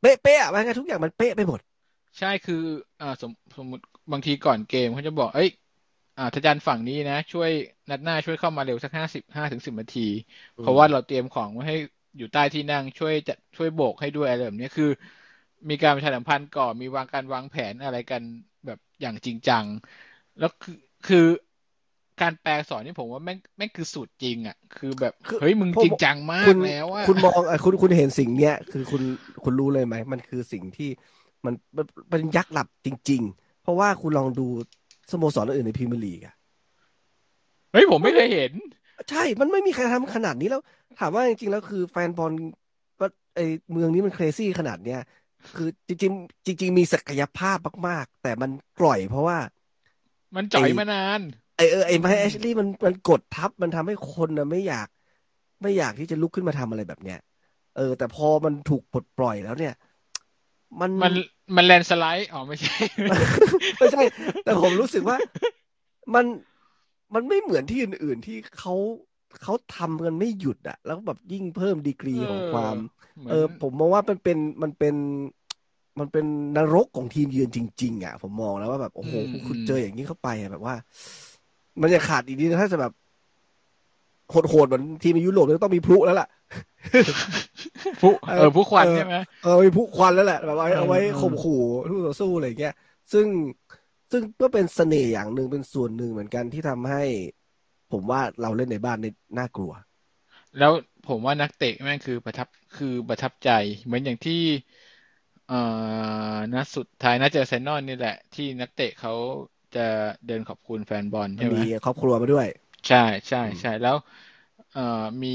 [0.00, 1.60] เป๊ะเป๊ะอะว่าไงทุกอย่างมันเป๊ะไปหมด
[2.18, 2.62] ใช่คือ
[3.00, 5.48] อ่าสมสมมติบางทีก่อนเกมเขาจะบอก เอ้ย
[6.20, 7.50] อ่าทาจารย์ฝั่งนี้นะ ช่วย
[7.90, 10.00] นัดหน้าช่วยเข้ามาเร็วสักห้าสิบห้าถึงสิบนาที
[10.58, 11.76] เพราะว่าเราเตรียมของไว้ให้
[12.16, 14.90] อยู่ใต้ที่นั่งช่วยจะช่วยโบกให้ด้วยอะไรแบบนี้คือ
[15.70, 18.22] มีการประชาสัมพันธ์ก่อนมีวางการวางแผนอะไรกัน
[18.66, 19.64] แบบอย่างจริงจัง
[20.38, 21.26] แล้วคือคือ
[22.20, 29.02] การแปลสอนนี่ผมว่าแม่งแม่งคือสูตรจริงอะ คือแบบคือเฮ้ยมึงผมจริงจังมาคุกณแล้วอะคุณมองอะคุณคุณเห็นสิ่งเนี้ยคือคุณ
[29.44, 30.90] คุณรู้เลยไหมมันคือสิ่งที่
[31.44, 34.46] มันมันเป็นยักษ์หลับจริง ๆ เพราะว่าคุณลองดู
[35.12, 36.34] สโมสรอื่นในพรีเมียร์ลีกอะ
[37.72, 38.52] เฮ้ยผมไม่เคยเห็น
[39.10, 40.62] ใช่ มันไม่มีใครทำขนาดนี้แล้ว
[40.98, 42.32] ถามว่าจริงๆแล้วคือแฟนบอล
[43.00, 43.40] ว่าไอ
[43.72, 45.00] เมืองนี้มันเครซี่ขนาดเนี้ย
[45.56, 47.58] คือจริงๆจริง ๆ มีศักยภาพ
[47.88, 48.50] มาก ๆ แต่มัน
[48.80, 49.38] ปล่อยเพราะว่า
[50.36, 51.20] มันจ่อยไอ้มานาน
[51.56, 54.88] ไอเออไอไมแอชลีย์มันมันกดทับมันทำให้คนนะไม่อยาก
[55.62, 57.18] ไม่อยากที่จะลุกขึ้นมาทำอะไรแบบเนี้ย
[57.76, 59.74] เออ แต่พอมันถูกปลดปล่อยแล้วเนี่ย
[60.80, 61.12] มันมัน
[61.56, 62.76] มันแลนสไลด์อ๋อไม่ใช่
[63.78, 64.02] ไม่ใช่
[64.44, 65.16] แต่ผมรู้สึกว่า
[66.14, 66.26] มัน
[67.14, 68.74] มันไม่เหมือนที่อื่น ๆ ที่เขา
[69.42, 72.74] เขาทำกันไม่หยุดอะแล้วแบบยิ่งเพิ่มดีกรีของความ
[73.18, 74.94] เหมือนเออ ผมมองว่ามันเป็นมันเป็น
[75.98, 80.74] มันเป็นนรกของทีมเยือนจริง ๆอะผมมองแล้วว่าแบบโอ้โหอืมคุณอืมเจออย่างนี้เข้าไปอะแบบว่า
[81.80, 82.92] มันจะขาดอีกนิดนึงถ้าจะแบบ
[84.30, 86.28] โหดๆเหมือนทีมในยุโรปก็ต้องมีพลุแล้วล่ะ
[88.00, 91.60] ผู้เออเออผู้ควันเออใช่ไหมเออมีพลุควันแล้วแหละแบบเอาไว้เออเอาไว้เออข่มขู่
[91.90, 92.74] ทู่ต่อสู้อะไรอย่างเงี้ย
[93.12, 93.26] ซึ่ง
[94.12, 97.02] ซึ่งก็เป็นเสน่ห์อย่างหนึ่งเป็นส่วนหนึ่งเหมือนกันที่ทำให้
[97.92, 99.72] ผมว่าเราเล่นในบ้านนี่น่ากลัว
[100.58, 100.72] แล้ว
[101.08, 103.50] ผมว่านักเตะแม่งคือประทับคือประทับใจ
[103.84, 104.42] เหมือนอย่างที่
[105.48, 105.60] เอ่
[106.34, 109.12] อนัดสุดท้ายน่าจะเซนนอนนี่แหละ ที่นักเตะเขา
[109.76, 109.86] จะ
[110.26, 112.46] เดินขอบคุณแฟนบอลใช่ไหมมีครอบครัวมาด้วย
[112.86, 112.96] ใช่
[113.28, 113.96] ใช่อืมใช่แล้ว
[114.70, 114.80] เอ่อ
[115.22, 115.28] มี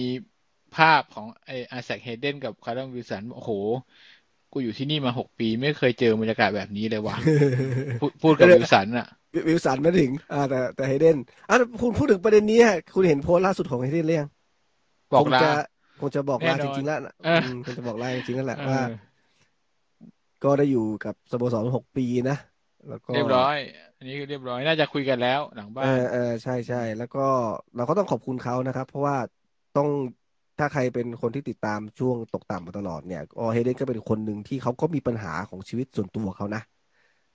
[0.72, 3.52] ภาพของไอไอแซคเฮเดนกับคัลลัมวิลสันโอ้โห
[4.52, 7.18] กูอยู่ที่นี่มาหกปี ไม่เคยเจอบรรยากาศแบบนี้เลยว่ะ
[7.98, 11.18] พูดพูดกับวิลสันอะวิวิลสันไม่ถึง อ่า แต่แต่เฮเดน
[11.50, 14.30] อะคุณพูดถึงประเด็นนี้ฮะคุณเห็นโพสต์ล่าสุดของเฮเดนหรือยัง
[15.12, 15.46] บอกคงลาจะ
[16.00, 19.16] คงจะบอกลาแน่นจอนริงๆแล้วนะเอออืมคงจะบอกลาจริงๆนั่นแหละเอว่าอ
[20.44, 22.36] ก็ได้อยู่กับสโมสรหกปีนะ
[22.88, 23.58] แล้วก็เรียบร้อย
[23.95, 27.20] อั นนี้คือเรียบร้อยน่าจะคุยกันแล้วหลังบ้าเอนอเออใช่ใช่แล้วก็
[27.76, 29.18] เราก็ต้องขอบคุณเขานะครับ เพราะว่า
[29.74, 29.90] ต้อง
[30.60, 36.62] ถ้าใครเป็นคนที่ติดตามช่วงตกต่ำมาตลอดเนี่ยก็เฮเดนก็เป็นคนหนึ่งที่เขาก็มีปัญหาของชีวิตส่วนตัวเขานะ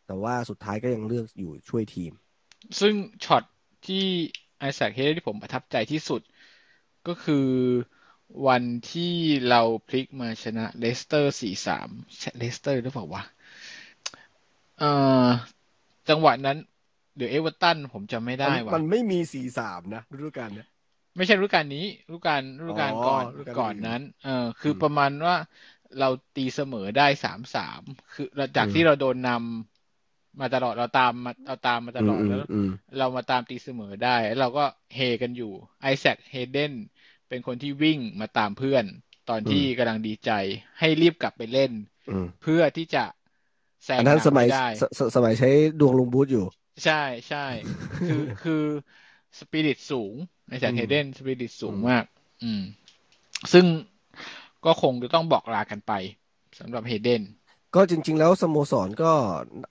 [0.07, 2.13] แต่ว่าสุดท้ายก็ยังเลือกอยู่ช่วยทีม
[2.81, 2.95] ซึ่ง
[3.25, 3.43] ช็อต
[3.87, 4.05] ที่
[4.59, 6.21] ไอแซคเฮดที่ผมประทับใจที่สุด
[7.09, 7.47] ก็คือ
[8.47, 9.15] วันที่
[9.49, 11.89] เราพลิกมาชนะเลสเตอร์สี่สาม
[12.39, 13.23] เลสเตอร์หรือเปล่าวะ
[14.79, 14.91] เอ่
[15.27, 15.29] อ
[16.11, 16.59] จังหวะนั้น
[17.17, 20.69] หรือเอเวอร์ตันผมจำไม่ได้มันว่ะมันไม่มีสี่สามนะฤดูกาลเนี้ย
[21.17, 25.37] ไม่ใช่ฤดูกาลนี้ฤดูกาลฤดูกาลอ๋อก่อนฤดูกาลก่อนอื่นนั้น เออ คืออมประมาณว่า
[25.99, 27.83] เราตีเสมอได้สามสาม
[28.13, 35.53] คือจากอืมที่เราโดนนำมาตลอดเราตามมาเราตามมาตลอดอืมแล้วอืมเรามาตามตีเสมอได้แล้วเราก็เฮกันอยู่
[35.83, 36.73] ไอแซคเฮเดน
[37.29, 38.85] เป็นคนที่วิ่งมาตามเพื่อน
[39.31, 40.31] ตอนที่กำลังดีใจ
[40.79, 41.73] ให้รีบกลับไปเล่น
[42.09, 43.05] อืมเพื่อที่จะ
[43.85, 45.49] แซงอันนั้นนำสมัยให้ได้สสสมัยใช้
[45.81, 46.45] ดวงลุงบูธอยู่
[46.85, 47.47] ใช่ใช่
[48.09, 48.63] คือคือ
[49.41, 50.15] สปิริตสูง
[50.49, 52.05] ในแซคอืมเฮเดนสปิริตสูงอืมมาก
[52.45, 52.63] อืม
[53.53, 53.67] ซึ่ง
[54.65, 55.93] ก็คงจะต้องบอกลากันไป
[56.59, 57.23] สำหรับเฮเดน
[57.75, 59.11] ก็จริง ๆ แล้วสโมสรก็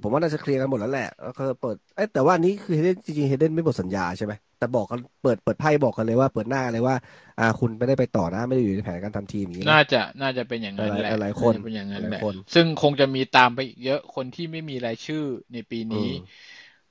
[0.01, 6.95] ผมว่าน่าจะเคลียร์กันหมดแล้วแหละก็คือเปิดเอ้ยแต่ว่าอันนี้คือเฮเดนจริงๆเฮเดนไม่หมดสัญญาใช่ไหมแต่บอกกันเปิดเปิดไพ่บอกกันเลยว่าเปิดหน้ากันเลยว่า
[7.39, 15.23] อ่าคุณไม่ได้ไปต่อนะไม่ได้อยู่ในแผนการทำทีมอย่างนี้น่านะจะน่าจะเป็นอย่างนั้นแหละหลายๆคนน่าจะเป็นอย่างนั้นหลายๆแหละคนซึ่งคงจะมีตามไปอีกเยอะคนที่ไม่มีรายชื่อ
[15.53, 16.27] ในปีนี้อืม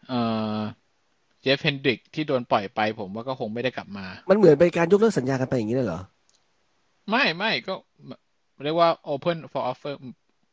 [0.09, 0.21] เอ่
[0.57, 0.59] อ
[1.43, 6.01] เจฟเฮนดริกที่โดนปล่อยไป ผมว่าก็คงไม่ได้กลับมา มันเหมือนเป็นการยกเลิกสัญญากันไปอย่างนี้เลยเหรอ
[7.11, 7.75] ไม่ไม่ก็
[8.65, 9.95] เรียกว่า open for offer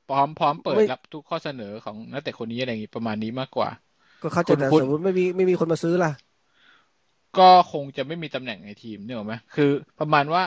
[0.07, 3.69] พร้อมพร้อมเปิดไม่รับทุกข้อเสนอของนักเตะคนนี้อะไรอย่างงี้ประมาณนี้มากกว่า
[4.21, 6.11] ก็เข้าใจคุณแต่คุณสมมติไม่มีไม่มีคนมาซื้อล่ะ
[7.35, 7.41] ก็
[7.71, 9.65] คงจะไม่มีตำแหน่งในทีมเนี่ยหรอกไหมคือ
[9.97, 10.43] ประมาณว่า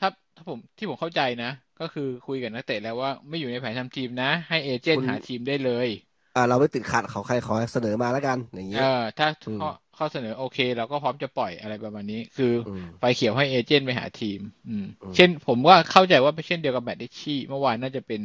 [0.02, 1.46] ้าถ้าผมที่ผมเข้าใจนะ
[1.78, 5.88] ก็คือคุยกับนักเตะแล้วว่าไม่อยู่ในแผนทำทีมนะ ให้เอเจนคุต์ณหาทีมได้เลย
[6.34, 9.66] อ่า เราไม่ติดขัดเขาใครขอเสนอมาแล้วกัน อย่างเอเงี้ยอถ้าอืมข้อ
[9.96, 18.20] ข้อเสนอโอเคเราก็พร้อมจะปล่อยอะไรประมาณนี้ คืออืมไฟเขียวให้เอเจนต์ไปหาทีม อืมอืมเช่น ผมว่าเข้าใจว่าเป็นเช่นเดียวกับแมตติชชี่เมื่อวานน่าจะเป็น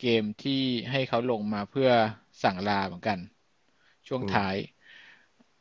[0.00, 0.52] เกมที่
[0.90, 1.90] ให้เขาลงมาเพื่อ
[2.42, 3.18] สั่งลาเหมือนกัน
[4.08, 4.56] ช่วงท้าย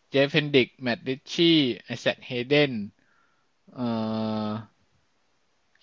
[0.09, 2.73] เจฟเฮนดริก แมตต์ริตชี่ไอแซคเฮเดน
[3.73, 3.87] เอ่
[4.47, 4.49] อ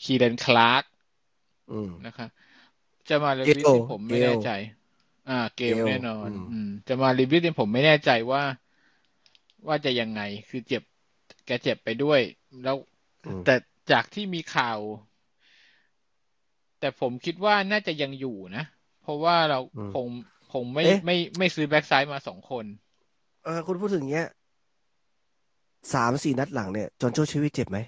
[0.03, 0.84] คีเรนคลาร์ก
[1.70, 2.28] อืมนะครับ
[3.09, 4.48] จะมารีวิวเกลที่ผมไม่แน่เกลใจ
[5.28, 8.42] อ่า เกลเกลแน่นอนอืมอืมจะมารีวิวที่ผมไม่แน่ใจว่า
[9.66, 10.82] ว่าจะยังไงคือเจ็บ
[11.46, 12.20] แกเจ็บไปด้วย
[12.62, 12.76] แล้ว
[13.24, 13.55] อืมแต่
[13.90, 14.78] จากที่มีข่าว
[16.83, 18.64] แต่ผมคิดว่าน่าจะยังอยู่นะ
[19.03, 20.09] เพราะว่าเราอืมคง
[20.53, 22.64] คงไม่เอ๊ะไม่ไม่ซื้อแบ็กซ้ายมาสองคน
[23.45, 24.26] เออคุณพูดถึงเงี้ย
[25.93, 27.78] สามสี่นัดหลังเนี่ย จอห์นโจชีวิตเจ็บไหม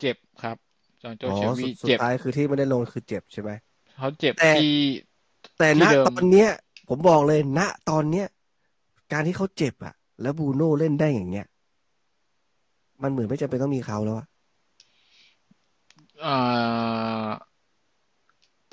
[0.00, 0.56] เจ็บครับ
[1.02, 3.50] จอห์นโจอ๋อเชลสุวีดสุดเจ็บท้ายคือที่ไม่ได้ลงคือเจ็บใช่ไหม
[3.94, 4.70] เขาเจ็บแต่ที่
[5.58, 6.48] แต่ณที่เดิมตอนเนี้ย
[6.88, 7.60] ผมบอกเลยณ
[7.90, 8.26] ตอนเนี้ย
[9.12, 11.46] การที่เขาเจ็บอะแล้วบรูโน่เล่นได้อย่างเงี้ย
[13.02, 14.26] มันเหมือนไม่จำเป็นต้องมีเขาแล้วอะ
[16.20, 16.30] เอ่อ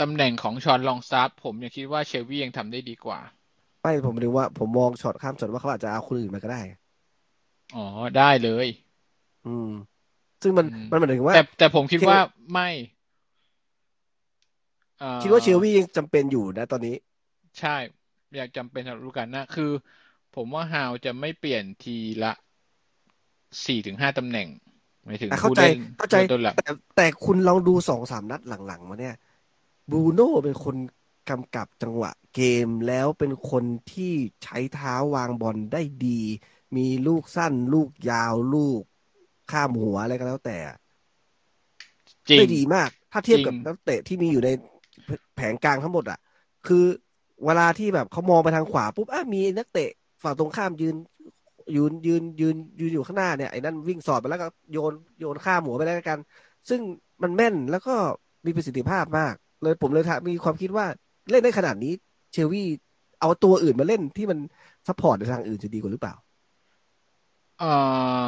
[0.01, 3.19] ตำแหน่งของชอนลองซับผมยังคิดว่าเชลวียังทำได้ดีกว่า
[3.81, 6.61] ไม่ผมดูว่าผมมองช็อตข้ามช็อตว่าเขาอาจจะเอาคนอื่นมาก็ได้
[7.75, 7.85] อ๋อ
[8.17, 8.67] ได้เลย
[9.45, 9.69] อืม
[10.41, 12.19] ซึ่งมันอืมมันหมายถึงว่า แต่แต่ผมคิดเชลว่า
[12.53, 12.69] ไม่
[14.99, 16.95] เอ่อคิดว่าเชลวียังจำเป็นอยู่นะตอนนี้
[17.59, 17.75] ใช่
[18.35, 19.71] อยากจำเป็นสำหรับฤดูกาลหน้าคือ
[20.35, 22.33] ผมว่าฮาวจะไม่เปลี่ยนทีละ
[23.65, 24.47] สี่ถึงห้าตำแหน่ง
[25.05, 29.15] หมายถึงอะเข้าผู้ใจเล่นเข้าใจตัวหลักแต่แต่คุณลองดูสองสามนัดหลังๆมาเนี่ย
[29.91, 30.75] บรูโน่เป็นคน
[31.29, 34.13] กำกับจังหวะเกมแล้วเป็นคนที่
[34.43, 36.21] ใช้เท้าวางบอลได้ดี
[36.77, 38.81] มีลูกสั้น ลูกยาวลูก
[39.51, 40.57] ข้ามหัวอะไรก็แล้วแต่
[42.29, 44.49] จริงได้ดีมาก ถ้าเทียบกับจริงนักเตะที่มีอยู่ใน
[45.35, 46.19] แผงกลางทั้งหมดอะ
[46.67, 46.85] คือ
[47.45, 49.89] เวลาที่แบบเขามองไปทางขวาปุ๊บอะมีนักเตะ
[50.23, 50.95] ฝั่งตรงข้ามยืน
[51.75, 56.19] ยืนยืนยืนยืนอยู่ข้างหน้าเนี่ยไอ้นั่นวิ่งสอดไปแล้วก็โยนโยนข้ามหัวไปแล้วกัน
[56.69, 56.81] ซึ่ง
[57.23, 57.95] มันแม่นแล้วก็
[58.45, 60.85] มีประสิทธิภาพมาก เลยผมเลยมีความคิดว่า
[61.31, 61.93] เล่นได้ขนาดนี้
[62.31, 62.63] เชลวี
[63.19, 64.39] เอาตัวอื่นมาเล่นที่มัน
[64.87, 66.15] support ในทางอื่นจะดีกว่าหรือเปล่า
[67.59, 67.71] เอ่
[68.21, 68.23] อ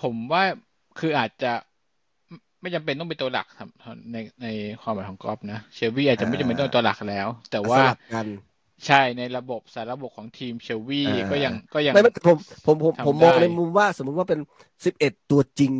[0.00, 0.42] ผมว่า
[0.98, 1.52] คืออาจจะ
[2.28, 3.68] ไม่ไม่จำเป็นต้องเป็นตัวหลักครับ
[4.12, 4.46] ในใน
[4.82, 8.26] ความหมายของกอล์ฟนะเชลวีอาจจะไม่จำเป็นต้องเป็นตัวหลักแล้ว แต่ว่าสลับกัน
[8.86, 12.36] ใช่ในระบบสารระบบของทีมเชลวีอ่าก็ยังก็ยังไม่ไม่ผม
[12.66, 14.40] ผมผมทำผมมองได้ในมุมว่าสมมุติว่าเป็น
[14.84, 15.72] สิบเอ็ดตัวจริง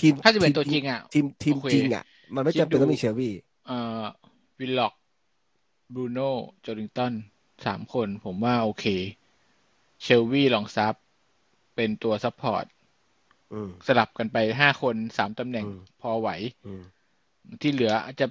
[0.00, 2.04] ทีมถ้าจะเป็นทีมตัวจริงอะทีมทีมโอเคจริงอะ
[2.34, 3.30] มันไม่คิดจำเป็นดูต้องมีเชลวี
[3.66, 4.04] เอ่อ
[4.58, 4.94] วิลล็อก
[5.94, 7.12] บรูโน่โจลิงตัน
[7.66, 8.84] สามคนผมว่าโอเค
[10.02, 10.94] เชลวีลองซับ
[11.76, 12.64] เป็นตัว support
[13.52, 16.30] อืมสลับกันไปห้าคนสามตำแหน่งอืมพอไหว
[16.66, 16.82] อืม
[17.62, 18.26] ที่เหลืออาจจะ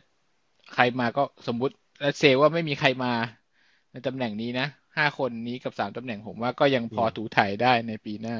[0.74, 3.14] ใครมาก็สมมุติและเซว่าไม่มีใครมา
[3.92, 4.68] ในตำแหน่งนี้นะ
[4.98, 8.36] ห้าคนนี้กับสามตำแหน่ง ผมว่าก็ยังพอถูถ่ายได้ในปีหน้า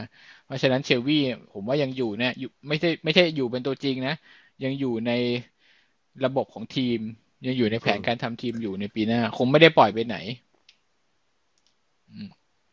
[0.46, 1.20] เพราะฉะนั้นเชลวี
[1.54, 4.16] ผมว่ายังอยู่เนี่ยอยู่ไม่ใช่ไม่ใช่อยู่เป็นตัวจริงนะ
[4.64, 5.12] ยังอยู่ใน
[6.26, 7.00] ระบบของทีม
[7.46, 10.18] ยังอยู่ในแผนการทำทีมอยู่ในปีหน้า คงไม่ได้ปล่อยไปไหน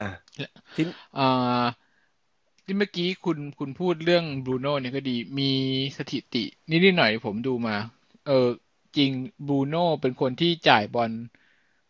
[0.00, 0.10] อะ
[0.74, 1.64] ทีมอ่า
[2.64, 5.50] ที่เมื่อกี้คุณคุณพูดเรื่องบรูโน่เนี่ยก็ดีมี
[5.98, 7.76] สถิตินิดๆหน่อยๆผมดูมา
[8.26, 8.48] เออ
[8.96, 9.10] จริง
[9.48, 11.10] บรูโน่เป็นคนที่จ่ายบอล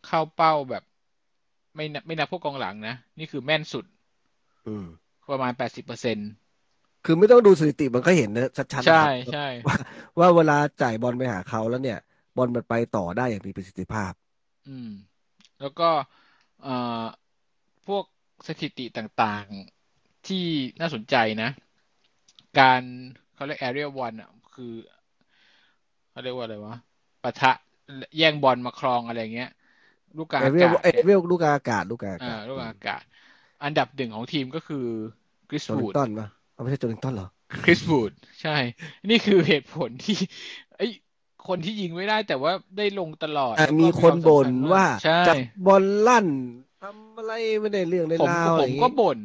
[0.07, 0.82] เข้าเป้าแบบ
[1.74, 3.84] ไม่นับไม่นับพวกกองหลังนะ นี่คือแม่นสุด
[4.66, 4.86] อืม
[5.30, 6.18] ประมาณแปดสิบเปอร์เซ็น
[7.05, 9.76] คือไม่ต้องดูสถิติมันก็เห็นนะชัดๆนะใช่ครับใช่ว่า
[10.18, 11.98] ว่าเวลาจ่ายบอลไปหาเขาแล้วเนี่ย
[12.36, 14.12] บอลมันไปต่อได้อย่างมีประสิทธิภาพ
[14.66, 14.88] อืม
[15.61, 15.84] แล้วก็
[16.61, 16.68] เอ่
[17.02, 17.05] อ
[17.86, 18.05] พวก
[18.48, 20.44] สถิติต่างๆที่
[20.80, 21.50] น่าสนใจนะ
[22.59, 22.82] การ
[23.34, 24.72] เขาเรียก area one อะ คือ
[26.11, 26.74] เขาเรียกว่าอะไรวะ
[27.22, 27.52] ปะทะ
[28.16, 29.50] แย่งบอลมาครองอะไรเงี้ย
[30.16, 33.02] ลูกกลางเออาเรียลกาศเอเนี่ยเรียลลูกอากาศ ลูกอากาอ่าศลูกกลางอากาศ
[33.62, 34.86] อันดับหนึ่งของทีมก็คือ
[35.48, 37.26] กริสโจลิบูงดตันปะ เอาไม่ใช่โจลิงตันเหรอ
[37.62, 38.50] คริสบูดใช่
[39.11, 40.14] นี่คือเหตุผลที่
[40.76, 40.90] ไอ้ย
[41.46, 46.28] คนที่ยิงไม่ได้แต่ว่าได้ลงตลอดอะมีคนบ่นว่าใช่จับบอลลั่น
[46.80, 49.18] ทำอะไรไม่ได้เรื่องได้ผมราวอะผไรอมย่างก็งี้บ่น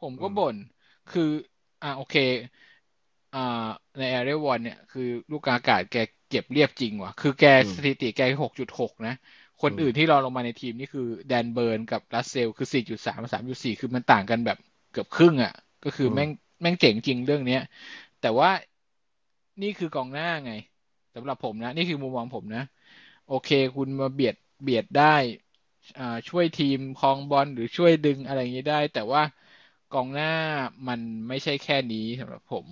[0.00, 0.56] ผมก็บ่น
[1.08, 1.22] คือ
[1.82, 2.14] อ่าโอเค
[3.32, 3.38] อ่า
[3.98, 5.02] ในแอเรียวอนเนี่ยคือ
[5.32, 5.94] ลูกกาอากาศแก
[6.28, 9.10] เก็บเรียบจริงว่ะ คือแกอืมสถิติแกหกจุดหกนะ
[9.60, 14.56] คนอืมอื่นที่รองลงมาในทีมนี่คือแดนเบิร์นกับรัสเซล คือสี่จุดสามสามจุดสี่คือมันต่างกันแบบ
[14.90, 15.50] เกือบครึ่งอะ
[15.82, 16.30] ก็คือแม่ง
[16.60, 17.60] แม่งเจ๋งจริงเรื่องเนี้ย
[18.20, 18.50] แต่ว่า
[19.62, 20.52] นี่คือกองหน้าไง
[21.14, 22.62] สำหรับผมนะ นี่คือมุมมองผมนะ
[23.28, 25.16] โอเค คุณมาเบียดเบียดได้
[25.98, 29.22] อ่าช่วยทีมครองบอลหรือช่วยดึงอะไรอย่างนี้ได้ แต่ว่า
[29.90, 30.32] กองหน้า
[30.88, 32.66] มันไม่ใช่แค่นี้สำหรับผม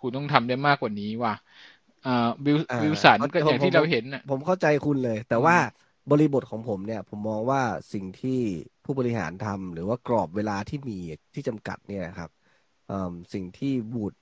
[0.00, 1.34] คุณต้องทำได้มากกว่านี้ว่ะ
[2.06, 5.56] อ่าวิลอ่าวิลสันก็ผมอย่างที่ผมเราเห็นน่ะผมเข้าใจคุณเลย แต่ว่า
[6.10, 7.62] บริบทของผมเนี่ย ผมมองว่า
[7.92, 8.40] สิ่งที่
[8.84, 10.98] ผู้บริหารทำหรือว่ากรอบเวลาที่มี
[11.34, 12.39] ที่จำกัดเนี่ยครับเอิ่ม
[13.34, 14.12] สิ่งที่บูด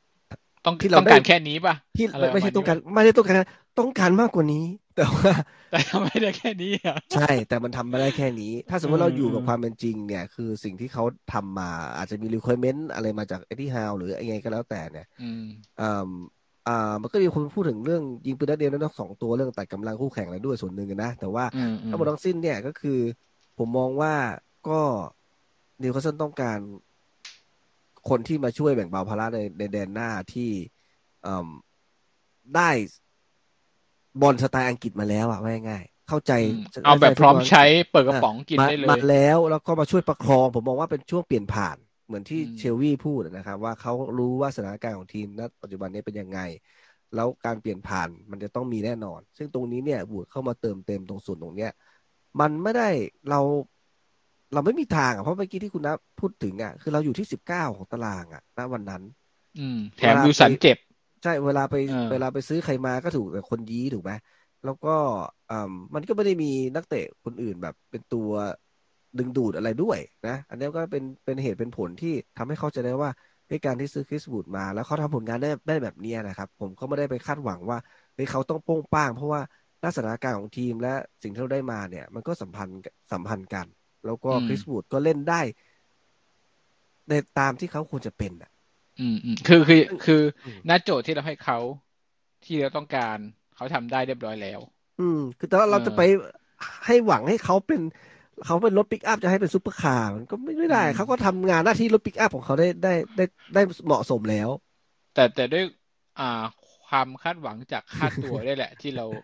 [0.64, 3.36] ต้องที่เราต้องการได้แค่นี้ป่ะที่อะไรไม่ไม่ใช่ประต้มาอณงนี้การไม่ได้ต้องการ
[3.78, 4.64] ต้องการมากกว่านี้
[4.96, 5.32] แต่ว่า
[5.70, 15.44] แต่ทำไม่ได้แค่นี้อะใช่ แต่มันทำไม่ได้แค่นี้ ถ้าสมมติอืมเราอยู่กับอืมความเป็นจริง เนี่ย คือสิ่งที่เขาทำมาอาจจะมี requirement อะไรมาจากเอ็ดดี้ฮาวหรือยังไงก็แล้วแต่เนี่ยอืม
[15.80, 16.10] อ่า
[16.68, 22.98] อ่ามันก็มีคนพูดถึงเรื่องยิงปืนนัดเดียวแล้วนอกสองตัวเรื่องตัดกำลังคู่แข่งอะไรด้วยส่วนหนึ่งนะแต่ว่าอืมอืมทั้งหมดทั้งสิ้นเนี่ยก็คือ
[23.58, 24.14] ผมมองว่า
[24.68, 24.80] ก็
[25.82, 26.58] นิวคาสเซิลต้องการ
[28.08, 30.50] คนที่มาช่วยแบ่งเบาภาระในในแดนหน้าที่
[31.26, 31.48] อืม
[32.54, 32.70] ได้
[34.20, 46.40] บอลสไตล์อังกฤษมาแล้วอะว่าง่ายๆเข้าใจอืมเอาแบบพร้อมใช้เปิดกระอะป๋องกินมาได้เลมายแล้วแล้วก็มาช่วยประคอง ผมมองว่าเป็นช่วงเปลี่ยนผ่านเหมือนที่อืมเชลวี่พูดนะครับ ว่าเขารู้ว่าสถานการณ์ของทีณปัจจุบันนี้เป็นยังไง
[47.14, 51.72] แล้วการเปลี่ยนผ่านมันจะต้องมีแน่นอน ซึ่งตรงนี้เนี่ยวูดเข้ามาเติมเต็มตรงส่วนตรงเนี้ย
[52.40, 52.88] มันไม่ได้
[53.30, 53.40] เรา
[54.52, 59.02] เราไม่มีทางอะเพราะเมื่อกี้ที่คุณนับพูดถึงอะคือเราอยู่ที่สิบเก้าของตารางอะณวันนั้น
[59.56, 60.76] อืมแถมวิลสันเจ็บ
[61.22, 64.12] ใช่เวลาไปเออเวลาไปซื้อใครมาก็ถูกแต่คนยี้ถูกไหม
[64.62, 64.90] แล้วก็
[65.48, 65.54] อ่า
[65.94, 68.30] มันก็ไม่ได้มีนักเตะคนอื่นแบบเป็นตัว
[69.16, 73.10] ดึงดูดอะไรด้วยนะ อันนี้ก็เป็นเป็นเหตุเป็นผลที่ทำให้เขาใจะได้ว่า
[73.48, 77.78] ในการที่ซื้อคริสบูดมา แล้วเขาทำผลงานได้ได้แบบเนี้ยนะครับ ผมก็ไม่ได้ไปคาดหวังว่า
[78.14, 79.40] เฮ้ยเขาต้องโป้งป้าง เพราะว่า
[79.84, 80.88] ลักษณะการของทีมและ
[81.22, 82.78] สิ่งที่เราได้มาเนี่ย มันก็สัมพันธ์
[83.12, 83.66] สัมพันธ์กัน
[84.06, 85.40] แล้วก็อืมคริสวูดก็เล่นได้
[87.08, 88.50] ในตามที่เขาควรจะเป็นอะ
[89.00, 91.58] อืมอืมคือคือคืออมหน้าโจทย์ที่เราให้เขา
[92.44, 93.18] ที่เราต้องการ
[93.56, 94.60] เขาทำได้เรียบร้อยแล้ว
[95.00, 96.02] อืม คือแต่ว่าเราเออจะไป
[96.86, 97.80] ให้หวังให้เขาเป็น
[98.46, 103.24] เขาเป็นรถปิกอัพจะให้เป็นซุปเปอร์คาร์มันก็ไม่ไม่ได้อืมเขาก็ทำงานหน้าที่รถปิกอัพของเขาได้ได้ได้
[103.54, 104.48] ได้เหมาะสมแล้ว
[105.14, 105.64] แต่แต่ด้วย
[106.20, 106.42] อ่า
[106.88, 109.14] ความคาดหวังจากค่าตัวได้แหละ ที่เราไป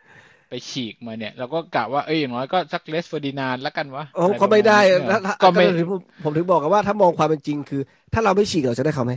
[0.71, 7.83] ฉีกมาเนี่ยเราก็กะว่าเอ้ยอย่างน้อยก็สักเลสเฟอร์ดินานแล้วกันวะโอ้อะไรก็ไม่ได้ประมาณถ้านี้ถ้าก็ไม่ก็ถึงผมผมถึงบอกกันว่าถ้ามองความเป็นจริงคือ
[8.13, 9.13] ถ้าเราไม่ฉีกเราจะได้เขาไหม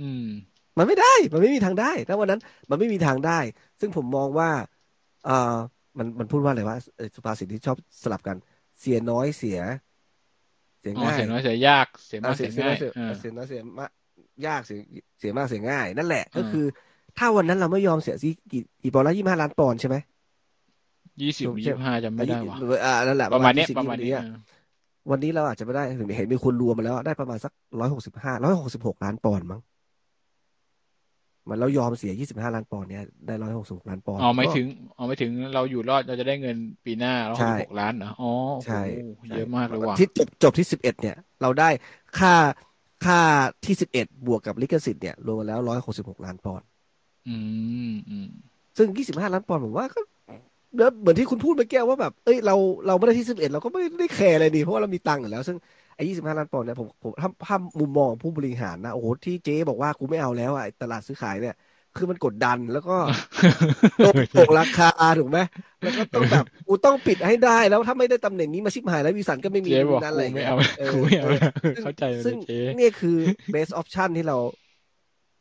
[0.00, 0.26] อืม
[0.78, 3.38] มันไม่ได้มันไม่มีทางได้ถ้าวันนั้น มันไม่มีทางได้
[3.80, 4.50] ซึ่งผมมองว่า
[5.24, 5.56] เอ่อ
[5.98, 8.36] มันมันพูดว่าอะไรว่าเอ่อสุภาษิตที่ชอบสลับกัน
[8.80, 9.60] เสียน้อยเสีย
[10.80, 13.90] เสียอ๋อง่ายเสียน้อยเสียยากเสียมากเสีเสียยเสียง่ายเสียเออเสียน้อยเสียมาก
[14.46, 14.78] ยากเสีย
[15.18, 16.66] เสียมากเสียง่าย นั่นแหละเออก็คือ
[17.18, 19.96] ถ้าวันนั้นเราไม่ยอมเสียกี่กี่กี่ปอนด์ละยี่ห้าล้านปอนด์ใช่ไหม
[21.22, 29.60] ยี่สิบถูกยี่สิบห้าจำไม่ได้ว่ะอ่านั่นแหละประมาณเนี้ย20ประมาณเนี้ย20วันนี้เราอาจจะไม่ได้เห็นเห็นมีคนรวมมาแล้วได้ประมาณสักร้อยหกสิบห้าร้อยหกสิบหกล้านปอนด์มั้ง
[31.48, 38.82] มันเรายอมเสียยี่สิบห้าล้านปอนด์เนี่ยได้ร้อยหกสิบล้านปอนด์อ๋อไม่ก็ถึงอ๋อไม่ถึงเราอยู่รอดเราจะได้เงินปีหน้าเราใช่หกล้านเหรออ๋อโอ้โหใช่
[39.36, 41.68] เยอะมากเลยว่ะที่จบจบที่สิบเอ็ดเนี่ย เราได้
[42.18, 42.34] ค่า
[43.06, 43.20] ค่า
[43.64, 46.66] ที่สิบเอ็ดบวกกับลิขสิทธิ์เนี่ยรวมกันแล้วร้อยหกสิบหกล้านปอนด์
[47.28, 47.36] อื
[47.90, 48.28] มอืม
[48.76, 50.00] ซึ่งยี่สิบห้าล้านปอนด์ผมว่าก็
[50.76, 52.54] เนอะเหมือนที่คุณพูดเมื่อกี้ว่าแบบเอ้ยเรา
[52.86, 55.56] เราไม่ได้ที่สิบเอ็ดเราก็ไม่ได้แคร์อะไรดีเพราะว่าเรามีตังค์อยู่แล้ว ซึ่ง
[55.94, 61.56] ไอ้ยี่สิบห้าล้านปอนด์เนี่ยผมผมถ้าถ้ามุมมองของผู้บริหารนะโอ้โหที่เจ๊บอกว่ากูไม่เอาแล้วอะไอ้ตลาดซื้อขายเนี่ย
[61.96, 62.96] คือมันกดดันแล้วก็
[64.06, 65.38] ตกตกราคาถูกไหม
[65.80, 71.26] แล้วก็ต้องแบบกูต้องปิดให้ได้แล้วถ้าไม่ได้ตำแหน่งนี้มาชิบหายแล้ววิสันก็ไม่มีเจ๊บอกนั่นอะไรกูไม่เงี้ยเอาเออกูไม่เอา
[71.62, 73.16] เออเข้าใจเลยซึ่งเจ๊เนี่ยคือ
[73.54, 74.36] best option ที่เรา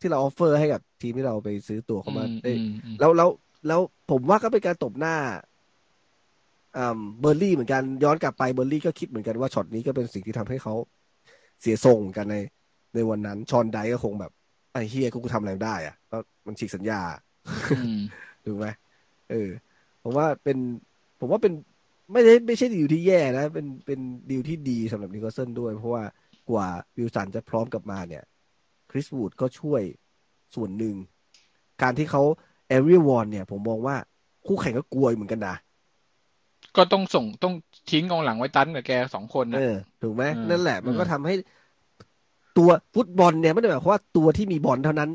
[0.01, 3.29] ที่เราออฟเฟอร์ให้กับทีมที่เราไปซื้อตั๋วเข้ามาได้อืมอืมแล้วแล้ว
[3.67, 3.79] แล้ว
[4.11, 5.15] ผมว่าก็เป็นการตบหน้า
[6.77, 10.73] อ่าเบอร์ลี่เหมือนกันย้อนกลับไปเบอร์ลี่ก็คิดเหมือนกันว่าช็อตนี้ก็เป็นสิ่งที่ทำให้เขา
[11.61, 12.37] เสียทรงเหมือนกันใน
[12.95, 14.31] ในวันนั้น ชอนไดก็คงแบบ
[14.73, 17.01] ไอ้เฮียกูทำอะไรไม่ได้อะก็มันฉีกสัญญา
[17.77, 18.01] อืม
[18.45, 18.67] ถูกไหม
[19.31, 19.49] เออ
[20.03, 20.57] ผมว่าเป็น
[21.19, 21.53] ผมว่าเป็น
[22.11, 23.99] ไม่ได้ไม่ใช่ดีลที่แย่นะ เป็นเป็น
[24.29, 26.03] ดีลที่ดีสำหรับนิโคลสันด้วย เพราะว่า
[26.49, 28.23] กว่าวิลสันจะพร้อมกลับมาเนี่ย
[28.91, 29.81] คริสวูดก็ช่วย
[30.55, 30.95] ส่วนหนึ่ง
[31.81, 32.23] การที่เขา
[32.67, 33.95] เอเรียวอนเนี่ย ผมมองว่า
[34.47, 35.55] คู่แข่งก็กลัวเหมือนกันนะ
[36.77, 37.53] ก็ต้องส่งต้อง
[37.91, 41.35] ทิ้งกองหลังไว้ตันกับแกสองคนเอนะอถูกไหมเออนั่นแหละ มันก็เออทำให้
[42.57, 45.09] ตัวฟุตบอลเนี่ยไม่ได้หมายความว่าตัวที่มีบอลเท่านั้น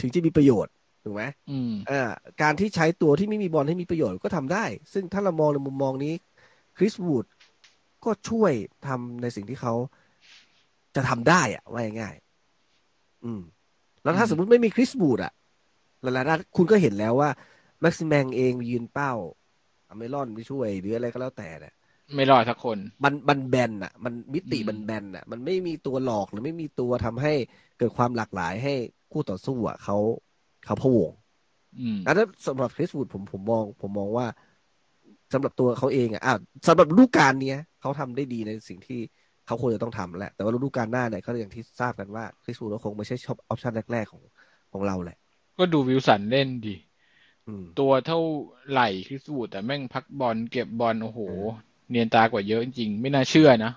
[0.00, 0.72] ถึงจะมีประโยชน์
[1.04, 2.02] ถูกไหมอืมอ่า
[2.42, 6.14] การที่ใช้ตัวที่ไม่มีบอลให้มีประโยชน์ก็ทำได้ ซึ่งถ้าเรามองในมุมมองนี้
[6.76, 7.24] คริสวูด
[8.04, 8.52] ก็ช่วย
[8.86, 9.74] ทำในสิ่งที่เขา
[10.96, 12.25] จะทำได้อะว่าง่ายๆ
[13.26, 13.40] อืม
[14.02, 15.32] แล้วถ้าอืมสมมุติไม่มีคริสวูดอะ
[16.02, 17.30] หลายๆนัดคุณก็เห็นแล้วว่า
[17.80, 19.12] แม็กซิแมงเองยืนเป้า
[19.88, 21.74] อเมรอนไม่ช่วยหรืออะไรก็แล้วแต่เนี่ย
[22.14, 27.32] ไม่รอดสักคน มันมันแบนอะมันมิติอืมมันแบนอะมันไม่มีตัวหลอกหรือไม่มีตัวทำให้
[27.78, 28.74] เกิดความหลากหลายให้
[29.12, 29.96] คู่ต่อสู้อะเขา
[30.66, 31.12] เขาพะวง
[31.80, 34.26] อืมอันนั้นสำหรับคริสวูดผมผมมอง ผมมองว่า
[35.32, 36.34] สำหรับตัวเขาเองอะอะ
[36.68, 39.00] สำหรับฤดูกาลเนี้ยเขาทำได้ดีในสิ่งที่
[39.46, 44.22] เขาควรจะต้องทำแหละ แต่ว่าฤดูกาลหน้าเนี่ยก็อย่างที่ทราบกันว่าคริสวูดก็คงไม่ใช่ชอบออปชันแรก ๆ ของ
[44.72, 45.16] ของเราแหละ
[45.58, 46.74] ก็ดูวิลสันเล่นดิ
[47.48, 48.20] อืมตัวเท่า
[48.70, 51.48] ไหล่คริสวูดแต่แม่งพักบอลเก็บบอลโอ้โหเออ
[51.90, 53.72] เนียนตากว่าเยอะจริงๆไม่น่าเชื่อนะ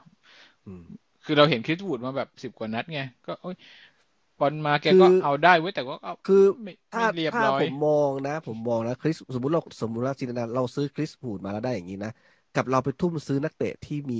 [0.67, 0.83] อืม
[1.25, 3.55] คือเราเห็นคริสวูดมาแบบสิบกว่านัดไงก็โอ๊ย
[4.39, 12.11] บอลมาแกคือก็เอาได้เว้ยแต่ก็เอาคือไม่ถ้าไม่เรียบถ้าร้อยผมมองนะ ผมมองนะคริสสมมติเราสมมติว่าจินตนาเราซื้อคริสวูดมาแล้วได้อย่างนี้นะ
[12.53, 14.15] กับเราไปทุ่มซื้อนักเตะที่มี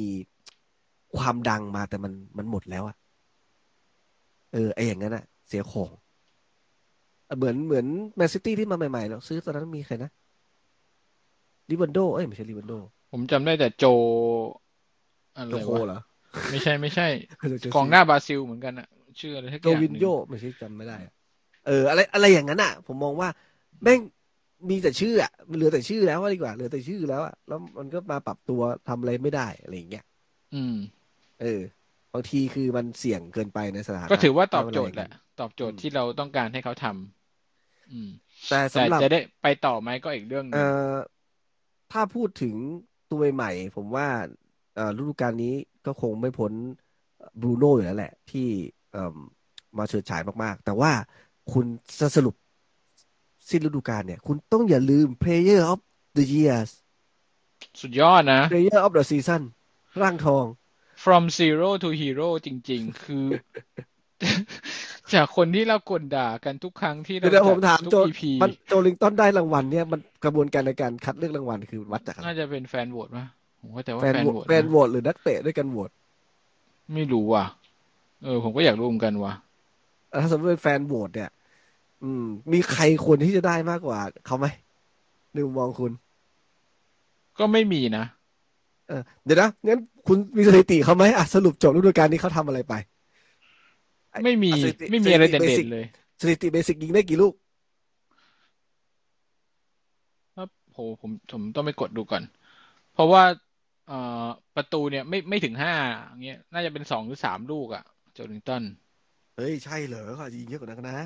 [1.18, 2.96] ความดังมาแต่มันมันหมดแล้วอะ
[4.54, 5.92] เออไออย่างนั้นอะเสียของ
[7.38, 7.86] เหมือนเหมือน
[8.16, 10.12] แมนซิตี้ที่มาใหม่ๆเราซื้อตอนนั้นมีใครนะ
[11.70, 12.74] ลิวันโดเอ้ยไม่ใช่ลิวันโด
[13.12, 13.86] ผมจำได้แต่โจ
[15.38, 16.00] อะไรโจโควะเหรอ
[16.52, 17.08] ไม่ใช่ไม่ใช่
[17.50, 18.88] โจเชลซีกองหน้าบราซิลเหมือนกันอะ
[19.20, 21.14] ชื่ออะไรสักโจอย่างหวินนึ่งโยไม่ใช่จำไม่ได้อะ
[21.68, 23.30] เออ อะไรอะไรอย่างนั้นอะผมมองว่า
[23.84, 24.00] แม่ง
[24.70, 30.06] มีแต่ชื่ออะมันเหลือแต่ชื่อแล้วว่าดีกว่าเหลือแต่ชื่อแล้วอะแล้วมันก็มาปรับตัวทำอะไรไม่ได้อะไรอย่างเงี้ย
[30.56, 30.76] อืม
[31.42, 31.62] เออ
[32.14, 38.10] บางทีคือมันเสี่ยงเกินไปในสถานะก็ถือว่าตอบณเวโจลทย์แหละอย่างนั้นตอบโจทย์อืมที่เราต้องการให้เขาทำอืม
[38.50, 40.94] แต่แต่สำหรับจะได้ไปต่อไหมก็อีกเรื่องหนึเอ่งอ
[41.92, 42.56] ถ้าพูดถึง
[43.12, 44.08] ตัวใหม่ๆผมว่า
[44.76, 45.54] เอ่อฤดูกาลนี้
[45.86, 46.52] ก็คงไม่พ้น
[47.42, 48.48] บรูโน่อยู่แล้วแหละ ที่
[48.94, 49.16] เอ่อ
[49.78, 50.92] มาเฉิดฉายมากๆ แต่ว่า
[51.54, 51.66] คุณ
[52.00, 52.36] จะสรุป
[53.50, 55.80] สิ้นฤดูกาลเนี่ย คุณต้องอย่าลืม Player of
[56.18, 56.58] the Year
[57.82, 59.42] สุดยอดนะ Player of the Season
[60.02, 60.46] ร่างทอง
[61.04, 63.26] from zero to hero จริง ๆ คือ
[65.14, 73.26] จากคนที่เรากดด่ากันทุกครั้งที่เราเดี๋ยวผมจัดถามทุโจก EP มันโจลิงตันได้รางวัลเนี่ยมันกระบวนการในการคัดเลือกรางวัลคือวัดจากอะไรน่าจะเป็นแฟนโหวตป่ะ
[73.62, 75.90] ผมว่าแต่ว่าแฟนแฟนโหวโหตวตแฟนนะโหวตหรือนักเตะด้วยกันโหวต
[76.94, 77.46] ไม่รู้ว่ะ
[78.24, 79.34] เออ ผมก็อยากรู้เหมือนกันว่ะ
[80.22, 81.30] ถ้าสมมติเป็นแฟนโหวตเนี่ย
[82.04, 84.48] อืม มีใครควรที่จะได้มากกว่าเขาไหม
[85.34, 85.92] ในมุมมองคุณ
[87.40, 88.06] ก็ไม่มีนะ
[88.88, 89.80] เออเดี๋ยวนะงั้น
[90.10, 92.74] คุณมีสถิติเขาไหมอะสรุปจบฤดูกาลนี้เขาทำอะไรไป
[94.24, 95.86] ไม่มีอะสถิติไม่มีอะไรสถิติเด่ basic นๆเลย
[96.22, 97.34] สถิติเบสิกยิงได้กี่ลูก
[100.36, 102.24] ครับโหผมผมต้องไปกดดูก่อน
[102.94, 103.24] เพราะว่า
[103.88, 105.74] เอ่อประตูเนี่ยไม่ไม่ถึงห้า
[106.08, 107.84] อย่างเงี้ยน่าจะเป็นสองหรือสามลูกอะ
[108.14, 108.64] โจลิงตัน
[109.38, 111.00] เฮ้ย ใช่เหรอเขาอาจจะยิงเยอะกว่านั้นนะ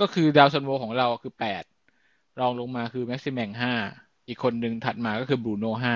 [0.00, 1.64] ก็คือดาวซันโวของเราคือแปด
[2.40, 3.72] รองลงมาคือแม็กซิแมงห้า
[4.28, 5.94] อีกคนหนึ่งถัดมาก็คือบรูโน่ห้า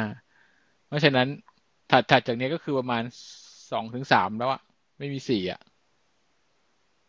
[0.88, 1.28] เพราะฉะนั้น
[1.92, 3.02] ถัดถัดจากนี้ก็คือประมาณ
[3.72, 4.60] สองถึงสามแล้วอะ
[4.98, 5.60] ไม่มีสี่อะ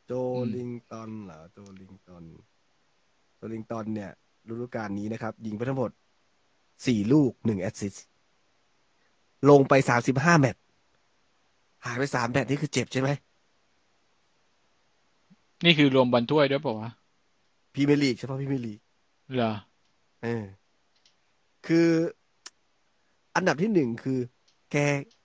[0.06, 0.12] โจ
[0.56, 2.24] ลิงตันเหรอโจลิงตัน
[3.36, 4.12] โจลิงตันเนี่ย
[4.50, 5.92] ฤดูกาลนี้นะครับ ยิงไปทั้งหมด
[6.88, 8.06] สี่ลูกหนึ่ง assist
[9.50, 10.62] ลงไปสามสิบห้าแมตช์
[11.86, 13.10] หายไปสามแมตช์นี่คือเจ็บใช่ไหม
[15.66, 16.92] นี่คือรวมบอลถ้วยด้วยเปล่าวะ
[17.74, 18.80] พรีเมียร์ลีกเฉพาะพรีเมียร์ลีก
[19.36, 19.54] เหรอ
[20.24, 20.44] เออ
[21.68, 21.88] คือ
[23.36, 24.20] อันดับที่หนึ่งคือ
[24.74, 24.78] แก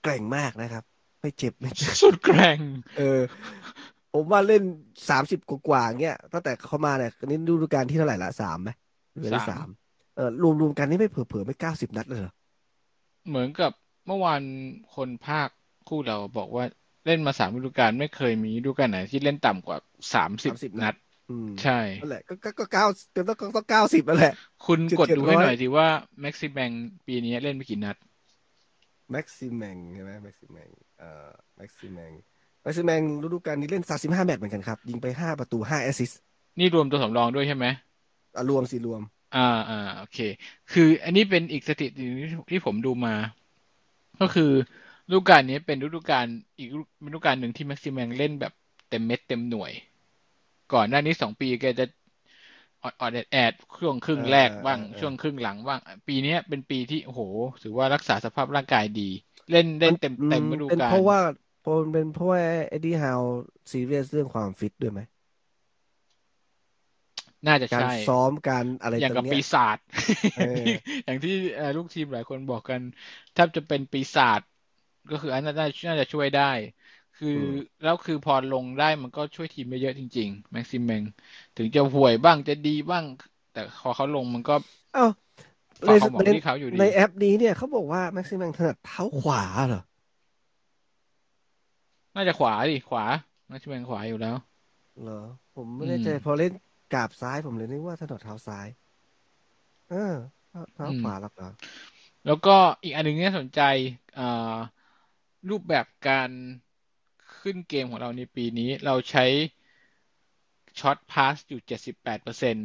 [0.03, 0.83] แกร่งมากนะครับ
[1.21, 2.59] ไม่เจ็บไม่เจ็บสุดแกร่ง
[2.97, 3.19] เออ
[4.13, 4.63] ผมว่าเล่น
[5.09, 8.69] สามสิบกว่าๆเงี้ยตั้งแต่เขามาเนี่ยนี่ฤดูกาลที่เท่าไหร่ละสามไหม
[9.15, 9.69] ฤดูกาลที่สาสามม
[10.15, 12.33] เออรวมรวมกันนี่ไม่เผลอๆไม่เก้าสิบนัดเลยเหรอ
[13.29, 13.71] เหมือนกับ
[14.07, 14.41] เมื่อวาน
[14.95, 15.49] คนภาค
[15.87, 16.65] คู่เราบอกว่า
[17.05, 19.77] เล่นมาสามฤดูกาลไม่เคยมีฤดูกาลไหนที่เล่นต่ำกว่า
[20.13, 20.95] สามสิบ30นัด
[21.29, 22.85] อืมใช่นั่นแหละก็ก็ก็เก้า
[23.15, 24.33] ต้องต้องต้องเก้าสิบนั่นแหละ
[24.65, 25.87] คุณจุดกดดูให้700หน่อยสิว่า
[26.21, 26.71] แม็กซิแมง
[27.07, 27.95] ปีนี้เล่นไปกี่นัด
[29.11, 32.11] แม็กซิแมงใช่ไหมแม็กซิแมงเอ่อแม็กซิแมง
[32.63, 36.19] แม็กซิแมงฤดูกาลนี้เล่นสามสิบห้าแมตช์เหมือนกันครับ ยิงไปห้าประตูห้า assistิสต์
[36.59, 37.65] นี่รวมตัวสำรองด้วยใช่ไหม
[38.37, 39.01] อะรวมสิรวม
[39.35, 39.39] อ่า
[39.69, 40.17] อ่าโอเค
[40.71, 43.13] คืออันนี้เป็นอีกสถิติหนึ่งที่ที่ผมดูมา
[44.19, 44.51] ก็คือ
[45.09, 46.69] ฤดูกาลนี้เป็นฤดูกาลอีก
[47.05, 48.53] ฤดูกาลหนึ่งที่แม็กซิแมงเล่นแบบ
[48.89, 49.71] เต็มเม็ดเต็มหน่วย
[50.73, 51.85] ก่อนหน้านี้สองปีแกจะ
[52.83, 57.21] ออดออดแอดแอดช่วงครึ่งแรกบ้างเออเออช่วงครึ่งหลังบ้าง ปีเนี้ยเป็นปีที่โอ้โห
[57.63, 59.01] ถือว่ารักษาสภาพร่างกายดี
[59.51, 61.19] เล่นเล่นเต็มเต็มฤดูเป็นกาลเพราะว่า
[61.59, 63.23] เพราะมันเป็นเพราะว่าเอ็ดดี้ฮาว
[63.71, 64.99] ซีเรียสเรื่องความฟิตด้วยไหม
[67.47, 69.77] น่าจะการใช่ซ้อมการอะไรอย่างตรกับงเนี้ปียศาจ
[70.33, 70.41] เออ
[71.05, 72.81] อย่างที่เอ่อลูกทีมหลายคนบอกกัน
[73.33, 74.41] แทบจะเป็นปีศาจ
[75.09, 76.43] ก็คืออันนั้นน่าน่าจะช่วยได้
[77.25, 81.03] คคืออมแล้วคือพอลงได้มันก็ช่วยทีมไม่เยอะจริงๆแม็กซิมแมง
[81.55, 83.05] ถึงจะห่วยบ้างจะดีบ้าง
[83.51, 84.53] แต่พอเขาลงมันก็
[84.93, 85.05] เอ้า
[85.85, 89.81] ฝาในกความหวังในที่เขาอยู่ดีในแอปนี้เนี่ยเขาบอกว่าแม็กซิมังถนัดเท้าขวาเหรอ
[92.15, 93.03] น่าจะขวาดิขวา
[93.47, 94.35] แม็กซิมแมงขวาอยู่แล้ว
[95.01, 95.21] เหรอ
[95.55, 96.51] ผมไม่แน่ใจอืมพอเล่น
[96.93, 98.67] กราบซ้ายผมเลยนึกว่าถนัดเท้าซ้าย
[99.89, 100.13] เออ
[100.49, 101.49] เท้าเท้าอืมขวาหลับเหรอ
[102.25, 102.51] แล้วก็
[102.83, 103.61] อีกอันหนึ่งที่น่าสนใจ
[104.17, 104.23] อ่า
[105.49, 106.29] รูปแบบการ
[107.41, 109.25] ขึ้นเกมของเราในปีนี้ เราใช้
[110.79, 112.55] ช็อตพาสอยู่เจ็ดสิบแปดเปอร์เซ็น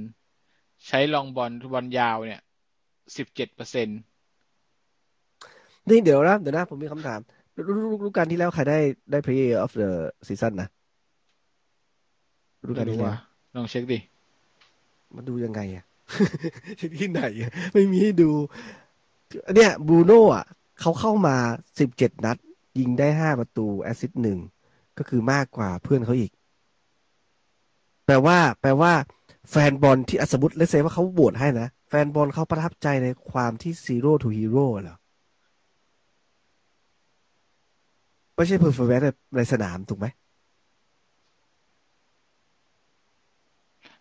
[0.86, 2.42] ใช้ long ball บอลยาวเนี่ย
[3.16, 3.88] สิบเจ็ดเปอร์เซ็น
[5.88, 7.20] นี่เดี๋ยวนะเดี๋ยวนะ ผมมีคำถาม
[7.56, 8.78] ฤดูฤดูกาลที่แล้วใครได้
[9.10, 9.90] ได้ Player of the
[10.26, 10.68] Season นะ
[12.62, 13.18] ฤดูกาลรู้ที่แล้ว่า
[13.54, 13.98] ลองเช็คดิ
[15.14, 15.84] มาดูยังไงอะ
[16.98, 18.30] ที่ไหนอะไม่มีให้ดู
[19.54, 20.44] เนี่ยบรูโน่อะ
[20.80, 21.36] เขาเข้ามา
[21.80, 22.36] สิบเจ็ดนัด
[22.78, 24.38] ยิงได้ห้าประตู assist หนึ่ง
[24.98, 26.30] ก็คือมากกว่าเพื่อนเขาอีก
[28.06, 28.92] แปลว่า แปลว่า
[29.50, 34.96] แฟนบอลที่อะสมมติ let's say ว่าเขาโหวตให้นะ แฟนบอลเขาประทับใจในความที่ zero to hero เหรอ
[38.34, 39.04] ไม่ใช่ performance
[39.36, 40.06] ในสนามถูกไหม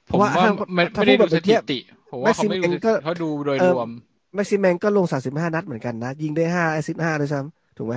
[0.05, 1.77] เพราะผมว่าว่าถ้าไม่ถ้าไม่ได้พูดแบบเนี้ถิยติ
[2.11, 3.89] ผมว่าเขาไม่ดูแม็กซิมเองก็เขาดูโดยรวมเออ
[4.35, 7.95] แม็กซิมแมงก็ลงสามสิบห้านัดเหมือนกันนะ ยิงได้ห้า assist ห้าด้วยซ้ำถูกไหม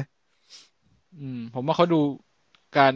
[1.20, 2.00] อืม ผมว่าเขาดู
[2.76, 2.92] การ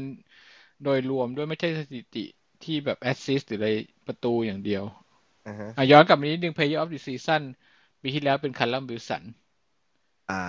[0.82, 2.24] โดยรวมด้วยไม่ใช่สถิติ
[2.64, 3.70] ที่แบบ assist หรืออะไร
[4.06, 4.84] ประตูอย่างเดียว
[5.46, 7.42] อ่าฮะอะย้อนกลับมานิดนึง Player of the Season
[8.02, 9.22] ปีที่แล้วเป็นคัลลัมวิลสัน
[10.30, 10.40] อ่า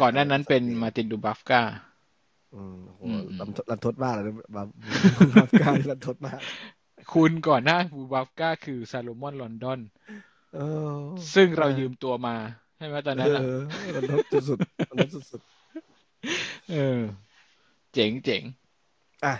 [0.00, 1.62] ก่อนหน้านั้นเป็นมาร์ตินดูบราฟก้า
[2.54, 4.62] อืมโอ้โหอืมอืมรันทดรันทดมากเลยนะบา
[5.36, 6.40] บาการรันทดมาก
[7.12, 9.80] คุณก่อนหน้าดูบราฟก้าคือซาโลมอนลอนดอน
[10.54, 10.60] เอ
[10.96, 11.00] อ
[11.34, 12.34] ซึ่งเรายืมตัวมา
[12.76, 13.58] ใช่ไหมตอนนั้นอะเออ
[13.94, 15.40] รันทดสุดๆรันทดสุด
[16.70, 17.00] เออ
[17.94, 18.59] เจ๋งเจ๋งๆ
[19.24, 19.34] อะ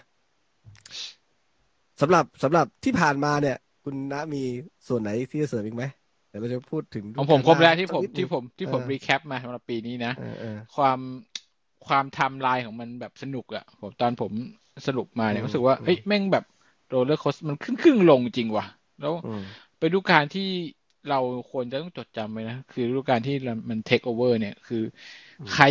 [2.00, 4.42] สำหรับสำหรับที่ผ่านมาเนี่ย คุณน้ามี
[4.88, 5.84] ส่วนไหนที่จะเสริมอีกไหม
[6.28, 10.98] เดี๋ยวเราจะพูดถึงของผมครบแล้วที่ผมสักนิดนึงที่ผมที่ผมเออ recap มาสำหรับปีนี้นะเออเออความ
[11.86, 14.32] ความไทม์ไลน์ของมันแบบสนุกอะผมตอนผม
[14.86, 16.44] สรุปมาเนี่ยอืมรู้สึกว่าอืมเฮ้ยแม่งแบบ
[16.88, 18.66] roller coaster มันขึ้นขึ้นลงจริงว่ะ
[19.00, 19.42] แล้วอืม
[19.78, 20.48] เป็นฤดูกาลที่
[21.10, 21.20] เรา
[21.50, 23.34] ควรจะต้องจดจำไว้นะ คือฤดูกาลที่
[23.68, 24.82] มันเทคโอเวอร์เนี่ย คือ
[25.40, 25.64] อืมใคร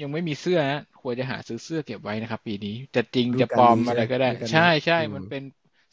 [0.00, 5.42] ยังไม่มีเสื้อนะ ควรจะหาซื้อเสื้อเก็บไว้นะครับ ปีนี้ฤดูกาลนี้จะจริงจะกาลปลอมอะไรใช่ไหมก็ได้ฤดูกาลนี้ใช่ใช่อืมมันเป็น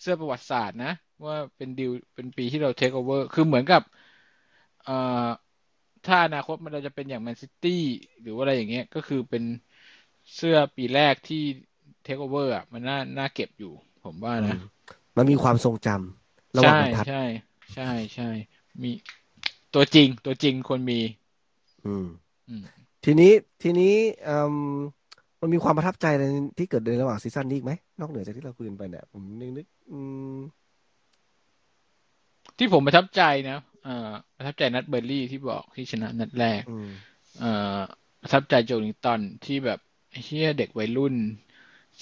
[0.01, 0.87] เสื้อประวัติศาสตร์นะ
[1.25, 3.81] ว่าเป็นดิวเป็นปีที่เราเทคโอเวอร์คือเหมือนกับ
[4.83, 4.91] เอ่อ
[6.05, 7.71] ถ้าอนาคตมันเราจะเป็นอย่างแมนซิตี้
[8.21, 9.43] หรือว่าอะไรอย่างเงี้ยก็คือเป็น
[10.35, 11.37] เสื้อปีแรกที่
[12.03, 13.69] เทคโอเวอร์อะมันน่าน่าเก็บอยู่
[14.03, 14.55] ผมว่าอืนะม
[15.17, 17.15] มันมีความทรงจำระหว่างใช่บรรทัดใช่
[17.73, 17.83] ใช่
[18.15, 18.23] ใช่
[18.83, 18.89] มี
[19.73, 20.99] ตัวจริงตัวจริงคนมี
[21.85, 22.05] อืม
[22.47, 22.65] อืม
[23.03, 23.31] ทีนี้
[23.61, 23.93] ทีนี้
[24.23, 24.31] เอ่
[25.41, 26.23] มมันมีความประทับใจอะไร
[26.57, 29.99] ที่เกิดในระหว่างซีซั่นนี้อีกไหมนอกเหนือจากที่เราคุยกันไปเนี่ยผมนึกนึกอื
[30.35, 30.37] ม
[32.57, 36.89] ที่ผมประทับใจนะเอ่อประทับใจนัดเบอร์ลี่ที่บอกที่ชนะนัดแรกอืม
[37.39, 37.79] เอ่อ
[38.21, 39.79] ประทับใจโจลิงตันที่แบบ
[40.11, 41.15] ไอ้เชี่ยเด็กวัยรุ่น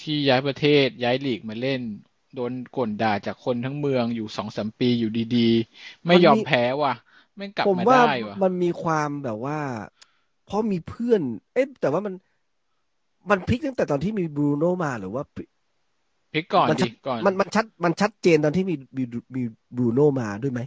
[0.00, 1.80] ที่ย้ายประเทศย้ายลีกมาเล่น
[2.34, 6.94] โดนก่นด่าจากคนทั้งเมืองอยู่สองสามปีอยู่ดีๆ ไม่ยอมแพ้ว่ะ
[7.36, 9.58] ไม่งกลับผมมาว่าได้ว่ะ มันมีความแบบว่า
[10.46, 11.20] เพราะมีเพื่อน
[11.54, 12.14] เอ๊ะแต่ว่ามัน
[13.30, 19.02] มันพลิกตั้งแต่ตอนที่มีบรูโน่มาหรือว่าพลิกก่อนมันชัดิดก่อนมันมันชัดมันชัดเจนตอนที่มีมี
[19.34, 19.42] มี
[19.76, 20.60] บรูโน่มาด้วยไหม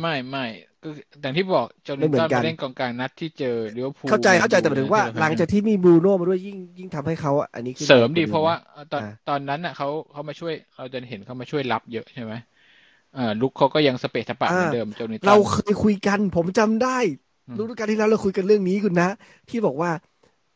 [0.00, 0.44] ไม่ไม่
[0.82, 0.88] ก็
[1.22, 8.54] อย่างที่บอกโจไม่ลิงเหมืตัอนนกันมาเล่นกองกลางนัดที่เจอลิเวอร์พูลเข้าใจเข้าใจแต่หมายถึงว่าที่เรหลังจากที่มีบรูโน่มาด้วยยิ่งยิ่งทำให้เขาอันนี้ขึ้นเสริมไปดิกเพราะว่า
[8.92, 12.32] ตอนอ่าตอนนั้นน่ะเขาเขามาช่วยเราจะเห็นเขามาช่วยรับเยอะใช่ไหม
[13.16, 16.98] อ่าลุกเขาก็ยังสเปซสปะเหมือนเดิมโจลิงตันเราเคยคุยกัน ผมจำได้
[17.48, 19.08] อืมรู้ด้วยกันที่แล้วเราคุยกันเรื่องนี้คุณนะ
[19.50, 19.90] ที่บอกว่า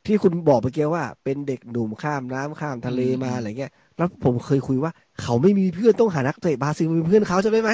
[0.07, 4.93] ที่คุณบอกเมื่อกี้ว่า เป็นเด็กหนุ่มข้ามน้ำข้ามทะเลมาอะไรเงี้ย แล้วผมเคยคุยว่า
[5.23, 7.73] เขาไม่มีเพื่อนต้องหานักเตะบราซิลเป็นเพื่อนเขาใช่ไหมไหม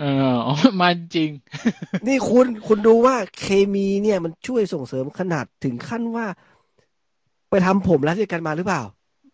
[0.00, 0.04] เอ
[0.34, 1.30] ออ๋อมาจริง
[2.06, 6.26] นี่คุณคุณดูว่าเคมีเนี่ยมันช่วยส่งเสริมขนาดถึงขั้นว่า
[7.50, 8.82] ไปทำผมแล้วด้วยกันมาหรือเปล่า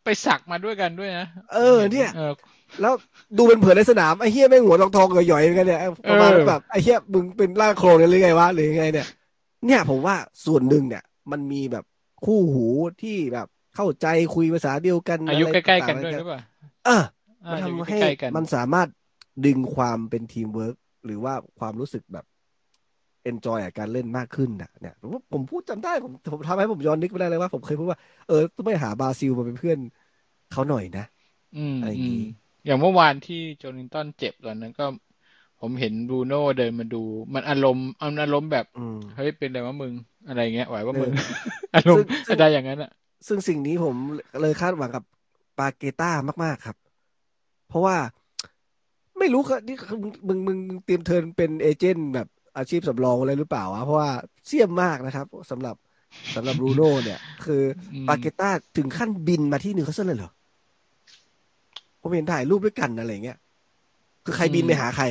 [0.04, 2.32] ไปสักมาด้วยกันด้วยนะเออ เนี่ยเออ
[2.80, 2.92] แล้ว
[3.38, 5.80] ดูเป็นเผื่อในสนามไอ้เฮียแม่งหัวทองทองๆหย่อยๆเหมือนกันเนี่ย
[6.10, 9.06] ประมาณเออแบบไอ้เฮียมึงเป็นร่างโครงกันหรือไงวะหรือยังไงเนี่ย
[9.66, 10.14] เนี่ยผมว่า
[10.46, 11.84] ส่วนหนึ่งเนี่ย มันมีแบบ
[12.24, 12.66] คู่หู
[13.02, 16.40] ที่แบบเข้าใจคุยภาษาเดียวกันอายุอะไรใกล้ๆกันต่างๆด้วยหรือเปล่า
[16.84, 17.04] เออ
[17.44, 18.88] อ่ามันอายุทำให้ใกล้ๆกันมันสามารถ
[19.46, 22.24] ดึงความเป็นทีมเวิร์กหรือว่าความรู้สึกแบบ
[23.24, 29.78] enjoy กับการเล่นมากขึ้นน่ะเนี่ยผมว่าผมพูดจำได้ผมผมทำให้ผมย้อนนึกไปได้เลยว่า ผมเคยพูดว่าเออต้องไปหาบราซิลมาเป็นเพื่อน
[30.52, 31.04] เขาหน่อยนะ
[31.56, 32.22] อืมอะไรอย่างงี้อืม
[32.66, 34.84] อย่างเมื่อวานที่โจลิงตันเจ็บตอนนั้นก็
[35.60, 37.02] ผมเห็นบรูโน่เดินมาดู
[37.34, 39.92] มันอารมณ์มันอารมณ์แบบอืมเฮ้ยเป็นอะไรวะมึง
[40.28, 41.10] อะไรเงี้ยไหวว่าเออมึง
[41.74, 42.90] อารมณ์ซึ่งซึ่งอะไรอย่างนั้นอะ
[43.28, 43.94] ซึ่งสิ่งนี้ผม
[44.40, 45.04] เลยคาดหวังกับ
[45.58, 46.10] ปาเกต้า
[46.44, 46.76] มาก ๆครับ
[47.68, 47.96] เพราะว่า
[49.18, 54.10] ไม่รู้ครับนี่คือมึงมึงมึงมึงเตรียม turn เป็น agent แบบอาชีพสำรองอะไรหรือเปล่าวะเพราะว่า
[54.46, 55.76] เสี่ยมมากนะครับสำหรับ
[56.34, 57.62] สำหรับบรูโน่เนี่ย คือ
[57.94, 60.30] อืมปาเกต้าถึงขั้นบินมาที่นิวคาสเซิลเลยเหรอ
[62.00, 63.38] ผมเห็นถ่ายรูปด้วยกันอะไรเงี้ย
[64.24, 65.04] คือใครบินไปหาใคร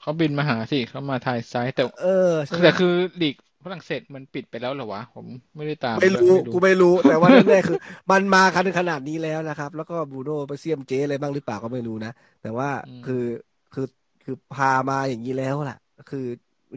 [0.00, 5.26] เขาบินมาหาสิเขามาทายซ้ายแต่เออใช่ไหมแต่คือลีกฝรั่งเศสมันปิดไปแล้วเหรอวะ ผม
[5.56, 7.78] ไม่ได้ตาม ไม่รู้ด้วยกูไม่รู้ แต่ว่าแน่ๆคือ
[8.10, 12.68] มันมากันขนาดนี้แล้วนะครับ แล้วก็บรูโน่ไปเสี่ยมเจ๊อะไรบ้างหรือเปล่าก็ไม่รู้นะ แต่ว่า
[13.06, 13.24] คือ
[13.74, 13.86] คือ
[14.24, 15.78] คือพามาอย่างนี้แล้วล่ะ
[16.10, 16.24] คือ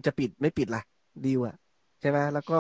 [0.06, 0.84] จะปิดไม่ปิดล่ะ
[1.26, 1.56] ดีลอะ
[2.02, 2.60] ใช่ไหมแล้วก็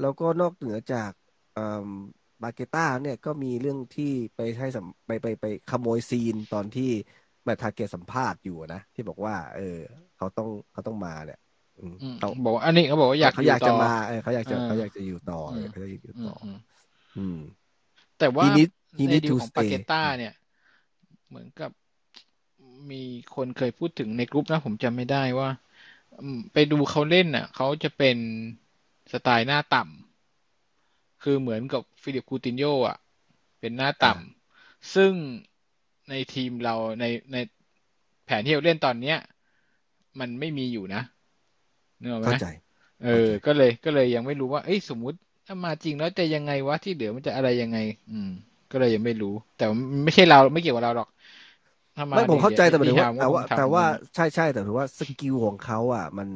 [0.00, 1.10] แล้วก็นอกเหนือจาก
[1.54, 1.90] เอ่อ
[2.42, 6.90] บาเกต้าเนี่ยก็มีเรื่องที่ไปให้สัมไปไปไปขโมย scene ตอนที่
[7.44, 9.78] แบบปาเกต้าสัมภาษณ์อยู่นะที่บอกว่า เออ
[10.16, 11.38] เขาต้องเขาต้องมาเนี่ย
[11.78, 16.58] อืมอืมเขาบอกว่าอันนี้เขาบอกว่าอยากเขาอยากต่จะมาเออเขาอยากจะเออเขาอยากจะอยู่ต่ออืมเขาอยากจะอยู่อืมต่ออืม
[17.18, 17.38] อืม
[18.18, 20.34] แต่ว่า he need he need to stay ในดีลของปาเกต้าเนี่ย
[21.28, 21.70] เหมือนกับ
[22.90, 23.02] มี
[23.34, 25.48] คนเคยพูดถึงในกรุ๊ปนะ ผมจำไม่ได้ว่า
[26.22, 28.16] อืมไปดูเขาเล่นน่ะเขาจะเป็น
[29.12, 32.98] สไตล์หน้าต่ำคือเหมือนกับฟิลิปคูตินโยอะ
[33.60, 35.12] เป็นหน้าต่ำซึ่ง
[36.10, 37.36] ในทีมเราในใน
[38.24, 39.18] แผนที่เราเล่นตอนเนี้ย
[40.20, 41.02] มันไม่มีอยู่นะ
[42.00, 42.46] นึกออกไหมเข้าใจ
[43.04, 47.78] เออ ก็เลยก็เลยยังไม่รู้ว่าเอ้ยสมมุติถ้ามาจริงแล้วจะยังไงวะที่เหลือมันจะอะไรยังไง
[48.10, 48.30] อืม
[48.70, 49.64] ก็เลยยังไม่รู้ แต่
[50.04, 51.08] ไม่ใช่เราไม่เกี่ยวกับเราหรอก
[51.96, 56.28] ถ้ามาไม่ผมเข้าใจดี๋ยวแต่หมายถึงว่าพี่แต่ฮว่าคงทำแต่ว่าอืมใช่ใช่แต่ถือว่า skill ของเขาอะ มัน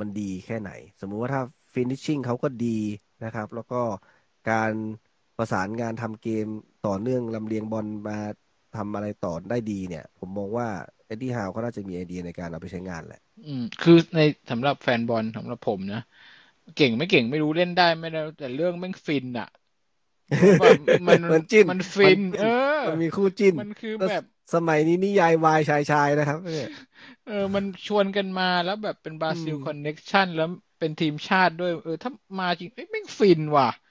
[0.00, 0.70] มันดีแค่ไหน
[1.00, 2.78] สมมุติว่าถ้าfinishing เขาก็ดี
[3.24, 3.76] นะครับ แล้วก็
[4.50, 4.72] การ
[5.36, 6.46] ประสานงานทำเกม
[6.86, 8.18] ต่อเนื่องลำเลียงบอลมา
[8.76, 10.68] ทำอะไรต่อได้ดีเนี่ย ผมมองว่า
[11.06, 14.20] เอ็ดดี้ฮาวก็น่าจะมีไอเดียในการเอาไปใช้งานแหละ อืม คือใน
[14.50, 15.98] สำหรับแฟนบอลสำหรับผมนะ
[16.74, 19.46] เก่งไม่เก่งไม่รู้เล่นได้ไม่ได้แต่เรื่องแม่งฟินอะ
[20.58, 20.76] แบบ
[21.08, 22.48] มันมันจิ้นมันฟินมันเออ
[22.86, 24.22] มันมีคู่จิ้น มันคือแล้วแบบ
[24.54, 26.70] สมัยนี้นิยายวายชายชายนะครับเนี่ย
[27.24, 30.48] เออ มันชวนกันมาแล้วแบบเป็นบราซิลอืม connection แล้ว
[30.78, 33.81] เป็นทีมชาติด้วย เออ ถ้ามาจริงเอ้ยแม่งฟินว่ะอืม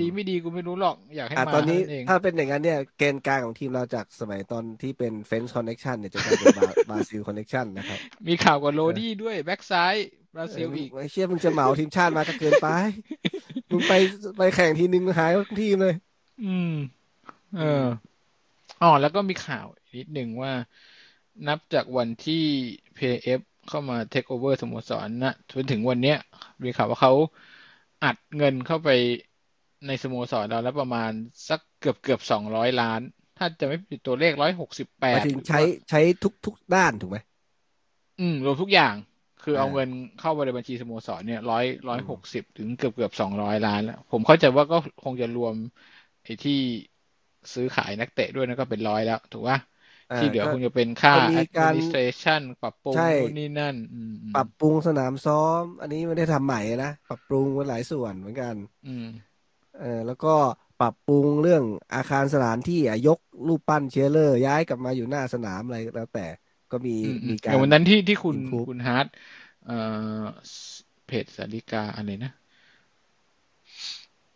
[0.00, 6.50] ดีไม่ดีกูไม่รู้หรอกอยากให้อะมาตอนนี้เท่าเองถ้าเป็นอย่างนั้นเนี่ยเกณฑ์กลางของทีมเราจากสมัยตอนที่เป็นเฟน c ์คอนเน็ชันเนี่ยจะกลายเป็น
[6.90, 7.98] บราซิล connection นะครับ
[8.28, 9.94] มีข่าวกับโลดี้ด้วยแบ็กซ้าย
[10.34, 12.68] บราซิลเอออีกไอ้เชี่ยมึงจะเหมาทีมชาติมาก็เกินไป
[13.70, 13.92] มึงไป
[14.38, 15.94] ไปแข่งทีนึงหายทั้งทีมเลย
[16.44, 16.74] อืม
[17.58, 17.86] เออ
[18.82, 20.52] อ๋อแล้วก็มีข่าวอีกนิดหนึ่งว่า
[21.48, 22.44] นับจากวันที่
[22.96, 26.18] PF เข้ามาเทคโอเวอร์สโมสรนะจนถึงวันเนี้ย
[26.62, 27.12] มีข่าวว่าเขา
[28.04, 28.88] อัดเงินเข้าไป
[29.86, 31.10] ในสโมสรเราแล้วประมาณ
[31.48, 33.00] สักเกือบเกือบสองร้อยล้าน
[33.38, 35.60] ถ้าจะไม่ผิดตัวเลขร้อยหกสิบแปหมาดยถึงใช้
[35.90, 37.18] ใช้ทุกทุกด้านถูกไหม
[38.20, 38.94] อืม รวมทุกอย่าง
[39.42, 39.88] คือเอาอ่าเงิน
[40.20, 45.54] เข้าไปในบัญชีสโมสรเนี่ยร้อยร้อยหกสิบถึงเกือบเกือบสองร้อยล้านแล้ว ผมเข้าใจว่าก็คงจะรวม
[46.24, 46.52] ไอ้ที่
[47.54, 49.58] ซื้อขายนักเตะด้วยนะก็เป็นร้อยแล้ว ถูกป่ะ
[50.12, 58.54] อ่าที่เหลือก็คงจะเป็นค่าก็มีการ administration ปรับปรุงใช่นู่นนี่นั่นอืมอืมปรับปรุงสนามซ้อม อันนี้ไม่ได้ทำใหม่นะ ปรับปรุงมันหลายส่วนเหมือนกัน
[58.86, 59.06] อืม
[59.78, 60.34] เออแล้วก็
[60.80, 61.62] ปรับปรุงเรื่อง
[61.94, 66.26] อาคารสถานที่อะยกรูปปั้นเชียเรอร์ ย้ายกลับมาอยู่หน้าสนามอะไรแล้วแต่
[66.70, 69.06] ก็มีอืมอืมมีการอย่างวันนั้นที่ที่คุณ improve คุณฮาร์ด
[69.64, 69.72] เอ่อ
[71.06, 72.32] เพจสาริกาอะไรนะ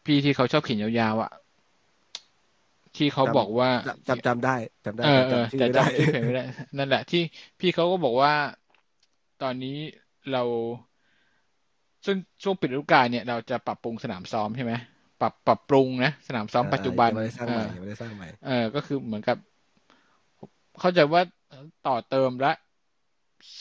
[0.05, 1.31] พี่ที่เขาชอบเขียนยาวๆอะ
[2.97, 6.43] ที่เขาจำบอกว่าจำจำจำได้จำได้เออแต่เออจำชื่อแต่ไม่ได้จำชื่อเพจไม่ได้
[6.79, 7.19] นั่นแหละ ที่
[7.61, 8.33] พี่เขาก็บอกว่า
[9.43, 9.79] ตอนนี้
[10.31, 10.43] เรา
[12.07, 14.73] ซึ่งช่วงปิดฤดูกาลเนี่ย เราจะปรับปรุงสนามซ้อมใช่ไหม
[15.23, 19.37] ปรับปรับปรุงนะสนามซ้อมอ่าปัจจุบันยังไม่ได้สร้างเอใหม่อยังไม่ได้สร้างใหม่เออก็คือเหมือนกับ
[20.81, 21.23] เข้าใจว่า
[21.87, 22.53] ต่อเติมและ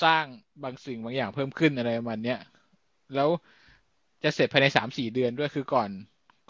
[0.03, 0.25] สร้าง
[0.63, 2.39] บางสิ่งบางอย่างเพิ่มขึ้นอะไรประมาณเนี้ย
[3.15, 3.29] แล้ว
[4.23, 5.89] จะเสร็จภายในสามสี่เดือนด้วยคือก่อน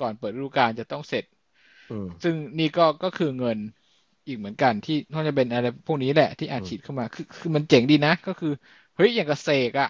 [0.02, 1.26] ก่อนเปิดฤดูกาลจะต้องเสร็จ
[1.92, 3.58] อืมซึ่งนี่ก็ก็คือเงิน
[4.28, 8.54] อีกเหมือนกันที่น่าจะเป็นอะไรพวกนี้แหละที่อาจอืมฉีดเข้ามา คือคือมันเจ๋งดีนะ ก็คือ
[8.96, 9.90] เฮ้ยอย่างกับเสกอะ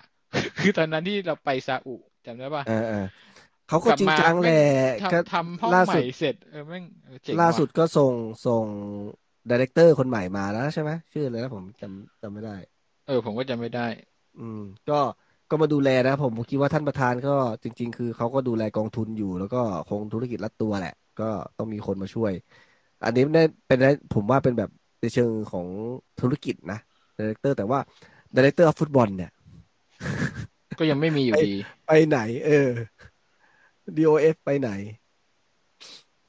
[0.60, 1.96] คือตอนนั้นที่เราไปซาอุ
[2.26, 2.64] จำได้ป่ะ
[3.72, 4.58] เออเออเขาก็กลับจริงมาจังแหแม่ละง
[5.12, 8.14] ก็ทำทำห้องล่าใหม่สุดเสร็จเออแม่งเออเจ๋งล่าว่ะสุดก็ส่ง
[8.46, 8.66] ส่ง
[9.50, 12.56] director คนใหม่มาแล้วใช่ไหมชื่ออะไรนะผมจำจำไม่ได้
[13.08, 13.88] เออ ผมก็จำไม่ได้
[14.40, 14.60] อืม
[14.90, 15.00] ก็
[15.50, 22.32] ก็มาดูแลนะผมผมคิดว่าท่านประธานก็จริง ๆ คือเขาก็ดูแลกองทุนอยู่ แล้วก็คงธุรกิจรัดตัวแหละ ก็ต้องมีคนมาช่วย
[23.06, 24.70] อันนี้ได้เป็นได้ผมว่าเป็นแบบ
[25.02, 25.68] ในเชิงของ
[26.22, 26.80] ธุรกิจนะ
[27.18, 27.80] director แต่ว่า
[28.36, 29.32] director ฟุตบอลเนี่ย
[30.80, 31.54] ก็ยังไม่มีอยู่ไปดี
[31.86, 32.70] ไปไหน เออ
[33.98, 34.70] DOF ไปไหน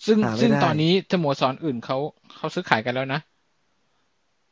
[0.06, 1.96] ซึ่งหาไม่ซึ่งได้ตอนนี้สโมสรอื่นเขา
[2.36, 3.20] เขาซื้อขายกันแล้วนะ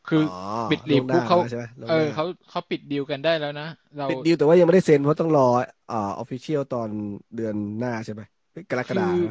[0.09, 0.25] คือออ
[0.71, 5.47] ปิดลีกล่วงหน้าปุ๊บเขาแล้วใช่ไหมล่วงเอหอน้าเขาเขาปิดดีลกันได้แล้วนะ เราปิดดีลแต่ว่ายังไม่ได้เซ็นเพราะต้องรอ
[5.93, 6.89] อ่าออฟฟิเชียลตอน
[7.37, 8.23] เดือนหน้าใช่ไหม
[8.71, 9.31] กรกฎาคมคือไห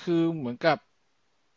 [0.00, 0.78] คือเหมือนกับ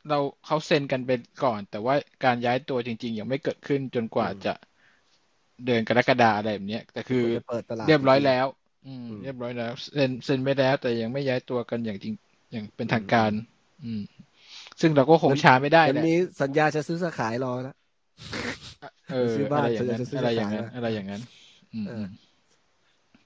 [0.10, 1.12] เราเขาเซ็นกันไป
[1.44, 1.96] ก่อน แต่ว่า
[2.26, 4.54] การย้ายตัวจริง ๆ ยังไม่เกิดขึ้นจนกว่าจะ
[5.66, 8.57] เดือนกรกฎาอะไรแบบเนี้ยแต่คือจะเปิดตลาดเรียบร้อยจงๆแล้วอืมอืม
[9.24, 12.14] เรียบร้อยแล้วเซ็นเซ็นไปแล้วแต่ยังไม่ย้ายตัวกันอย่างจริง
[12.52, 13.32] อย่างเป็นทางการ
[13.86, 14.02] อืม
[14.82, 17.76] ซึ่งเราก็คงช้าไม่ได้มันแหละมีสัญญาจะซื้อจะขายรอแล้ว
[19.12, 21.22] เออซื้อบ้านอะไรอย่างนั้นจะซื้ออะไรอย่างขายนั้นนะอะไรอย่างนั้น
[21.74, 22.08] อืมเอออืม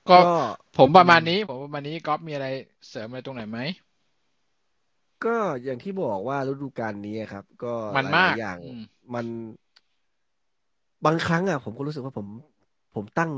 [0.10, 0.32] ก็ก็
[0.78, 2.48] ผมประมาณนี้ ผมประมาณนี้ก๊อฟมีอะไร
[2.90, 3.60] เสริมอะไรตรงไหนไหม
[5.26, 8.84] ก็อย่างที่บอกว่าฤดูกาลนี้ครับ ก็มันหมาลากยๆอย่างอืม
[9.14, 9.26] มัน
[11.06, 12.28] บางครั้งอะ ผมก็รู้สึกว่าผม
[12.96, 13.32] ผมตั้ง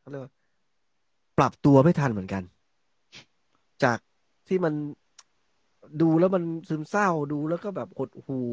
[0.00, 0.32] เขาเรียกว่า
[1.38, 2.42] ปรับตัวไม่ทันเหมือนกัน
[3.84, 3.98] จาก
[4.48, 4.74] ที่มัน
[6.02, 8.48] ดูแล้วมันซึมเศร้าดูแล้วก็แบบหดหู่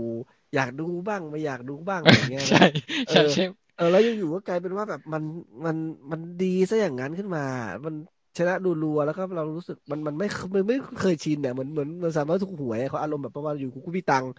[0.55, 2.63] อยากดูบ้างไม่อยากดูบ้างอะไรอย่างเงี้ยนะใช่
[3.07, 3.45] เอใช่อใช่
[3.77, 5.23] เออแล้วอยู่ๆก็กลายเป็นว่าแบบมัน
[5.65, 5.77] มัน
[6.11, 7.45] มันดีซะอย่างนั้นขึ้นมา
[7.85, 7.95] มัน
[8.37, 14.31] ชนะดูรัวๆแล้วก็เรารู้สึกมันมันไม่มันไม่เคยชินเนี่ยเหมือนเหมือนมันสามารถถูกหวยเขาอารมณ์แบบประมาณอยู่กูมีตังค์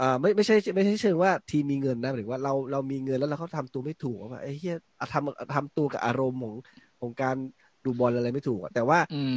[0.00, 6.54] อ่าไม่ไม่ใช่ไม่ใช่เชิงว่าทีมมีเงินนะหมายถึงว่าเราเรามีเงินแล้วเราเขาทำตัวไม่ถูกว่าไอ้เหี้ยอะทำทำตัวกับอารมณ์ของ
[7.00, 7.36] ของการ
[7.84, 9.36] ดูบอลอะไรไม่ถูกอะแต่ว่าอืม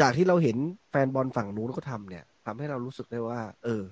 [0.00, 0.56] จากที่เราเห็น
[0.90, 3.82] แฟนบอลฝั่งนู้นเขาทำเนี่ยทำให้เรารู้สึกได้ว่า เออ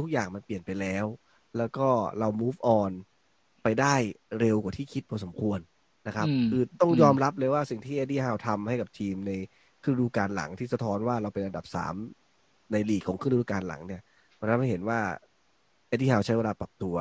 [0.00, 1.06] ทุกๆอย่างมันเปลี่ยนไปแล้ว
[1.56, 1.86] แล้วก็
[2.18, 2.92] เรา move on
[3.62, 3.94] ไปได้
[4.40, 5.58] เร็วกว่าที่คิดพอสมควร
[6.06, 9.32] นะครับอืมคือต้องอืมยอมรับเลยว่าสิ่งที่เอ็ดดี้ฮาวทำให้กับทีมใน
[9.82, 11.94] ครึ่งฤดูกาลหลังที่สะท้อนว่าเราเป็นอันดับสาม
[12.72, 14.02] ในลีกของครึ่งฤดูกาลหลังเนี่ย
[14.38, 15.00] มันทำให้เห็นว่า
[15.88, 16.96] เอ็ดดี้ฮาวใช้เวลาปรับตัว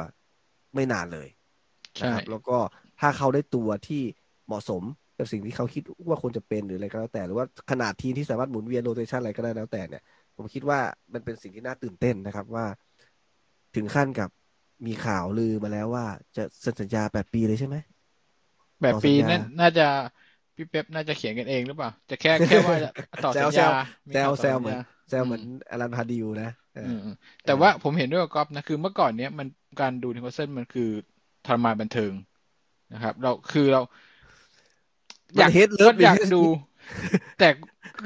[0.76, 1.28] ไม่นานเลย
[1.98, 2.58] ใช่นะครับ แล้วก็
[3.00, 4.04] ถ้าเขาได้ตัวที่
[4.46, 4.84] เหมาะสม
[5.22, 10.04] กับสิ่งที่เขาคิดว่าควรจะเป็นหรืออะไรก็แล้วแต่ หรือว่าขนาดทีมที่สามารถหมุนเวียนโรเตชันอะไรก็ได้แล้วแต่เนี่ย
[10.36, 10.80] ผมคิดว่า
[11.14, 12.66] มันเป็นสิ่งที่น่าตื่นเต้นนะครับว่า
[13.76, 14.30] ถึงขั้นกับ
[14.88, 16.06] มีข่าวลือมาแล้วว่า
[16.36, 17.76] จะเซ็นสัญญาแปดปีเลยใช่ไหม
[18.82, 19.88] แบบต่อปีสัญญานั้นน่าจะ
[20.56, 22.92] พี่เป๊ปน่าจะเขียนกันเองหรือเปล่า จะแค่แค่ว่าจะ
[23.24, 23.72] ต่อแซสัวญแซญาว
[24.08, 27.16] มีแซวข่าวแซต่อวสัญเหมือนญาแซวเหมือนอลันพาดิวนะเอออืมอืม
[27.46, 29.48] แต่ว่าผมเห็นด้วยกับก๊อฟนะคือเมื่อก่อนเนี้ยมัน
[29.82, 30.90] การดูนิวคาสเซิลมันคือ
[31.46, 32.14] ทรมานบันเทิง
[32.94, 33.82] นะครับ เราคือเรา
[35.38, 36.44] มัน hate love ก็อยาก hate ดู
[37.40, 37.48] แต่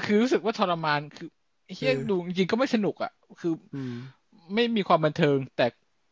[0.03, 1.30] คือรู้สึกว่าทรมานคือ
[1.73, 3.93] เฮียเออดูจริงๆก็ไม่สนุกอะ คืออืม
[4.53, 5.67] ไม่มีความบันเทิง แต่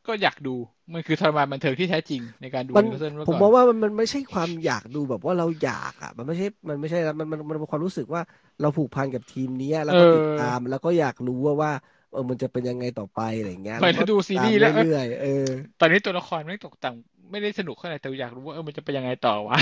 [0.07, 0.55] ก็อยากดู
[0.93, 8.22] มันคือทรมานบันเทิงที่แท้จริงในการดูมันนิวคาสเซิลเมื่อผมก่อนมองว่ามันมันไม่ใช่ความอยากดูแบบว่าเราอยากอะ มันไม่ใช่มันไม่ใช่นะมันมันมันเป็นความรู้สึกว่า
[8.61, 11.72] เราผูกพันกับทีมนี้แล้วก็ติดตามแล้วก็อยากรู้ว่าว่า
[12.11, 15.47] เออมันจะเป็นยังไงต่อไปอะไรอย่างเงี้ยเหมือนแล้วก็ดูซีรีส์แล้วตามเรื่อยๆเออ
[15.80, 19.58] ตอนนี้ตัวละครไม่ตกต่ำ ไม่ได้สนุกเท่าไหร่แต่อยากรู้ว่าเออมันจะเป็นยังไงต่อวะ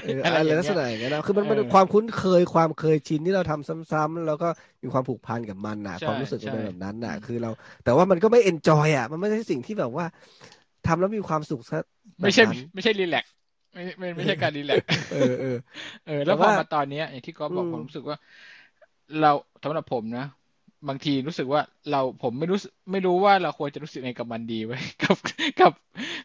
[0.00, 4.46] เอออะอะไรไรอย่างลักษเงี้ยณะอย่างเงี้ยนะคือมันเออมันเป็นความคุ้นเคยความเคยชินที่เราทำซ้ำๆแล้วก็
[4.82, 7.50] มีความผูกพันกับมันน่ะใช่ความรู้สึกมันเป็นใช่แบบนั้นน่ะอืมคือเรา
[7.82, 10.04] แต่ว่ามันก็ไม่เอนจอยอะ มันไม่ใช่สิ่งที่แบบว่า
[10.84, 11.78] ทำแล้วมีความสุขซะ
[12.22, 13.32] แบไม่บใช่นั้นไม่ใช่รีแลกซ์
[13.72, 15.48] ไม่ไม่ไม่ใช่การ relax เออเออ
[16.04, 18.16] เออ แล้วแต่พอว่ามาตอนเนี้ยอย่างที่ก๊อฟบอกอืมผมรู้สึกว่า
[19.18, 19.32] เรา
[19.62, 20.24] สำหรับผมนะ
[20.88, 21.60] บางทีรู้สึกว่า
[21.90, 25.16] เราผมไม่รู้สึกไม่รู้ว่าเราควรจะรู้สึกไงกับมันดีไว้ยกับ
[25.60, 25.72] กับ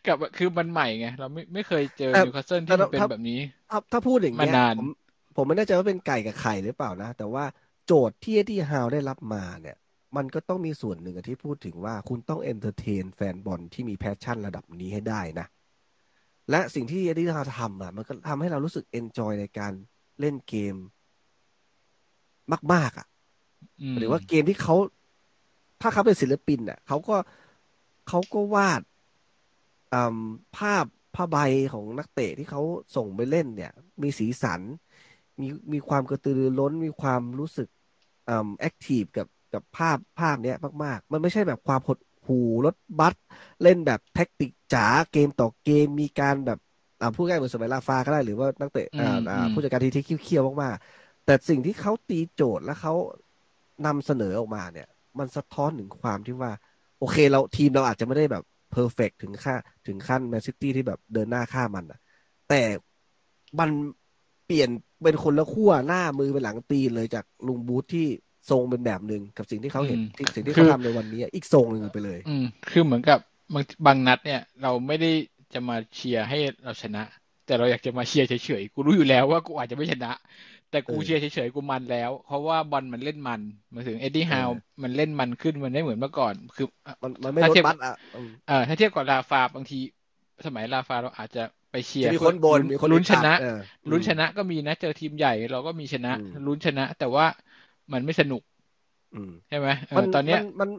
[0.07, 3.39] กับคือมันใหม่ไงเราไม่ไม่เคยเจอแต่นิวคาสเซิลแต่ที่มันเป็นถ้าแบบนี้
[3.72, 4.89] ถ้าถ้าพูดอย่างเงี้ยมานานผม
[5.36, 7.45] ผมไม่แน่ใจว่าเป็นไก่กับไข่หรือเปล่านะ แต่ว่า
[7.86, 9.78] โจทย์ที่เอ็ดดี้ฮาวได้รับมาเนี่ย
[10.18, 15.47] มันก็ต้องมีส่วนหนึ่งอะที่พูดถึงว่าคุณต้อง entertain แฟนบอลที่มี passion ระดับนี้ให้ได้นะ
[16.51, 19.74] และสิ่งที่เอ็ดดี้ฮาวทำอะมันก็ทำให้เรารู้สึก enjoy ในการ
[20.20, 20.75] เล่นเกม
[22.74, 23.18] มากๆอะอืม
[23.98, 24.76] หรือว่าเกมที่เขา
[25.82, 27.16] ถ้าเขาเป็นศิลปินอะเขาก็
[28.08, 28.82] เขาก็วาด
[29.92, 30.18] อืม
[30.54, 31.36] ภาพผ้าใบ
[31.72, 32.62] ของนักเตะที่เขา
[32.96, 33.72] ส่งไปเล่นเนี่ย
[34.04, 34.62] มีสีสัน
[35.42, 37.68] มีมีความกระตือรือร้น มีความรู้สึก
[38.28, 43.16] อืม active กับกับภาพภาพเนี้ยมาก ๆ มันไม่ใช่แบบความหดหู่รถบัส
[43.62, 46.58] เล่นแบบแท็กติกจ๋าเกมต่อเกมมีการแบบ
[47.00, 52.94] อ่าพูดง่ายเหมือนสมัยราฟาก็ได้หรือว่านักเตะอ่าอ่าผู้จัดการทีมที่เขี้ยวๆมากๆแต่สิ่งที่เขาตีโจทย์และเขา
[53.86, 54.88] นำเสนอออกมาเนี่ย
[55.20, 56.51] มันสะท้อนถึงความที่ว่า
[57.00, 59.56] โอเคเราทีมเราอาจจะไม่ได้แบบ perfect ถึงค่า
[59.88, 62.00] ถึงขั้นแมนซิตี้ที่แบบเดินหน้าฆ่ามันอะ
[62.50, 62.62] แต่
[63.60, 63.70] มัน
[64.46, 64.70] เปลี่ยน
[65.04, 68.08] เป็นคนละขั้วหน้ามือเป็นหลังตีนเลยจากลุงบรูซที่
[68.50, 73.20] ทรงเป็นแบบหนึ่งกับสิ่งที่เขาเห็นที่สิ่งที่เขาทำในวันนี้อีกทรงหนึ่งไปเลย อืมคือเหมือนกับ
[73.54, 75.12] บางบางนัดเนี่ย เราไม่ได้
[75.54, 77.04] จะมาเชียร์ให้เราชนะ
[77.46, 80.12] แต่เราอยากจะมาเชียร์เฉยๆกูรู้อยู่แล้วว่ากูอาจจะไม่ชนะ
[80.71, 83.41] แต่กูเออเชียร์เฉยๆกูมันแล้ว เพราะว่าบอลมันเล่นมัน
[83.71, 86.67] หมายถึงเอ็ดดี้ฮาวเออมันเล่นมันขึ้นมันไม่เหมือนเมื่อก่อน คือ
[87.04, 89.79] มันมันไม่ถ้ารถเทียบบัสอะอืมเออถ้าเทียบกับราฟาบางที
[90.46, 93.59] สมัยราฟาเราอาจจะไปเชียร์จะมีคนบ่นลุ้มีคนลุ้นชนะเออ
[93.91, 97.25] ลุ้นชนะก็มีนะ เจอทีมใหญ่เราก็มีชนะอืมลุ้นชนะ แต่ว่า
[97.93, 98.41] มันไม่สนุก
[99.16, 100.70] อืมใช่ไหมเอมัอตอนเนี้ยมันมัน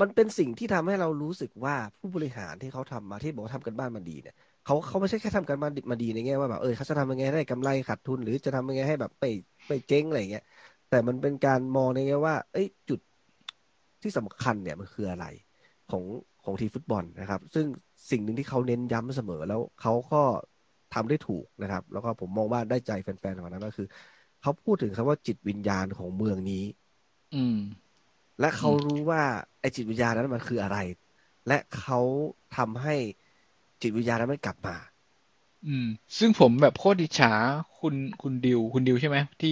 [0.00, 9.24] มันเป็นสิ่งที่ทำให้เรารู้สึกว่าผู้บริหารที่เขาทำมาที่บอกว่าทำกันบ้านมาดีเนี่ย เขาเขาไม่ใช่แค่ทำกันบ้านมาดีในแง่ว่าแบบเออเขาจะทำยังไงให้ได้กำไรขาดทุน หรือจะทำยังไงให้แบบไป
[9.66, 10.44] ไปเจ๊งอะไรอย่างเงี้ย
[10.88, 13.00] แต่มันเป็นการมองในแง่ว่า เอ้ยจุด
[14.02, 15.26] ที่สำคัญเนี่ยมันคืออะไร
[15.90, 16.04] ของ
[16.44, 17.66] ของทีมฟุตบอลนะครับ ซึ่ง
[18.10, 20.22] สิ่งหนึ่งที่เขาเน้นย้ำเสมอแล้วเขาก็
[20.94, 23.86] ทำได้ถูกนะครับ แล้วก็ผมมองว่าได้ใจแฟนๆของนั้นก็คือ
[24.42, 26.64] เขาพูดถึงคำว่าจิตวิญญาณของเมืองนี้
[27.34, 27.56] อืม
[28.40, 29.22] และเขารู้ว่า
[29.60, 30.78] ไอ้จิตวิญญาณนั้นมันคืออะไร
[31.48, 32.00] และเขา
[32.56, 32.96] ทำให้
[33.80, 34.74] จิตวิญญาณนั้นมันกลับมา
[35.64, 35.82] อืม
[36.18, 37.28] ซึ่งผมแบบโคตรดิฉา
[37.76, 39.48] คุณคุณดิว คุณดิวใช่ไหมที่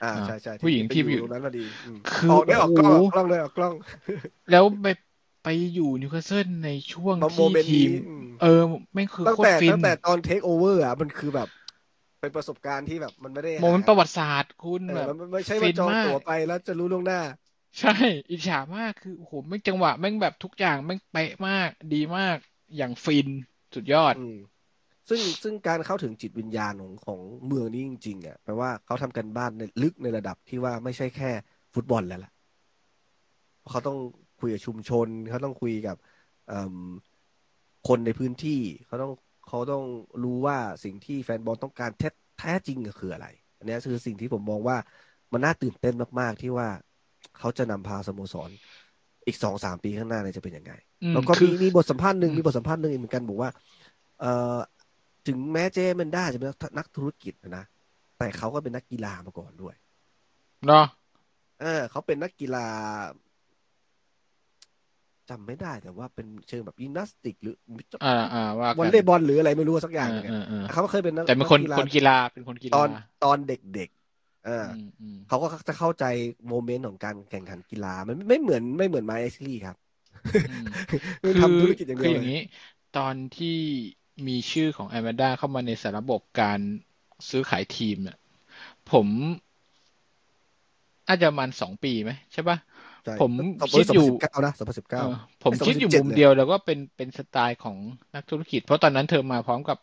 [0.00, 1.60] อ่าใช่ใช่ผู้หญิงที่ไปอยู่ตรงนั้นพอดี
[1.96, 3.74] มคือออกได้ออกกล้องโอ้อโหอกกล้องเลยออกกล้อง
[4.50, 4.86] แล้วไป
[5.42, 8.46] ไปอยู่นิวคาสเซิลในช่วงมาโมที่เมนต์ทีมนี้อืมเออ
[8.92, 11.48] แม่งคือตั้งโคตแต่รฟินตั้งแต่ตอนเทคโอเวอร์อะมันคือแบบ
[12.20, 17.18] เป็นประสบการณ์ที่แบบมันไม่ได้โมเมนต์ประวัติศาสตร์คุณเอแบอบมันมันไม่ใช่ว่าจองตั๋วไปแล้วจะรู้ล่วงหน้า
[17.80, 17.90] ใช่
[18.30, 22.36] อิจฉามากคือโอ้โหแม่งจังหวะแม่งแบบทุกอย่างแม่งเป๊ะมาก ดีมาก
[22.76, 23.28] อย่างฟิน
[23.76, 24.14] สุดยอด
[25.08, 31.30] ซึ่งซึ่งการเข้าถึงจิตวิญญาณของของเมืองนี้จริงๆอะแปลว่าเขาทำกันบ้านในลึกในระดับที่ว่าไม่ใช่แค่
[31.74, 32.32] ฟุตบอลแล้วล่ะ
[33.70, 33.98] เขาต้อง
[34.40, 35.96] คุยกับชุมชน เขาต้องคุยกับ
[37.88, 39.12] คนในพื้นที่ เขาต้อง
[39.48, 39.84] เขาต้อง
[40.22, 42.08] รู้ว่าสิ่งที่แฟนบอลต้องการแท้
[42.38, 43.26] แท้จริงคืออะไร
[43.58, 44.76] อันนี้คือสิ่งที่ผมมองว่า
[45.32, 46.68] มันน่าตื่นเต้นมาก ๆ ที่ว่า
[47.38, 48.50] เขาจะนำพาสโมสร
[49.26, 50.72] อีกสองสามปีข้างหน้าเนี่ยจะเป็นยังไง
[51.12, 53.50] แล้วก็คืมีอมีบทสัมภาษณ์หนึ่งอืมมีบทสัมภาษณ์หนึ่งอีกเหมือนกันบอกว่า
[54.20, 54.58] เอ่อ
[55.26, 56.48] ถึงแม้เจแมนด้าจะเป็น
[56.78, 57.64] นักธุรกิจนะ
[58.18, 59.74] แต่เขาก็เป็นนักกีฬามาก่อนด้วย
[60.66, 60.86] เนาะ
[61.60, 62.66] เออเขาเป็นนักกีฬา
[65.30, 67.54] จำไม่ได้แต่ว่าเป็นเชิงแบบยิมนาสติก หรือ
[68.04, 72.88] อ่าอ่าว่ากัวอลเลย์บอลหรืออะไรไม่รู้สักอย่างเอหอนึ่งเออะอเออเขาก็เคยเป็นนักแต่เป็นคนนักคนกีฬาเป็นคนกีตฬาอน
[73.24, 76.04] ตอนเด็กๆเออออืมอืมเขาก็จะเข้าใจ
[76.48, 79.81] โมเมนต์ของการแข่งขันกีฬามันไม่เหมือนไม่เหมือนไมเอชลี่ครับอืมคือคือ
[81.38, 82.38] ทำธุรกิจอย่างเดีคืยอวอย่างเลยนี้
[82.92, 83.46] ตอนที่
[84.26, 86.60] มีชื่อของแอม a ด้าเข้ามาในสารระบบการ
[87.30, 88.16] ซื้อขายทีมเนี่ย
[88.90, 89.08] ผม
[91.08, 92.58] อาจจะประมันสองปีไหมใช่ปะ
[93.04, 95.06] ใช่ผมสองคิดอยู่พันสิบเก้านะสองพันสิบเอเก้าอ
[95.42, 97.78] ผมคิดอยู่2017มุมเดียวแล้วก็เป็นเป็นสไตล์ของ
[98.14, 99.78] นักธุรกิจ เพราะตอนนั้นเธอมาพร้อมกับ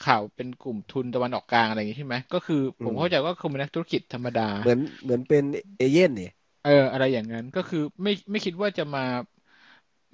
[0.00, 5.44] ข่าวเป็นกลุ่มทุนตะวันออกกลางอะไรอย่างนี้ใช่ไหมก็คือผมอืมเข้าใจว่าคือเป็นนักธุรกิจธรรมดา เหมือนเหมือนเป็น
[5.76, 6.32] เอเย่นเนี่ย
[6.62, 9.00] เอออะไรอย่างนั้นก็คือไม่ไม่คิดว่าจะมา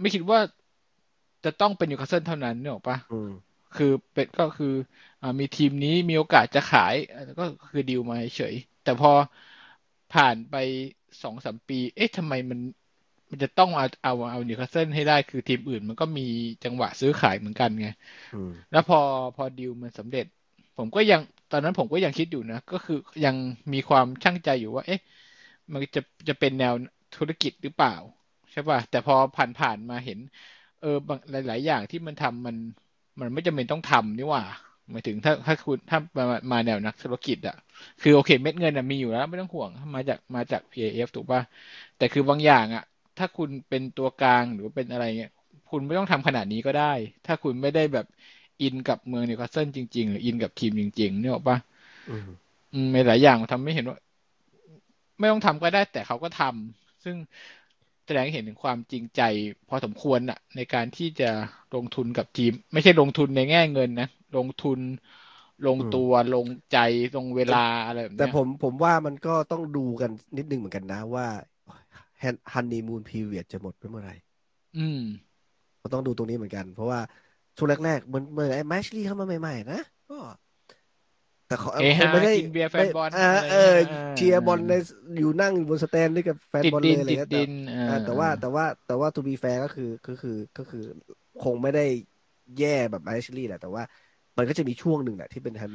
[0.01, 0.41] ไม่คิดว่า
[1.45, 3.33] จะต้องเป็นนิวคาสเซิลเท่านั้นเนี่ยหรอกปะอืม
[3.77, 4.75] คือเป็นก็คือ
[5.23, 8.55] อ่ามีทีมนี้มีโอกาสจะขายเอ่อก็คือดีลมาเฉย
[8.85, 9.11] แต่พอ
[10.15, 10.55] ผ่านไป
[11.23, 12.61] สองสามปี เอ๊ะทำไมมัน
[13.31, 16.27] มันจะต้องเอาเอาเอานิวคาสเซิลให้ได้คือทีมอื่น มันก็มี
[16.65, 17.89] จังหวะซื้อขายเหมือนกันไง
[18.35, 18.99] อืมแล้วพอ
[19.37, 20.27] พอดีลมันสำเร็จ
[20.77, 21.21] ผมก็ยัง
[21.53, 23.37] ตอนนั้นผมก็ยังคิดอยู่นะ ก็คือยัง
[23.73, 25.01] มีความชั่งใจอยู่ว่า เอ๊ะ
[25.73, 26.75] มันจะจะเป็นแนว
[27.17, 27.95] ธุรกิจหรือเปล่า
[28.53, 30.19] ใช่ป่ะแต่พอผ่านผ่านมาเห็น
[30.79, 32.57] เออบางหลาย ๆ อย่างที่มันทำมัน
[33.21, 34.43] มันไม่จำเป็นต้องทำนี่หว่า
[34.91, 37.55] หมายถึงถ้าถ้าคุณถ้ามามาแนวนักธุรกิจอะ
[38.01, 41.41] คือโอเคเม็ดเงินอะมีอยู่แล้ว ไม่ต้องห่วงมาจากมาจาก PIF ถูกป่ะ
[41.97, 42.83] แต่คือบางอย่างอะ
[43.19, 45.31] ถ้าคุณเป็นตัวกลางหรือเป็นอะไรเงี้ย
[45.71, 46.93] คุณไม่ต้องทำขนาดนี้ก็ได้
[47.27, 48.07] ถ้าคุณไม่ได้แบบ
[48.63, 51.59] อินกับเมืองนิวคาสเซิลจริง ๆ หรืออินกับทีมจริงๆเนี่ยหรอกปะ
[52.09, 52.39] อืม
[52.73, 53.97] อืมมีหลายอย่างทำให้เห็นว่า
[55.19, 57.17] ไม่ต้องทำก็ได้ แต่เขาก็ทำซึ่ง
[58.09, 59.21] แสดงให้เห็นถึงความจริงใจ
[59.69, 61.31] พอสมควรอะในการที่จะ
[61.75, 64.79] ลงทุนกับทีม ไม่ใช่ลงทุนในแง่เงินนะลงทุน
[65.67, 66.79] ลงตัวลงใจ
[67.17, 71.27] ลงเวลาอะไรแบบแต่เนี้ยผมผมว่ามันก็ต้องดูกันนิดนึงเหมือนกันนะว่า
[72.53, 74.15] ฮันนีมูนพีเรียดจะหมดไปเมื่อไหร่
[74.77, 75.01] อืม
[75.83, 77.01] ก็ต้องดูตรงนี้เหมือนกัน เพราะว่า
[77.57, 80.15] ช่วงแรกๆเหมือนเมื่อไอ้แมชลี่เข้ามาใหม่ ๆ นะก็
[81.49, 83.85] แต่เขาเฮคฮางไม่ได้กินเบียร์แฟนบอลไม่เอออะไรเออเงี้ย
[84.17, 84.73] เชียร์บอลใน
[85.19, 90.81] อยู่นั่งอยู่บนสแตนด้วยกับแฟนติดบอลดิเลยนอะไรติดเงี้ยดินแต่เอเอออแต่ว่าแต่ว่าแต่ว่าทูบีแฟร์ก็คือก็คือก็คือ
[91.39, 91.81] คงไม่ได้
[92.59, 93.83] แย่แบบแมชลี่แหละแต่ว่า
[94.37, 95.71] มันก็จะมีช่วงหนึ่งแหละที่เป็นฮัน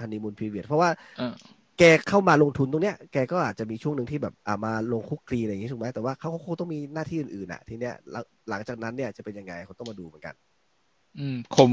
[0.00, 1.32] ฮันนีมูนพีเรียดเพราะว่าเออ
[1.78, 10.34] แกเข้ามาลงทุนตรงเนี้ย แกก็อาจจะมีช่วงหนึ่งที่แบบอ่ามาลงคุกคลีอะไรอย่างงี้ถูกไหมแต่ว่าเขาก็คงต้องมีหน้าที่อื่นๆอะ ทีเนี้ยหลังหลังจากนั้นเนี่ยจะเป็นยังไงเขาต้องมาดูเหมือนกัน
[11.16, 11.72] อืมผม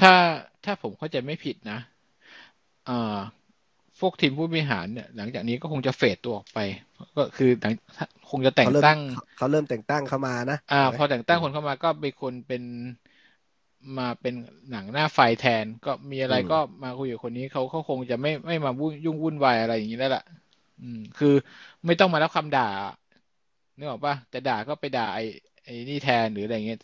[0.00, 0.10] ถ้า
[0.64, 1.99] ถ้าผมเข้าใจไม่ผิดนะอ่า
[4.00, 6.58] พวกทีมผู้บริหารเนี่ยหลังจากนี้ก็คงจะเฟดตัวออกไป
[7.16, 7.72] ก็คือหลัง
[8.30, 12.62] คงจะแต่งเขาเริ่มตั้งเขาเขาเริ่มแต่งตั้งเข้ามานะอ่าถูกไหมพอแต่งตั้งคนเข้ามาก็เป็นคนเป็น
[13.98, 14.34] มาเป็น
[14.70, 20.22] หนังหน้าไฟแทน ก็มีอะไรอืมก็มาคุยกับคนนี้เขาเขาคงจะไม่ไม่มาวุ่นยุ่งวุ่นวายอะไรอย่างนี้แล้วล่ะ
[20.80, 21.34] อืม คือ
[21.86, 22.68] ไม่ต้องมารับคำด่า
[23.76, 25.22] นึกออกปะแต่ด่าก็ไปด่าไอ้
[25.64, 26.78] ไอ้นี่แทนหรืออะไรเงี้ย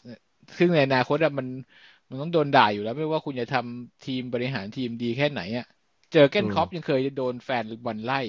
[0.58, 1.46] ซึ่งในอนาคตอะมัน
[2.08, 8.20] มันต้องโดนด่าอยู่แล้ว ไม่ว่าคุณจะทำทีมบริหารทีมดีแค่ไหนอะเจอเก้นอืมคล็อปยังเคยโดนแฟนบอลไล่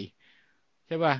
[0.87, 1.13] ใช่ป่ะ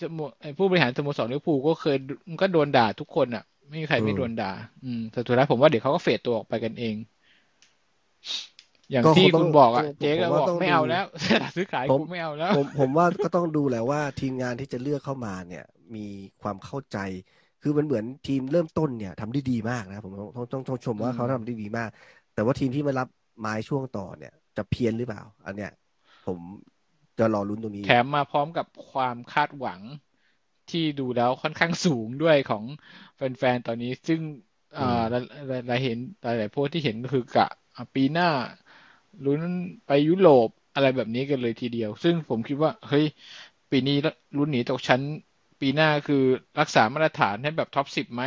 [0.00, 1.96] สโมไอ้ผู้บริหารสโมสรลิเวอร์พูลก็เคย
[2.30, 4.46] มันก็โดนด่าทุกคนอะ ไม่มีใครไม่โดนด่า
[4.82, 6.96] อืมแต่สุดท้ายผมว่าเดี๋ยวเขาก็ fade ตัวออกไปกันเอง
[8.90, 11.04] อย่างก็ที่คงต้คุองณบอกอะผมเจ๊ก็ผมว่าบอกต้องไม่เอาดูแล้ว
[11.54, 15.62] ซื้อขายผมกูไม่เอาแล้ว ผมผมว่าก็ต้องดูแหละว่าทีมงานที่จะเลือกเข้ามาเนี่ย
[15.96, 16.00] มี
[16.40, 16.96] ความเข้าใจ
[17.60, 21.88] คือมันเหมือนทีมเริ่มต้นเนี่ยทำได้ดีมากนะ ผมต้องต้องต้องชมว่าอืมเขาทำได้ดีมาก
[22.32, 23.08] แต่ว่าทีมที่มารับ
[23.40, 25.68] ไม้ช่วงต่อเนี่ย จะเพี้ยนหรือเปล่า อันเนี้ย
[26.26, 26.38] ผม
[27.18, 29.80] จะรอลุ้นตรงนี้ แถมมาพร้อมกับความคาดหวัง
[30.68, 32.64] ที่ดูแล้วค่อนข้างสูงด้วยของ
[33.16, 34.20] แฟนๆ ตอนนี้ ซึ่ง
[34.72, 37.46] เอ่อหลายหลายหลายเห็นหลายหลายโพสต์ที่เห็นก็คือกะ
[37.76, 38.26] อะปีหน้า
[39.24, 39.40] ลุ้น
[39.86, 43.04] ไปยุโรปอะไรแบบนี้กันเลยทีเดียว ซึ่งผมคิดว่า เฮ้ย
[43.70, 43.96] ปีนี้
[44.36, 45.02] ลุ้นหนีตกชั้น
[45.60, 46.16] ปีหน้าคือ
[46.60, 48.22] รักษามาตรฐานให้แบบท็อปสิบไหม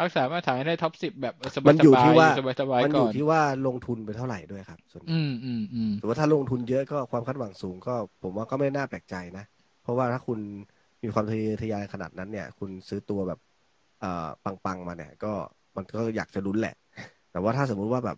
[0.00, 9.44] รักษามาตรฐานให้ได้ท็อปสิบแบบสบามัยนอยู่ที่ว่าสบายสบายมันๆอก่ยู่อนที่ว่าลงทุนไปเท่าไหร่ด้วยครับส่วนอืมอืมอืมถือว่าถ้าลงทุนเยอะก็ความคาดหวังสูงก็ ผมว่าก็ไม่น่าแปลกใจนะ
[9.82, 10.38] เพราะว่าถ้าคุณ
[11.02, 13.38] มีความทะเยอทะยานขนาดนั้นเนี่ย คุณซื้อตัวแบบ
[14.00, 15.32] เอ่อปังๆมาเนี่ย ก็
[15.76, 16.74] มันก็อยากจะลุ้นแหละ
[17.30, 18.16] แต่ว่าถ้าสมมุติว่าแบบ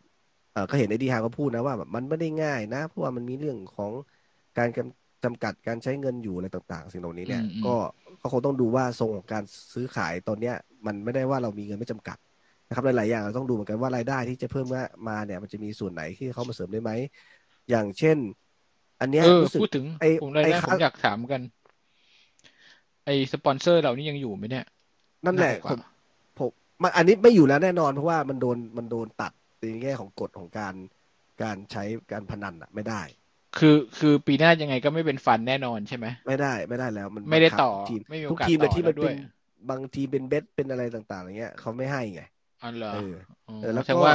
[0.53, 3.93] เออก็เห็นไอ้ดีฮาก็พูดนะว่าแบบมันไม่ได้ง่ายนะ เพราะว่ามันมีเรื่องของ
[4.59, 7.75] การกำ จำกัดการใช้เงินอยู่อะไรต่างๆ สิ่งเหล่านี้เนี่ยอืมอืมก็
[8.21, 9.45] ก็คงต้องดูว่าทรงของการ
[9.75, 10.55] ซื้อขายตอนเนี้ย
[10.87, 12.19] มันไม่ได้ว่าเรามีเงินไม่จำกัด
[12.69, 14.67] นะครับหลายๆอย่างเราต้องดูเหมือนกันว่ารายได้ที่จะเพิ่ม
[15.09, 16.91] มาเนี่ย มันจะมีส่วนไหนที่เขามาเสริมได้ไหม
[17.71, 18.17] อย่างเช่น
[19.01, 21.41] อันเนี้ยเออรู้สึกพูดถึงไอ้ผมรายไอ้ได้คผลาสมอยากถามกัน
[23.05, 24.65] ไอ้สปอนเซอร์เรานี่ยังอยู่ไหมเนี่ย
[25.27, 25.81] นั่นแหละาผกม
[26.39, 26.51] ผม
[26.83, 30.75] มันอันนี้ไม่อยู่แล้วแน่นอนเพราะว่ามันโดนมันโดนตัดในแง่ของกฎของการ
[31.43, 33.03] การใช้การพนันอะไม่ได้
[33.55, 39.15] คือคือปีหน้ายังไงก็ไม่เป็นฟันแน่นอนใช่ไหมไม่ได้ไม่ได้แล้ว มันไม่ได้บังคับต่อทีมไม่มีทุโอกกาสทีมเลยต่อที่แล้มันวด้เป็วยน
[39.69, 42.21] บางทีมเป็นเบสเป็นอะไรต่างๆอย่างเงี้ยเขาไม่ให้ไง
[42.61, 42.99] อ๋อเหรอเออ
[43.47, 44.15] อ๋อเออแล้วก็แสดงว่า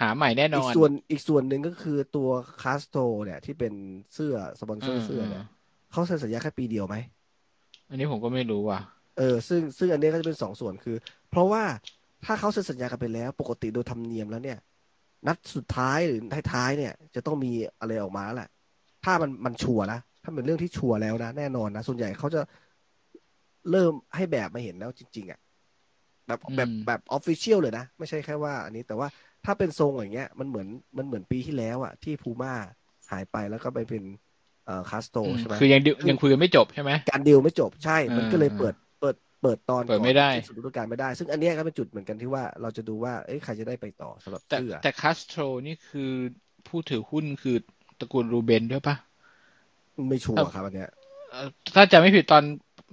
[0.00, 2.28] หาใหม่แน่นอีอกนส่วนอีกส่วนหนึ่งก็คือตัว
[2.58, 3.74] Castore เนี่ยที่เป็น
[4.14, 5.42] เสื้อสปอนเซอร์เสื้อเนี่ย
[5.90, 6.96] เขาเซ็นสัญญาแค่ปีเดียวไหม
[7.88, 8.80] อันนี้ผมก็ไม่รู้ว่ะ
[9.14, 10.92] เออซึ่งซึ่งอันนี้ก็จะเป็นสองส่วนคือ
[11.28, 11.64] เพราะว่า
[12.22, 14.56] ถ้าเขาเซ็นสัญญากันไปแล้ว ปกติโดยธรรมเนียมแล้วเนี่ย
[15.26, 17.48] นัดสุดท้ายหรือท้ายๆเนี่ย จะต้องมี
[17.78, 18.46] อะไรออกมาแล้วแหละ
[19.04, 22.40] ถ้ามันมันชัวร์นะถ้าเป็นเรื่องที่ชัวร์แล้วนะแน่นอนนะส่วนใหญ่เขาจะ
[23.70, 25.40] เริ่มให้แบบมาเห็นแล้วจริง ๆอะ
[26.26, 29.08] แบบแบบอืมแบบ official เลยนะ ไม่ใช่แค่ว่า อันนี้แต่ว่า
[29.44, 30.68] ถ้าเป็นทรงอย่างเงี้ย มันเหมือน
[30.98, 32.52] มันเหมือนปีที่แล้วอะ ที่พูม่า
[33.10, 34.02] หายไปแล้วก็ไปเป็น
[34.64, 46.12] เอ่อคาสโตอืมใช่ไหมคือยังดิวคือยังคุยกันไม่จบใช่ไหมการดีลไม่จบใช่ มันเออก็เลยเออเปิดเปิดเปิดตอนเปิดก่อนไม่ได้ที่สุดฤดูกาลไม่ได้ ซึ่งอันเนี้ยก็เป็นจุดเหมือนกันที่ว่าเราจะดูว่าเอ้ยใครจะได้ไปต่อสำหรับแต่เสื้อแต่คาสโตรนี่คือ
[46.66, 47.56] ผู้ถือหุ้นคือ
[47.98, 48.96] ตระกูลรูเบนด้วยปะ
[50.08, 50.90] ไม่ชัวร์ครับอันเนี้ย
[51.30, 52.44] เอ่อถ้าจะไม่ผิดตอน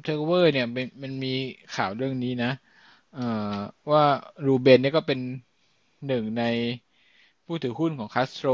[0.03, 1.34] เทคโอเวอร์เนี่ยมันมันมี
[1.76, 2.52] ข่าวเรื่องนี้นะ
[3.15, 3.57] เอ่อ
[3.91, 4.03] ว่า
[4.45, 5.19] รูเบนเนี่ยก็เป็น
[6.07, 6.44] หนึ่งใน
[7.45, 8.49] ผู้ถือหุ้นของคาสโตร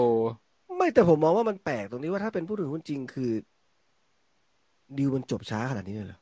[0.77, 3.31] ไม่แต่ผมมองว่ามันแปลกตรงนี้ว่าถ้าเป็นผู้ถือหุ้นจริงคือ
[4.97, 6.19] ดีลมันจบช้าขนาดนี้เลยเหรอ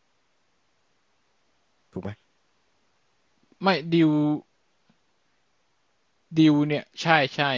[1.94, 2.10] ถูกไหม
[3.62, 4.12] ไม่ดิว
[6.40, 7.52] ดิวเนี่ย ใช่ใช่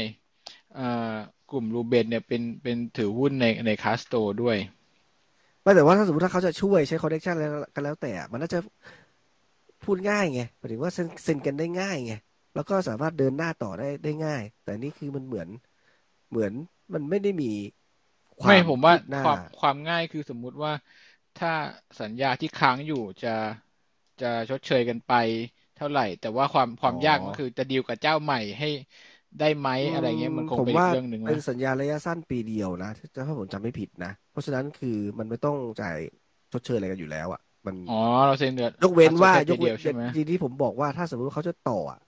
[0.75, 1.15] เอ่อ
[1.51, 4.57] กลุ่มรูเบนเนี่ยเป็นเป็นถือหุ้นในในคาสโตรด้วย
[5.61, 7.45] ไม่แต่ว่าถ้าสมมติถ้าเขาจะช่วยใช้คอนเนคชันอะไร
[7.75, 8.59] กันแล้วแต่ มันน่าจะ
[9.83, 12.13] พูดง่ายไงหมายถึงว่าเซ็นเซ็นกันได้ง่ายไง
[12.55, 15.47] แล้วก็สามารถเดินหน้าต่อได้ได้ง่าย แต่นี่คือมันเหมือน
[16.29, 16.51] เหมือน
[16.93, 17.51] มันไม่ได้มี
[18.41, 20.73] ควาไม่มผมว่าคืบหน้าความความง่ายคือสมมุติว่า
[21.39, 21.51] ถ้า
[22.01, 23.35] สัญญาที่ค้างอยู่จะ
[24.21, 25.13] จะชดเชยกันไป
[25.77, 28.69] เท่าไหร่ แต่ว่าความความยากก็คือจะดีลกับเจ้าใหม่ให้
[29.39, 34.89] ได้ไหมอะไรเงี้ยมันคงผมเป็นอีว่ากเรื่องหนึ่งเป็นนะสัญญาระยะสั้นปีเดียวนะถ้าถ้าผมจำไม่ผิดนะ เพราะฉะนั้นคือ
[35.19, 35.97] มันไม่ต้องจ่าย
[36.51, 37.93] ชดเชยอะไรกันอยู่แล้วอะ มันอ๋อ
[38.25, 41.99] เราเซ็นเดือนยกเว้นว่าคัดยแค่กปีเว้เดีนยวใช่ไหมทีที่ผมบอกว่าถ้าสมมติว่าเขาจะต่ออะ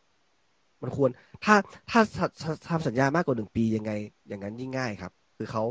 [0.82, 1.10] มันควร
[1.44, 1.56] ถ้า
[1.90, 3.92] ถ้าถ้าถ้าทำสัญญามากกว่าหนึ่งปียังไง
[4.28, 5.64] อย่างนั้นยิ่งง่ายครับ คือเขา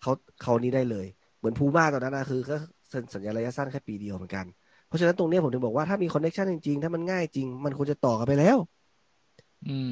[0.00, 1.06] เขาเขานี้ได้เลย
[1.38, 2.54] เหมือนพูม่าตอนนั้นนะคือก็
[2.90, 4.46] เซ็นสัญญาระยะสั้นแค่ปีเดียวเหมือนกัน
[4.86, 8.83] เพราะฉะนั้นตรงเนี้ยผมถึงบอกว่าถ้ามีคอนเนคชันจริงๆ ถ้ามันง่ายจริง มันควรจะต่อกันไปแล้วอืม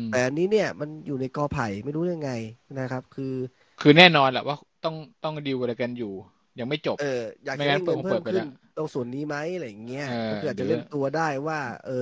[0.09, 2.31] แต่อันนี้เนี่ยมันอยู่ในกอไผ่ไม่รู้ยังไง
[2.79, 3.35] นะครับ คือ
[3.81, 4.95] คือแน่นอนแหละว่าต้อง
[5.25, 6.13] ต้องดีลอะไรกันอยู่
[6.59, 7.05] ยังไม่จบ เออ
[7.45, 8.47] อยากไม่จะงั้ได้นเงินผมเพิ่เปิมดไปขึ้แล้นว
[8.77, 11.93] ตรงส่วนนี้ไหมอะไรอย่างเงี้ยเออก็คืออาจจะหรือเล่นตัวได้ว่า เออ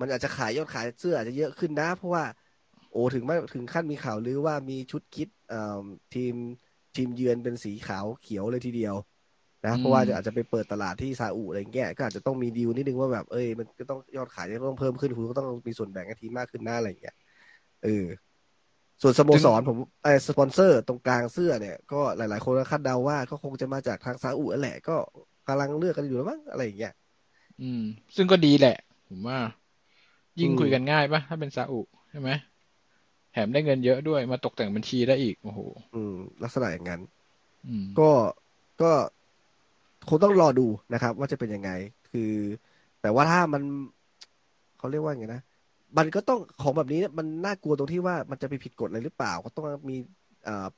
[0.00, 2.24] มันอาจจะขายยอดขายเสื้ออาจจะเยอะขึ้นนะ เพราะว่า
[2.90, 5.58] โอ้ถึงไม่ถึงขั้นมีข่าวลือว่ามีชุดคิดเอ่อ
[6.12, 6.34] ทีม
[6.94, 8.94] ทีมเยือนเป็นสีขาวเขียวเลยทีเดียว
[9.66, 17.16] นะเพราะว่าจะอาจจะไปเปิดตลาดที่ซาอุอะไรเงี้ยก็อาจจะต้องมีดีลนิดนึงว่าแบบเอ้ยมันก็ต้องยอดขายจะต้องเพิ่มขึ้นคุณก็ต้องมีส่วนแบ่งกับทีมมากขึ้นหน้าอะไรเงี้ย
[17.84, 18.04] เออ
[19.02, 24.96] ส่วนสโมสรผมไอสปอนเซอร์ตรงกลางเสื้อเนี่ยก็หลาย ๆ คนก็คาดเดาว่าก็คงจะมาจากทางซาอุนั่นแหละก็
[25.48, 26.92] กำลังเลือกกันอยู่แล้วมั้งอะไรอย่างเงี้ย
[27.60, 27.82] อืม
[28.16, 28.76] ซึ่งก็ดีแหละ
[29.08, 29.38] ผมว่า
[30.40, 31.80] ยิ่งอืมคุยกันง่ายปะถ้าเป็นซาอุ
[32.10, 32.30] ใช่ไหม
[33.32, 35.60] แถมได้เงินเยอะด้วยมาตกแต่งบัญชีได้อีกโอ้โห
[35.94, 37.00] อืม ลักษณะอย่างนั้น
[37.66, 38.10] อืมก็
[38.82, 38.92] ก็
[40.08, 41.70] คงต้องรอดูนะครับ ว่าจะเป็นยังไง
[42.10, 42.32] คือ
[43.00, 43.62] แต่ว่าถ้ามัน
[44.78, 45.42] เขาเรียกว่าไงนะ
[45.98, 49.96] มันก็ต้องของแบบนี้มันน่ากลัวตรงที่ว่ามันจะไปผิดกฎอะไรหรือเปล่า ก็ต้องมี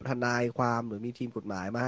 [0.08, 1.86] ทนายความหรือมีทีมกฎหมายมา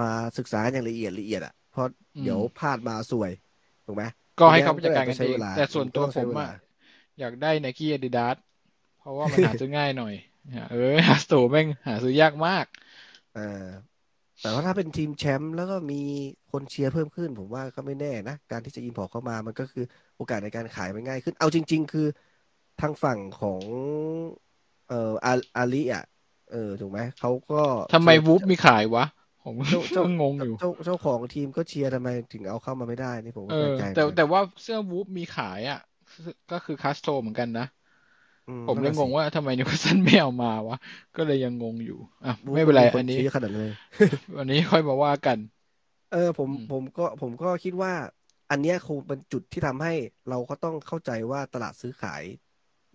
[0.00, 1.86] มาศึกษาอย่างละเอียดละเอียดอะเพราะ
[2.22, 3.30] เดี๋ยวพลาดมาสวย
[3.86, 4.04] ถูกไหม
[4.40, 6.50] ก็ให้เขาพิจารณากันเองแต่ส่วนตัวผมอะ
[7.20, 8.36] อยากได้ไนกี้อาดิดาส
[8.98, 10.14] เพราะว่ามันหาซื้อง่ายหน่อย
[10.72, 12.66] เออหาสโตแม่งหาซื้อยากมาก
[13.36, 13.66] อ่า
[14.40, 16.00] แต่ว่าถ้าเป็นทีมแชมป์แล้วก็มี
[16.52, 19.84] คนเชียร์เพิ่มขึ้น ผมว่าก็ไม่แน่นะ การที่จะ import เข้ามามันก็คือ
[20.16, 22.06] โอกาสในการขายมันง่ายขึ้น เอาจริง ๆ คือ
[22.80, 23.62] ทางฝั่งของ
[24.88, 25.12] เอ่อ
[25.56, 26.04] อาลีอะ
[26.52, 27.62] เออถูกไหมเขาก็
[27.94, 29.04] ทำไมวูฟมีขายวะ
[29.44, 29.54] ผม
[29.96, 35.80] ก็งงอยู่เจ้าเจ้าของทีมก็เชียร์ทำไมถึงเอาเข้ามาไม่ได้นี่ผมก็แปลกใจแต่แต่ว่าเสื้อวูฟมีขายอะ
[36.52, 37.66] ก็คือ Castore เหมือนกันนะ
[38.68, 40.76] ผมเลยงงว่าทำไมนิวคาสเซิลไม่เอามาวะ
[41.16, 43.70] ก็เลยยังงงอยู่อะไม่เป็นไรอันนี้ขนาดเลย
[44.36, 45.38] วันนี้ค่อยมาว่ากัน
[46.12, 47.92] เออผมผมก็ผมก็คิดว่า
[48.50, 49.92] อันเนี้ยคงเป็นจุดที่ทำให้
[50.30, 52.22] เราก็ต้องเข้าใจว่าตลาดซื้อขาย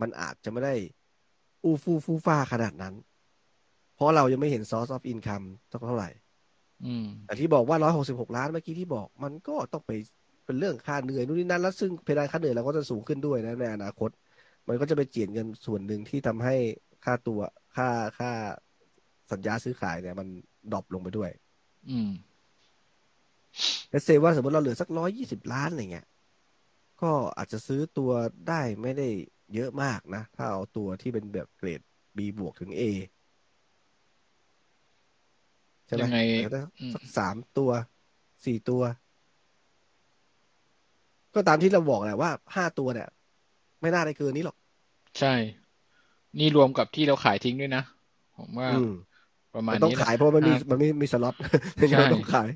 [0.01, 0.75] มันอาจจะไม่ได้
[1.63, 2.95] อูฟูฟูฟ้าขนาดนั้น
[3.95, 5.45] เพราะเรายังไม่เห็น source of income
[5.85, 6.09] เท่าไหร่
[7.25, 9.91] แต่ที่บอกว่าร้อยหกสิบหกล้านเมื่อกี้ที่บอก มันก็ต้องไป
[10.45, 14.09] เป็นเรื่องค่าเหนื่อยนู่นนี่นั่นแล้วซึ่งเพดานค่าเหนื่อยเราก็จะสูงขึ้นด้วยนะในอนาคต
[14.67, 16.55] มันก็จะไปเจียดเงินส่วนหนึ่งที่ทำให้
[17.05, 17.39] ค่าตัว
[17.75, 17.89] ค่า
[18.19, 18.31] ค่า
[19.31, 20.27] สัญญาซื้อขายเนี่ย มัน
[20.71, 21.31] ดรอปลงไปด้วย
[21.89, 22.11] อืม
[23.89, 26.07] แต่เซว่าสมมติเราเหลือสักร้อยยี่สิบล้านอะไรเงี้ย
[27.01, 28.11] ก็อาจจะซื้อตัว
[28.49, 29.07] ได้ไม่ได้
[29.53, 31.81] เยอะมากนะ ถ้าเอาตัวที่เป็นแบบเกรด
[32.17, 32.81] B บวกถึง A
[35.85, 36.03] ใช่ไหม
[36.93, 37.71] สักสามตัว
[38.45, 38.83] สี่ตัว
[41.33, 43.09] ก็ตามที่เราบอกแหละว่าห้าตัวเนี่ย
[43.81, 44.57] ไม่น่าได้เกินนี้หรอก
[45.19, 45.33] ใช่
[46.39, 47.83] นี่รวมกับที่เราขายทิ้งด้วยนะ
[48.37, 48.69] ผมว่า
[49.55, 51.35] ประมาณนี้ต้องขายเพราะมันมีมันมีมีสล็อต
[51.91, 52.49] ใช่ต้องขาย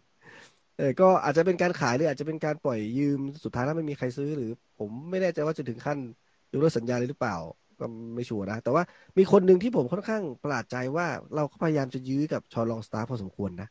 [0.78, 5.98] เออก็อาจจะเป็นการขายหรืออาจจะเป็นการปล่อยยืมสุดท้ายแล้วไม่มีใครซื้อหรือ ผมไม่แน่ใจว่าจะถึงขั้น
[6.52, 7.36] ยกเลิกสัญญาเลยหรือเปล่า
[7.80, 7.86] ก็
[8.16, 8.84] ไม่ชัวร์นะ แต่ว่า
[9.18, 13.68] มีคนหนึ่งที่ผมค่อนข้างประหลาดใจว่าเราก็พยายามจะยื้อกับชอลองสตาร์พอสมควรนะ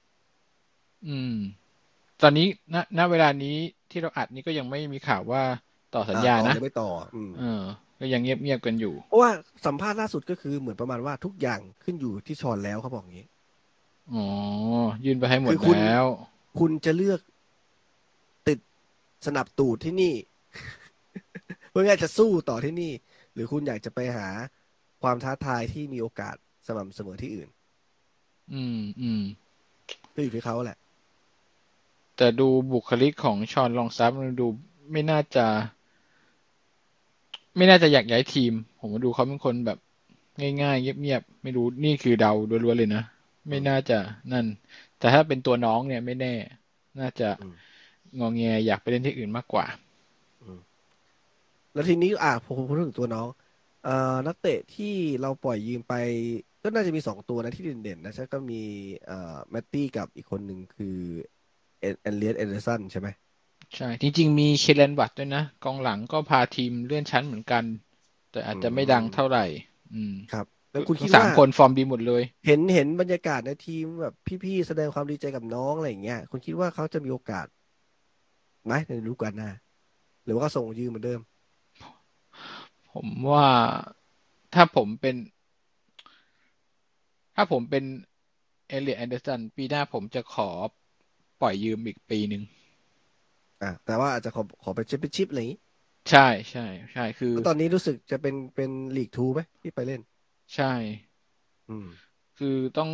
[1.06, 1.34] อืม
[2.22, 3.56] ตอนนี้ณณเวลานี้
[3.90, 5.42] ที่เราอัดนี้ก็ยังไม่มีข่าวว่า
[5.94, 6.90] ต่อสัญญานะไม่ต่อ
[7.40, 7.62] เออ
[8.00, 9.30] ก็ยังเงียบเงียบกันอยู่ เพราะว่า
[9.66, 13.26] สัมภาษณ์ล่าสุดก็คือเหมือนประมาณว่าทุกอย่างขึ้นอยู่ที่ชอนแล้วเขาบอกงี้
[14.12, 14.24] อ๋อ
[15.04, 16.06] ยื่นไปให้หมดแล้ว
[16.58, 17.20] คุณจะเลือก
[18.48, 18.58] ติด
[19.26, 20.14] สนับตูดที่นี่
[21.70, 22.92] เพื่อจะสู้ต่อที่นี่
[23.34, 24.28] หรือคุณอยากจะไปหา
[25.02, 26.36] ความท้าทายที่มีโอกาส
[26.66, 27.48] สม่ำเสมอที่อื่น
[28.52, 29.22] อืมอืม
[30.14, 30.78] ก็อยู่ที่เขาแหละ
[32.16, 34.46] แต่ดูบุคลิกของชอนลองซับมันดู
[34.92, 35.46] ไม่น่าจะ
[37.56, 39.78] ไม่น่าจะอยากย้ายทีม ผมมาดูเขาเป็นคนแบบ
[40.62, 42.32] ง่ายๆ เงียบๆ ไม่รู้นี่คือเดา
[42.64, 43.02] ล้วนๆเลยนะ
[43.48, 43.98] ไม่น่าจะ
[44.32, 44.46] นั่น
[44.98, 46.34] แต่ถ้าเป็นตัวน้องเนี่ยไม่แน่
[47.00, 47.28] น่าจะ
[48.18, 49.66] งองแงอยากไปเล่นที่อื่นมากกว่า
[51.72, 53.28] แล้วทีนี้อะผมพูดถึงตัวน้อง
[53.82, 53.90] เอ่อ
[54.26, 54.86] นักเตะที่
[55.20, 55.92] เราปล่อยยืมไป
[56.62, 58.56] ก็น่าจะมีสองตัวนะที่เด่นๆนะใช่ก็มี
[59.06, 59.14] เอ่อ
[59.52, 60.86] แมตตี้กับอีกคนหนึ่งคือ
[61.80, 63.08] เอ็นเลียสเอเดอร์สันใช่ไหม
[63.76, 67.64] ใช่ จริง ๆ มีเคลแลนวัตส์ด้วยนะ กองหลังก็พาทีมเลื่อนชั้นเหมือนกัน
[68.30, 69.44] แต่อาจจะไม่ดังเท่าไหร่
[69.94, 74.14] อืมครับ แล้วคุณคิดว่าสามคนฟอร์มดีหมดเลย เห็นเห็นบรรยากาศในทีมแบบ
[74.44, 77.46] พี่ๆแสดงความดีใจกับน้องอะไรอย่างเงี้ยคุณคิดว่าเขาจะมีโอกาส
[78.66, 79.50] ไหมในฤดูกาลหน้า
[80.24, 81.20] หรือว่าก็ส่งยืมเหมือนเดิม
[82.92, 83.48] ผมว่า
[84.54, 85.16] ถ้าผมเป็น
[87.34, 87.84] ถ้าผมเป็น
[88.68, 90.50] เอลเลียต แอนเดอร์สันปีหน้าผมจะขอ
[91.40, 92.42] ปล่อยยืมอีกปีหนึ่ง
[93.62, 95.58] อ่าแต่ว่าอาจจะขอขอไปเชมเปี้ยนชิพอะไรอย่างนี้
[96.10, 100.00] ใช่ใช่ใช่คือตอนนี้รู้สึกจะเป็นเป็น League Two ไหมที่ไปเล่น
[100.56, 100.72] ใช่
[101.70, 101.86] อืม
[102.38, 102.90] คือต้อง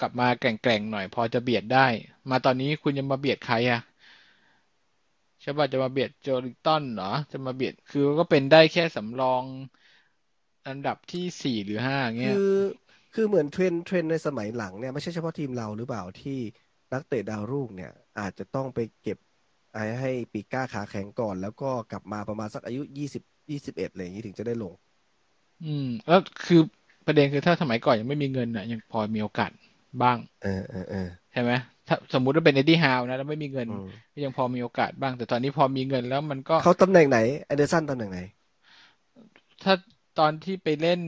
[0.00, 1.86] กลับมาแกร่งๆหน่อยพอจะเบียดได้
[2.30, 3.80] มาตอนนี้คุณจะมาเบียดใครอะ
[5.40, 9.44] ใช่ป่ะจะมาเบียดโจลินตันเหรอจะมาเบียดคือก็เป็นได้แค่สำรอง
[10.68, 12.56] อันดับที่สี่หรือห้าเงี้ยคือ
[13.14, 16.38] คือเหมือน trend trend ในสมัยหลังเนี่ยไม่ใช่เฉพาะทีมเราหรือเปล่าที่
[16.92, 19.33] นักเตะดาวรุ่งเนี่ย อาจจะต้องไปเก็บไอ้
[20.00, 24.72] ให้ปีกกล้าขาแข็งก่อน แล้วก็กลับมาประมาณสักอายุยี่สิบยี่สิบเอ็ดอะไรอย่างนี้ถึงจะได้ลง
[25.64, 26.60] อืม แล้วคือ
[27.06, 29.50] ประเด็นคือถ้าสมัยก่อนยังไม่มีเงินอะยังพอมีโอกาส
[30.02, 31.52] บ้าง เออเออเออใช่ไหม
[31.88, 33.68] ถ้าสมมุติว่าเป็นเอ็ดดี้ฮาวนะแล้วไม่มีเงิน
[34.24, 37.18] ยังพอมีโอกาสบ้าง แต่ตอนนี้พอมีเงินแล้วมันก็เขาตำแหน่งไหน
[37.48, 38.18] แอนเดอร์สันตำแหน่งไหน
[39.62, 39.74] ถ้า
[40.18, 41.00] ตอนที่ไปเล่น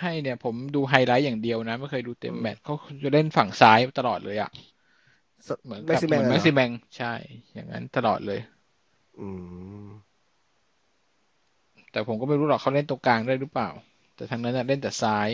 [0.00, 2.74] ให้เนี่ย ผมดูไฮไลท์อย่างเดียวนะ ไม่เคยดูเต็มแมตช์เขา
[3.04, 4.50] จะเล่นฝั่งซ้ายตลอดเลยอะ
[5.64, 7.12] เหมือนกับเหมือนแม็กซิแมงใช่
[7.52, 8.40] อย่างนั้นตลอดเลย
[9.18, 9.28] อื
[9.86, 9.88] ม
[11.92, 13.68] แต่ผมก็ไม่รู้หรอกเขาเล่นตรงกลางได้หรือเปล่า
[14.14, 15.28] แต่ทางนั้นเล่นแต่ซ้าย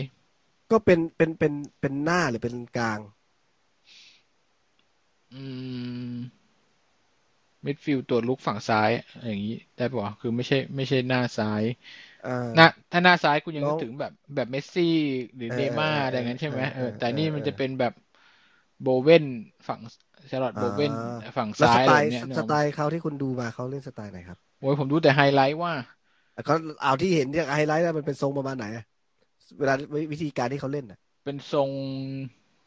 [0.70, 3.00] ก็เป็นเป็นเป็นเป็นหน้าหรือเป็นกลาง
[5.32, 5.42] อื
[6.12, 6.14] ม
[7.64, 8.90] มิดฟิลด์ตัวลุกฝั่งซ้าย
[9.26, 11.62] อย่างนี้ได้ปะวะคือไม่ใช่ไม่ใช่หน้าซ้าย
[12.24, 14.84] อ่าหน้าถ้าหน้าซ้ายคุณยังน้นึองกถึงแบบแบบเมสซี่
[15.36, 17.92] หรือเออเนย์ม่าร์เอออะไรอย่างนั้นใช่ไหมเอเอออเออแต่นี่เออมันเออจะเป็นแบบ
[18.82, 19.24] โบเว่น
[19.68, 19.80] ฝั่ง
[20.30, 20.92] ชาร์ลอตโบเว่น
[21.22, 25.72] อ่าฝั่งแล้วซ้าสยไตอะไรล์เนี้ยนึกสออกไตไหมล์เขาที่คุณดูมาเขาเล่นสไตล์ไหนครับโอ้ยผมดูแต่ไฮไลท์ว่า
[26.34, 26.52] แล้วก็
[26.82, 28.84] เอาที่เห็นเนี่ยไฮไลท์แล้วมันเป็นทรงประมาณไหนอะ
[29.58, 29.74] เวลา
[30.12, 31.70] วิธีการที่เขาเล่นอะ เป็นทรง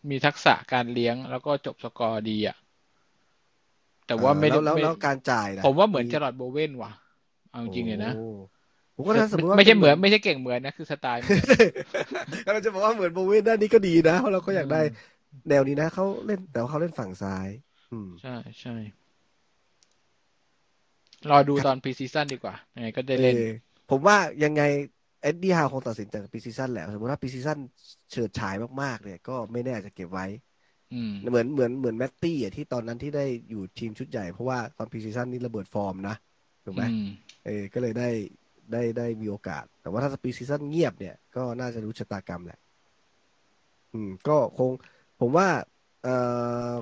[0.09, 2.57] มีทักษะการเลี้ยงแล้วก็จบสกอร์ดีอะ
[4.07, 6.91] แต่ว่าไม่แล้ได้วแล้วไม่แล้วการจ่ายนะผมว่าเหมือนมีจาร์ร็อด โบเว่นว่ะ
[7.49, 8.25] เอาจริงๆเลยนะโอ้
[8.95, 11.43] ผมก็ถ้าสมมติว่าไม่ใช่เหมือนป็ไม่ใช่เก่งเหมือนนะคือสไตล์เหมือน
[12.45, 15.16] ก็เราจะบอกว่าเหมือนโบเว่นด้านนี้ก็ดีนะเพราะเราก็อยากได้อืม
[15.49, 17.47] แนวนี้นะเขาเล่นแต่ว่าเขาเล่นฝั่งซ้าย
[17.91, 18.75] อืม ใช่ใช่
[21.29, 23.49] รอดูตอน pre-season ดีกว่ายังไงก็ได้เล่นเออ
[23.89, 24.61] ผมว่ายังไง
[25.21, 27.57] เอ็ดดี้ฮาวคงตัดสินจาก pre-season แหละสมมติว่า pre-season
[28.11, 30.25] เฉิดฉายมากๆ เนี่ย ก็ไม่แน่อาจจะเก็บไว้
[30.93, 36.15] อืมเหมือนเหมือนเหมือนแมตตี้อะที่ตอนนั้นที่ได้อยู่ทีมชุดใหญ่ เพราะว่าตอน pre-season นี่ระเบิดฟอร์มนะ
[36.65, 37.07] ถูกไหมอืม
[37.45, 38.09] เออก็เลยได้
[38.71, 42.59] ได้ได้มีโอกาส แต่ว่าถ้า pre-season เงียบเนี่ย ก็น่าจะรู้ชะตากรรมแหละ
[43.93, 44.71] อืม ก็คง
[45.19, 45.47] ผมว่า
[46.03, 46.15] เอ่
[46.71, 46.73] อ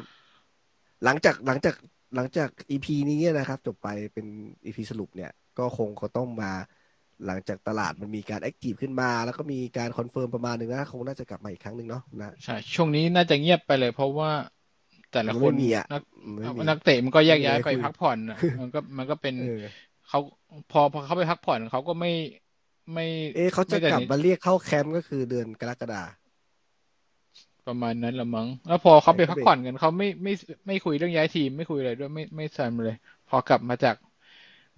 [1.04, 1.76] หลังจากหลังจาก
[2.16, 4.26] หลังจาก EP นี้นะครับ จบไปเป็น
[4.66, 6.52] EP สรุปเนี่ย ก็คงเขาต้องมา
[7.26, 14.32] หลังจากตลาดมันมีการ active ขึ้นมา แล้วก็มีการ confirm ประมาณหนึ่งนะคงน่าจะกลับมาอีกครั้งหนึ่งเนาะนะใช่ช่วงนี้น่าจะเงียบไปเลย เพราะว่า
[15.12, 16.04] แต่ละมันคไม่นมีอะนัก
[16.36, 19.64] ไม่มีนักเตะมันก็แยกย้ายไม่มีไปอะไรคุยพักผ่อนอะมันก็มันก็เป็นเออ
[20.10, 20.20] เขา
[20.72, 22.12] พอพอเขาไปพักผ่อนเขาก็ไม่
[22.94, 23.06] ไม่
[23.36, 26.04] เอ๊ะเขาจะไม่ได้กลับมาเรียกเข้าแคมป์ก็คือเดือนกรกฎา
[27.68, 30.34] ประมาณนั้นละมั้งแล้วพอเขาไปเออก็พักเบรกผ่อนกันเขาไม่ไม่
[30.68, 32.96] ไม่คุยเรื่องย้ายทีมไม่คุยอะไรด้วยไม่ไม่ซันเลย
[33.30, 33.96] พอกลับมาจาก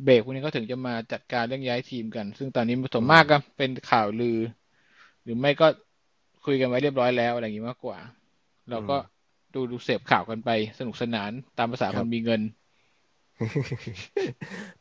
[0.03, 4.39] เบรกพวกนี้ก็ถึงจะมาจัดการเรื่องย้ายทีมกัน ซึ่งตอนนี้ส่วนมากก็เป็นข่าวลือ
[5.23, 5.67] หรือไม่ก็
[6.45, 7.97] คุยกันไว้เรียบร้อยแล้วอะไรอย่างนี้มากกว่า
[8.69, 8.97] เราก็
[9.53, 10.49] ดูดูเสพข่าวกันไป
[10.79, 12.41] สนุกสนานตามภาษาคนมีเงิน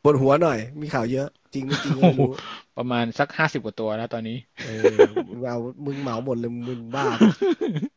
[0.01, 2.31] ปวดหัวหน่อย มีข่าวเยอะ จริงไม่จริงก็ไม่รู้
[2.77, 7.31] ประมาณสักห้าสิบกว่าตัวแล้วตอนนี้ เออมึงเอามึงเหมาหมดเลยมึงบ้าปะ
[7.61, 7.96] เออ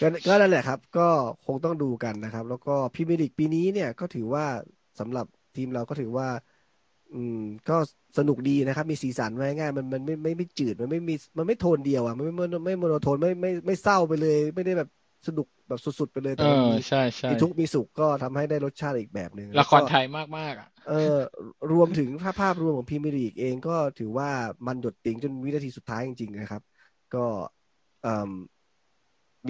[0.00, 1.08] ก็ก็นั่นแหละครับ ก็
[1.46, 4.44] คงต้องดูกันนะครับ แล้วก็พรีเมียร์ลีกปีนี้เนี่ยก็ถือว่า
[5.00, 5.26] สำหรับ
[5.56, 6.28] ทีมเราก็ถือว่า
[7.14, 7.38] อืม
[7.68, 7.76] ก็
[8.18, 14.88] สนุกดีนะครับ มีสีสันไว้ง่ายมันมันไม่ไม่ไม่จืดมันไม่มีมันไม่โทนเดียวอะมันไม่ไม่ไม่โมโนโทนไม่ไม่ไม่เศร้าไปเลย ไม่ได้แบบ
[15.26, 21.16] สนุกแบบสุดๆไปเลยเอแต่มันอมีใช่ใช่มีทุกข์มีสุขก็ทำให้ได้รสชาติอีกแบบหนึ่งละครแล้วก็ไทยมากมากๆอะเออ
[21.72, 24.30] รวมถึงภาพภาพรวมของพรีเมียร์ลีกเองก็ถือว่า
[24.66, 26.62] มันหยดติ่งจนวินาทีสุดท้ายจริงๆนะครับ
[27.14, 27.24] ก็
[28.02, 28.30] เอ่ม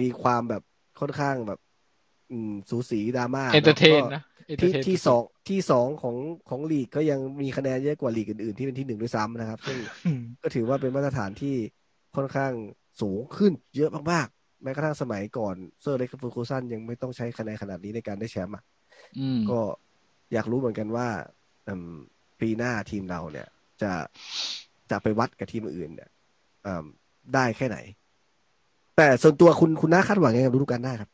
[0.01, 0.61] มีความแบบ
[0.99, 1.59] ค่อนข้างแบบ
[2.31, 4.21] อืม สูสีดราม่า entertain แล้วก็นะ
[4.59, 6.15] ที่ entertain ที่สุดๆสองที่สองของ
[6.49, 11.55] ของลีกก็ยังมีคะแนนเยอะกว่าลีกอื่นๆ ที่เป็นที่หนึ่งด้วยซ้ำนะครับซึ่งอืมก็ถือว่าเป็นมาตรฐานที่
[12.15, 12.53] ค่อนข้าง
[13.01, 18.63] สูงขึ้นเยอะมากๆ แม้กระทั่งสมัยก่อนเซอร์เล็กซ์ฟูคูซันยังไม่ต้องใช้คะแนนขนาดนี้ในการได้แชมป์อะ
[19.19, 19.59] อืมก็
[20.33, 21.07] อยากรู้เหมือนกันว่า
[21.67, 21.95] อืม
[22.41, 23.47] ปีหน้าทีมเราเนี่ย
[23.81, 23.91] จะ
[24.91, 26.09] จะไปวัดกับทีมอื่นเนี่ย
[26.65, 26.85] อืม
[27.33, 27.77] ได้แค่ไหน
[28.97, 31.09] แต่ส่วนตัวคุณคุณน่าคาดหวังยังไงกับฤดูกาลหน้าครับ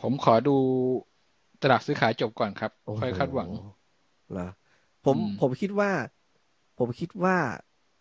[0.00, 0.56] ผมขอดู
[1.62, 3.48] ตลาดซื้อขายจบก่อนครับโอ้โค่อยคาดหวัง
[4.32, 4.48] เหรอ
[5.04, 5.90] ผมอืมผมคิดว่า
[6.78, 7.36] ผมคิดว่า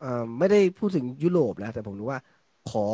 [0.02, 2.20] เอ่อไม่ได้พูดถึงยุโรปแล้วแต่ผมรู้ว่า
[2.72, 2.86] ขอ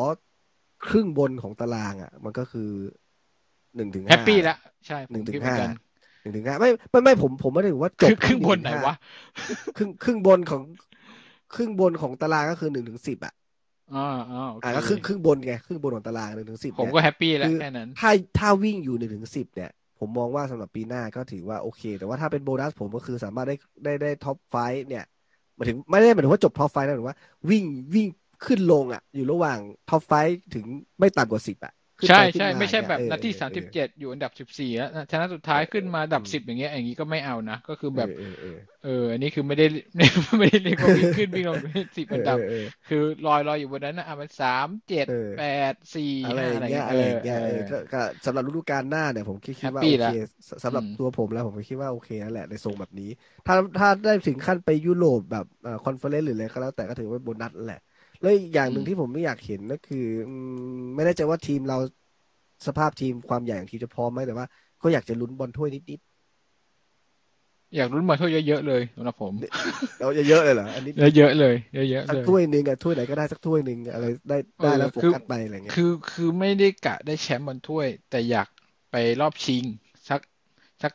[0.88, 2.70] ครึ่งบนของตารางอะ มันก็คือ
[3.76, 4.56] หนึ่งถึงแฮห้าปปี้ละ
[4.88, 5.70] ใช่ผหนึ่มงถึคิดงเหมือห้านกัน
[6.22, 8.96] หนึ่งถึงห้าไม่ไม่ไม่ผมผมไม่ได้ถือว่าจคืบอครึ่งที่บนไหน1-5วะ
[9.78, 10.62] ครึ่งครึ่งบนของ
[11.56, 13.34] ครึ่งบนของตารางก็คือหนึ่งถึงสิบอะ
[13.96, 24.56] อ่าอ่าโอเคอ่าก็ครึ่งครึ่งบนไงครึ่งบนของตารางหนึ่งถึงสิบผมเนี่ยก็แฮปปี้แล้วคือแค่นั้นถ้าถ้าวิ่งอยู่หนึ่งถึงสิบเนี่ยผมมองว่าสำหรับปีหน้าก็ถือว่าโอเค แต่ว่าถ้าเป็นโบนัสผมก็คือสามารถได้ได้ได้ท็อปไฟ
[24.88, 25.04] เนี่ย
[25.56, 27.18] หมายถึงไม่ได้หมายถึงว่าจบท็อปไฟนะหมายถึงว่า
[27.50, 27.64] วิ่ง
[27.94, 28.08] วิ่ง
[28.46, 29.60] ขึ้นลงอะ อยู่ระหว่าง
[29.90, 30.14] ท็อปไฟ
[30.54, 30.66] ถึง
[31.00, 39.66] ไม่ต่ำกว่าสิบอะขึ้น ใช่ไปขึ้นใช่มาไม่ใช่เนี่ยแบบเออนาทีเออสามสิบเจ็ดอยู่อันดับสิบสี่แล้วชนะสุดท้ายขึ้นมาอันดับอืมสิบอย่างเงี้ยอย่างงี้ก็ไม่เอานะ ก็คือแบบเออเออเอออันนี้คือไม่ได้
[40.40, 41.58] ไม่ได้เรียกว่าวิ่งขึ้นวิ่งลง
[41.98, 50.26] สิบเออัอนดับเออเออคือลอยลอยอยู่บนนั้นนะอะมันสามเจ็ดเออแปดสี่อะไรห้าออะไรย่างเงี้ยเงี้ยอะไรอย่างเงี้ยเอเอออก็ก็สำหรับฤดูกาลหน้าเนี่ยผมคิดคิดว่าแฮปปี้โอละเคส
[50.64, 53.06] สำหรับอืมตัวผมแล้วผมก็คิดว่าโอเคนั่นแหละในทรงแบบนี้
[53.46, 55.46] ถ้าถ้าได้ถึงขั้นไปยุโรปแบบ
[55.84, 57.80] Conference หรืออะไรก็แล้วแต่ก็ถือว่าโบนัสแหละ
[58.22, 60.34] แล้วอีกอย่างหนึ่งที่ผมไม่อยากเห็นก็คืออื
[60.80, 61.78] มไม่แน่ใจว่าทีมเรา
[62.68, 64.46] สภาพทีมความใหญ่ของทีมจะพร้อมไหมแต่ว่า
[64.84, 66.02] ก็อยากจะลุ้นบอลถ้วยนิด
[67.76, 71.56] อยากลุ้นบอลถ้วยเยอะๆเลยสำหรับผมๆเราจะเยอะเลยเหรออันนี้เยอะๆเลย
[71.92, 78.48] เยอะๆสักเลยถ้วยหนึ่งอะถ้วยไหนก็ได้สักถ้วยหนึ่งอะไรได้ได้แล้วคือกัสไปอะไรเงี้ยคือคือไม่ได้กะได้แชมป์บอลถ้วย แต่อยาก
[78.92, 79.64] ไปรอบชิง
[80.10, 80.22] สัก
[80.84, 80.92] สัก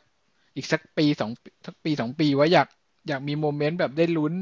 [0.55, 1.31] อีกสักปีสอง
[1.65, 2.67] สักปีสองปีว่าอยาก
[3.07, 4.33] อยากมีโมเมนต์แบบได้ลุ้น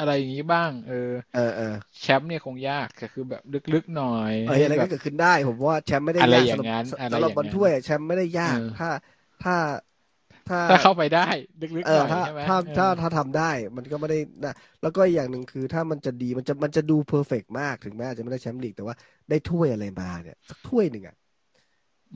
[0.00, 0.94] อะไรอย่างนี้บ้าง เออ
[1.32, 1.64] เออเออ
[2.00, 8.86] แชมป์เนี่ยคงยากแต่คือแบบลึกๆหน่อยเออให้อะไรแบก็บเกิดขึ้นได้ ผมว่าแชมป์ไม่ได้อะไรยากอย่าสำหรับงนั้นสอะไรสำหรับอย่างบอลนั้นถ้วยอะแชมป์ไม่ได้ยากเออถ้า
[9.40, 9.52] ถ้า
[10.46, 11.20] ถ้าถ้าเข้าไปได้
[11.76, 13.42] ลึกเอๆหอน่อยถ้าใช่ไหมถ้าเออถ้าถ้าทำได้
[13.76, 18.96] มันก็ไม่ได้นะแล้วก็อีกอย่างหนึ่งคือถ้ามันจะดีมันจะมันจะดูเพอร์เฟกมากถึงแม้อาจจะไม่ได้แชมป์ลีกแต่ว่า
[19.28, 21.14] ได้ถ้วยอะไรมาเนี่ยสักถ้วยหนึ่งอะ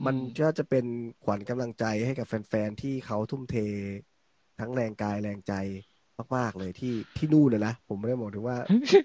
[0.05, 0.85] มันอืมก็จะเป็น
[1.23, 3.55] ขวัญกำลังใจให้กับแฟนๆที่เขาทุ่มเท
[4.59, 5.53] ทั้งแรงกายแรงใจ
[6.37, 8.57] มากๆเลยที่ที่นู่นนะนะผมไม่ได้บอกถึงว่า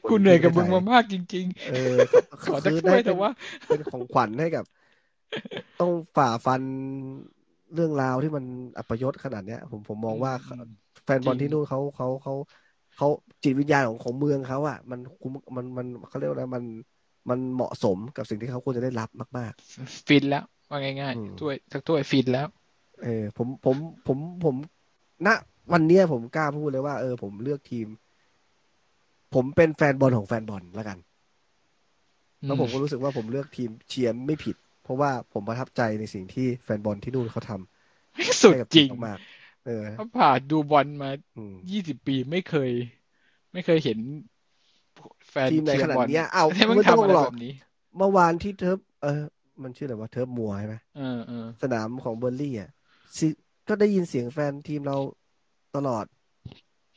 [0.09, 3.31] กูเหนื่อยกับมึงมามากจริงเออๆขอจะช่วยแต่ว่า
[3.67, 4.65] เป็นของขวัญให้กับ
[5.81, 6.63] ต้องฝ่าฟัน
[7.75, 8.45] เรื่องราวที่มัน
[8.79, 10.63] อัปยศขนาดเนี้ย ผมผมมองว่าอืม
[11.05, 12.35] แฟนบอลจริงที่นู่นเขาเขาเขา
[12.97, 13.09] เขา
[13.43, 16.65] จิตวิญญาณของของเมืองเขาอะมันคุ้มมันมันเขาเรียกว่าอะไรมัน
[17.31, 19.09] มันเหมาะสมกับสิ่งที่เขาควรจะได้รับ
[19.39, 19.53] มาก
[20.07, 23.77] ฟินแล้วว่าง่ายอืมๆถ้วยสักถ้วยฟินแล้วๆเออผมผม
[24.07, 24.57] ผมผม
[25.27, 25.29] ณ
[25.73, 27.87] วันเนี้ยผมกล้าพูดเลยว่าเออผมเลือกทีม
[29.35, 30.99] ผมเป็นแฟนบอลของแฟนบอลแล้วกัน
[32.43, 42.71] แล้วผมก็รู้สึกว่าผมเลือกทีมเชียร์ไม่ผิด เพราะว่าผมประทับใจในสิ่งที่แฟนบอลที่นู่นเขาทำสุดให้กับจริงมากๆเออเขาผ่านดูบอลมาอืมยี่สิบปีไม่เคย
[43.53, 43.99] ไม่เคยเห็น
[45.31, 47.53] แฟนทีมไหนเชียขร์นาดบอลเนี้ยเอาให้มันไม่ต้อทำงอะไรหรอกแบบนี้
[47.99, 49.23] เมื่อวานที่เทิร์ฟเออ
[49.63, 52.71] มันชื่ออะไรวะเทิร์ฟมัวใช่ไหมเออเออสนามของเบอร์ลี่อะ
[53.19, 53.27] ซิ
[53.69, 54.97] ก็ได้ยินเสียงแฟนทีมเรา
[55.75, 56.05] ตลอด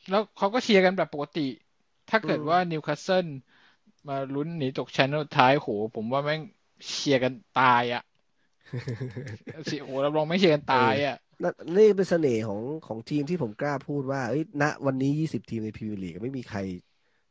[0.08, 1.40] แล้วเขาก็เชียร์กันแบบปกติ
[2.08, 3.26] ถ้าเกิดอืมว่านิวคาสเซิล
[4.08, 6.40] มาลุ้นหนีตกชั้นสุดท้ายโห ผมว่าแม่ง
[6.94, 8.02] เชียร์กันตายอะ
[9.70, 16.58] สิโหรับรองไม่เชียร์กันตายอะนั่นนี่เป็นเสน่ห์ของของทีมที่ผมกล้าพูดว่าเอ้ยณวันนี้ยี่สิบทีมในพรีเมียร์ลีกไม่มีใคร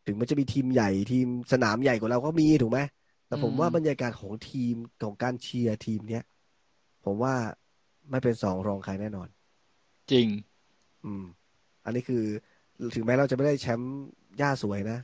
[0.06, 2.80] ถึงมันจะมีทีมใหญ่ทีมสนามใหญ่กว่าเราก็มีถูกไหม
[3.28, 6.24] แต่ผมอืมว่าบรรยากาศของทีมของการเชียร์ทีมเนี้ย
[7.04, 7.34] ผมว่า
[8.12, 9.28] ไม่เป็นสองรองใครแน่นอน
[10.12, 10.28] จริง
[11.06, 11.24] อืม
[11.86, 12.24] อันนี้คือ
[12.96, 13.94] ถึงแม้เราจะไม่ได้แชมป์
[14.42, 14.98] ย่าสวยนะ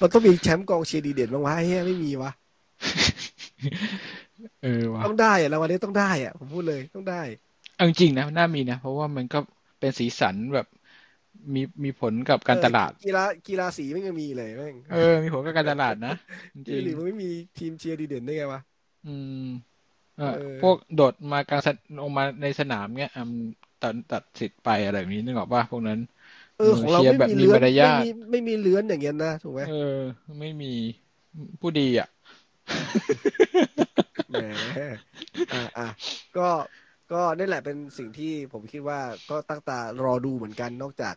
[0.00, 2.32] มันต้องมีแชมป์กองเชียร์ดีเด่นบ้างวะเฮ้ยไม่มีวะ
[4.62, 7.22] เออว่ะต้องได้อะแล้ววันนี้ต้องได้อะผมพูดเลยต้องได้
[7.76, 9.38] เอาจริงๆนะน่ามีนะเพราะว่ามันก็
[9.80, 10.66] เป็นสีสันแบบ
[11.54, 16.14] มีมีผลกับการตลาดเออกีฬากีฬาสีไม่ยังมีเลยแม่งเออ มีผลกับการตลาดนะ
[16.54, 19.14] จเจริงลีกมันไม่มีทีมเชียร์ดีเด่นได้ไงวะๆอื
[19.44, 19.46] ม
[20.16, 23.40] เออเออพวกโดดมากลางสนลงมาในสนามเงี้ยอะมัน
[23.84, 25.98] ตัดตัดสิทธิ์ไปอะไรแบบนี้นึกออกป่ะพวกนั้น
[26.56, 29.70] เออของเราเชียร์ไม่แบบมีมีเลื้อนมารยาทไม่มีไม่มีเลื้อนอย่างเงี้ยนะถูกไหมเออ
[30.38, 30.66] ไม่มี
[31.60, 32.08] ผู้ดีอะ
[34.30, 34.38] แหม
[35.50, 35.82] อ่าอะ
[36.34, 36.42] ก็
[37.08, 38.98] ก็นี่แหละเป็นสิ่งที่ผมคิดว่า
[39.28, 41.14] ก็ตั้งตารอดูเหมือนกันนอกจาก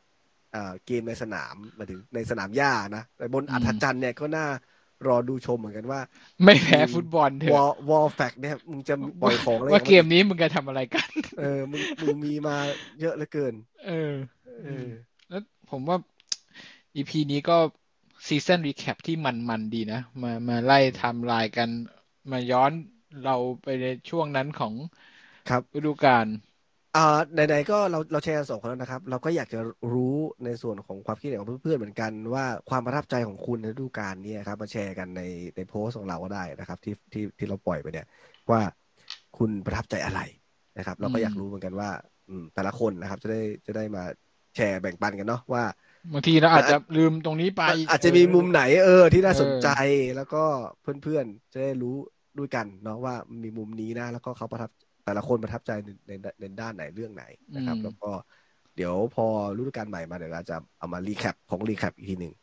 [0.50, 4.44] เอ่อเกมในสนามหมายถึงในสนามหญ้านะแต่บนอืมอัธจันทร์เนี่ยก็น่า
[5.08, 6.00] รอดูชมเหมือนกันว่า
[6.44, 11.10] ไม่แพ้ฟุตบอลเถวออะลวอลแฟกเนี่ยมึงจะปล่อยของอะไรว่าเกอมนี้มึงจะทำอะไรกัน
[11.40, 12.58] เออมึงมึงมีมา
[13.02, 13.54] เยอะเหลือเกิน
[13.88, 14.14] เออ
[14.66, 14.88] เออ
[15.30, 15.98] แล้วผมว่า
[16.96, 17.58] EP นี้ก็
[18.28, 19.16] season recap ที่
[19.50, 21.70] มันๆดีนะ มามาไล่ไทำลายกัน
[22.32, 22.72] มาย้อน
[23.26, 24.74] เราไปในช่วงนั้นของ
[25.50, 26.26] ครับฤดูกาล
[26.96, 29.60] อ่าไหนๆก็เราเราแชร์กันสองคนแล้วนะครับ เราก็อยากจะ
[29.94, 30.16] รู้
[30.46, 35.22] ในส่วนของความคิดเห็นของเพื่อนๆเหมือนกัน ว่าความประทับใจของคุณในฤดูกาลนี้ครับ มาแชร์กันใน
[35.56, 38.08] ในโพสต์ของเราก็ได้นะครับ ที่ที่ที่เราปล่อยไปเนี่ย
[38.52, 38.62] ว่า
[39.38, 40.22] คุณประทับใจอะไร
[40.78, 41.90] นะครับ เราก็อยากรู้เหมือนกันว่า
[42.30, 44.04] อืมแต่ละคนนะครับ จะได้จะได้มา
[44.56, 45.64] แชร์แบ่งปันกันเนาะว่า
[46.14, 49.70] บางทีเราอาจจะลืมตรงนี้ไป อาจจะมีมุมไหนเออ ที่น่าสนเออใจ
[50.16, 50.44] แล้วก็
[50.82, 51.96] เพื่อนๆจะได้รู้
[52.40, 54.70] ด้วยกันเนาะว่ามีมุมนี้นะ แล้วก็เขาประทับ
[55.08, 57.26] แต่ละคนประทับใจในในในด้านไหนเรื่องไหน
[57.56, 58.10] นะครับ แล้วก็
[58.76, 59.26] เดี๋ยวพอ
[59.58, 62.34] ฤดูกาลใหม่มาเดี๋ยวเราจะเอามา recap ของ recap อีกทีหนึ่ง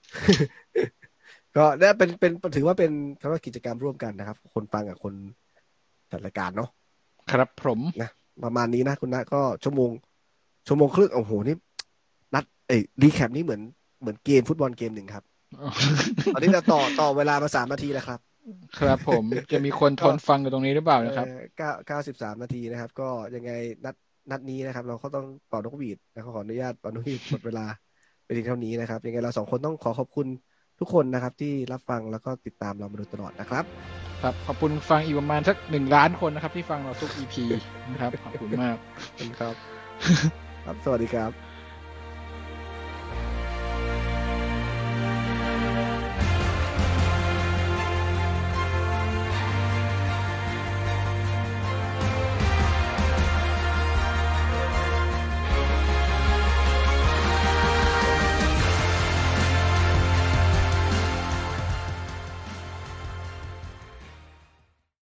[1.56, 5.14] ก็ได้เป็นเป็นถือว่าเป็นคำว่ากิจกรรมร่วมกันนะครับ คนฟังกับคน
[6.10, 6.68] จัดรายการเนาะ
[7.32, 8.10] ครับผมนะ
[8.44, 9.90] ประมาณนี้นะคุณนะก็ชั่วโมง
[10.66, 11.56] ชั่วโมงครึ่งโอ้โหนี่
[12.34, 13.62] นัดเอ้ยรีแคปนี่เหมือน
[14.00, 15.24] เหมือนเกมฟุตบอลเกมหนึ่งครับ
[16.34, 18.20] ตอนนี้จะต่อต่อเวลามาสามนาทีแล้วครับ
[18.78, 23.52] ครับผมจะมีคนทนฟังอยู่ตรงนี้หรือเปล่านะครับเอ่อเก้าเก้าสิบสามนาทีนะครับ ก็ยังไง
[23.84, 23.94] นัด
[24.30, 27.66] นัดนี้นะครับ เราก็ต้องเป่านกหวีดนะครับขออนุญาตเป่านกหวีดหมดเวลา
[28.24, 30.26] ไปถึงเท่านี้นะครับ ยังไงเราสองคนต้องขอขอบคุณ
[30.80, 33.64] ทุกคนนะครับ ที่รับฟังแล้วก็ติดตามเรามาโดยตลอดนะครับ
[34.22, 37.34] ครับขอบคุณฟังอีกประมาณสักหนึ่งล้านคนนะครับ ที่ฟังเราทุก EP
[37.92, 39.54] นะครับขอบคุณมากขอบคุณครับ
[40.64, 41.53] ครับสวัสดีครับ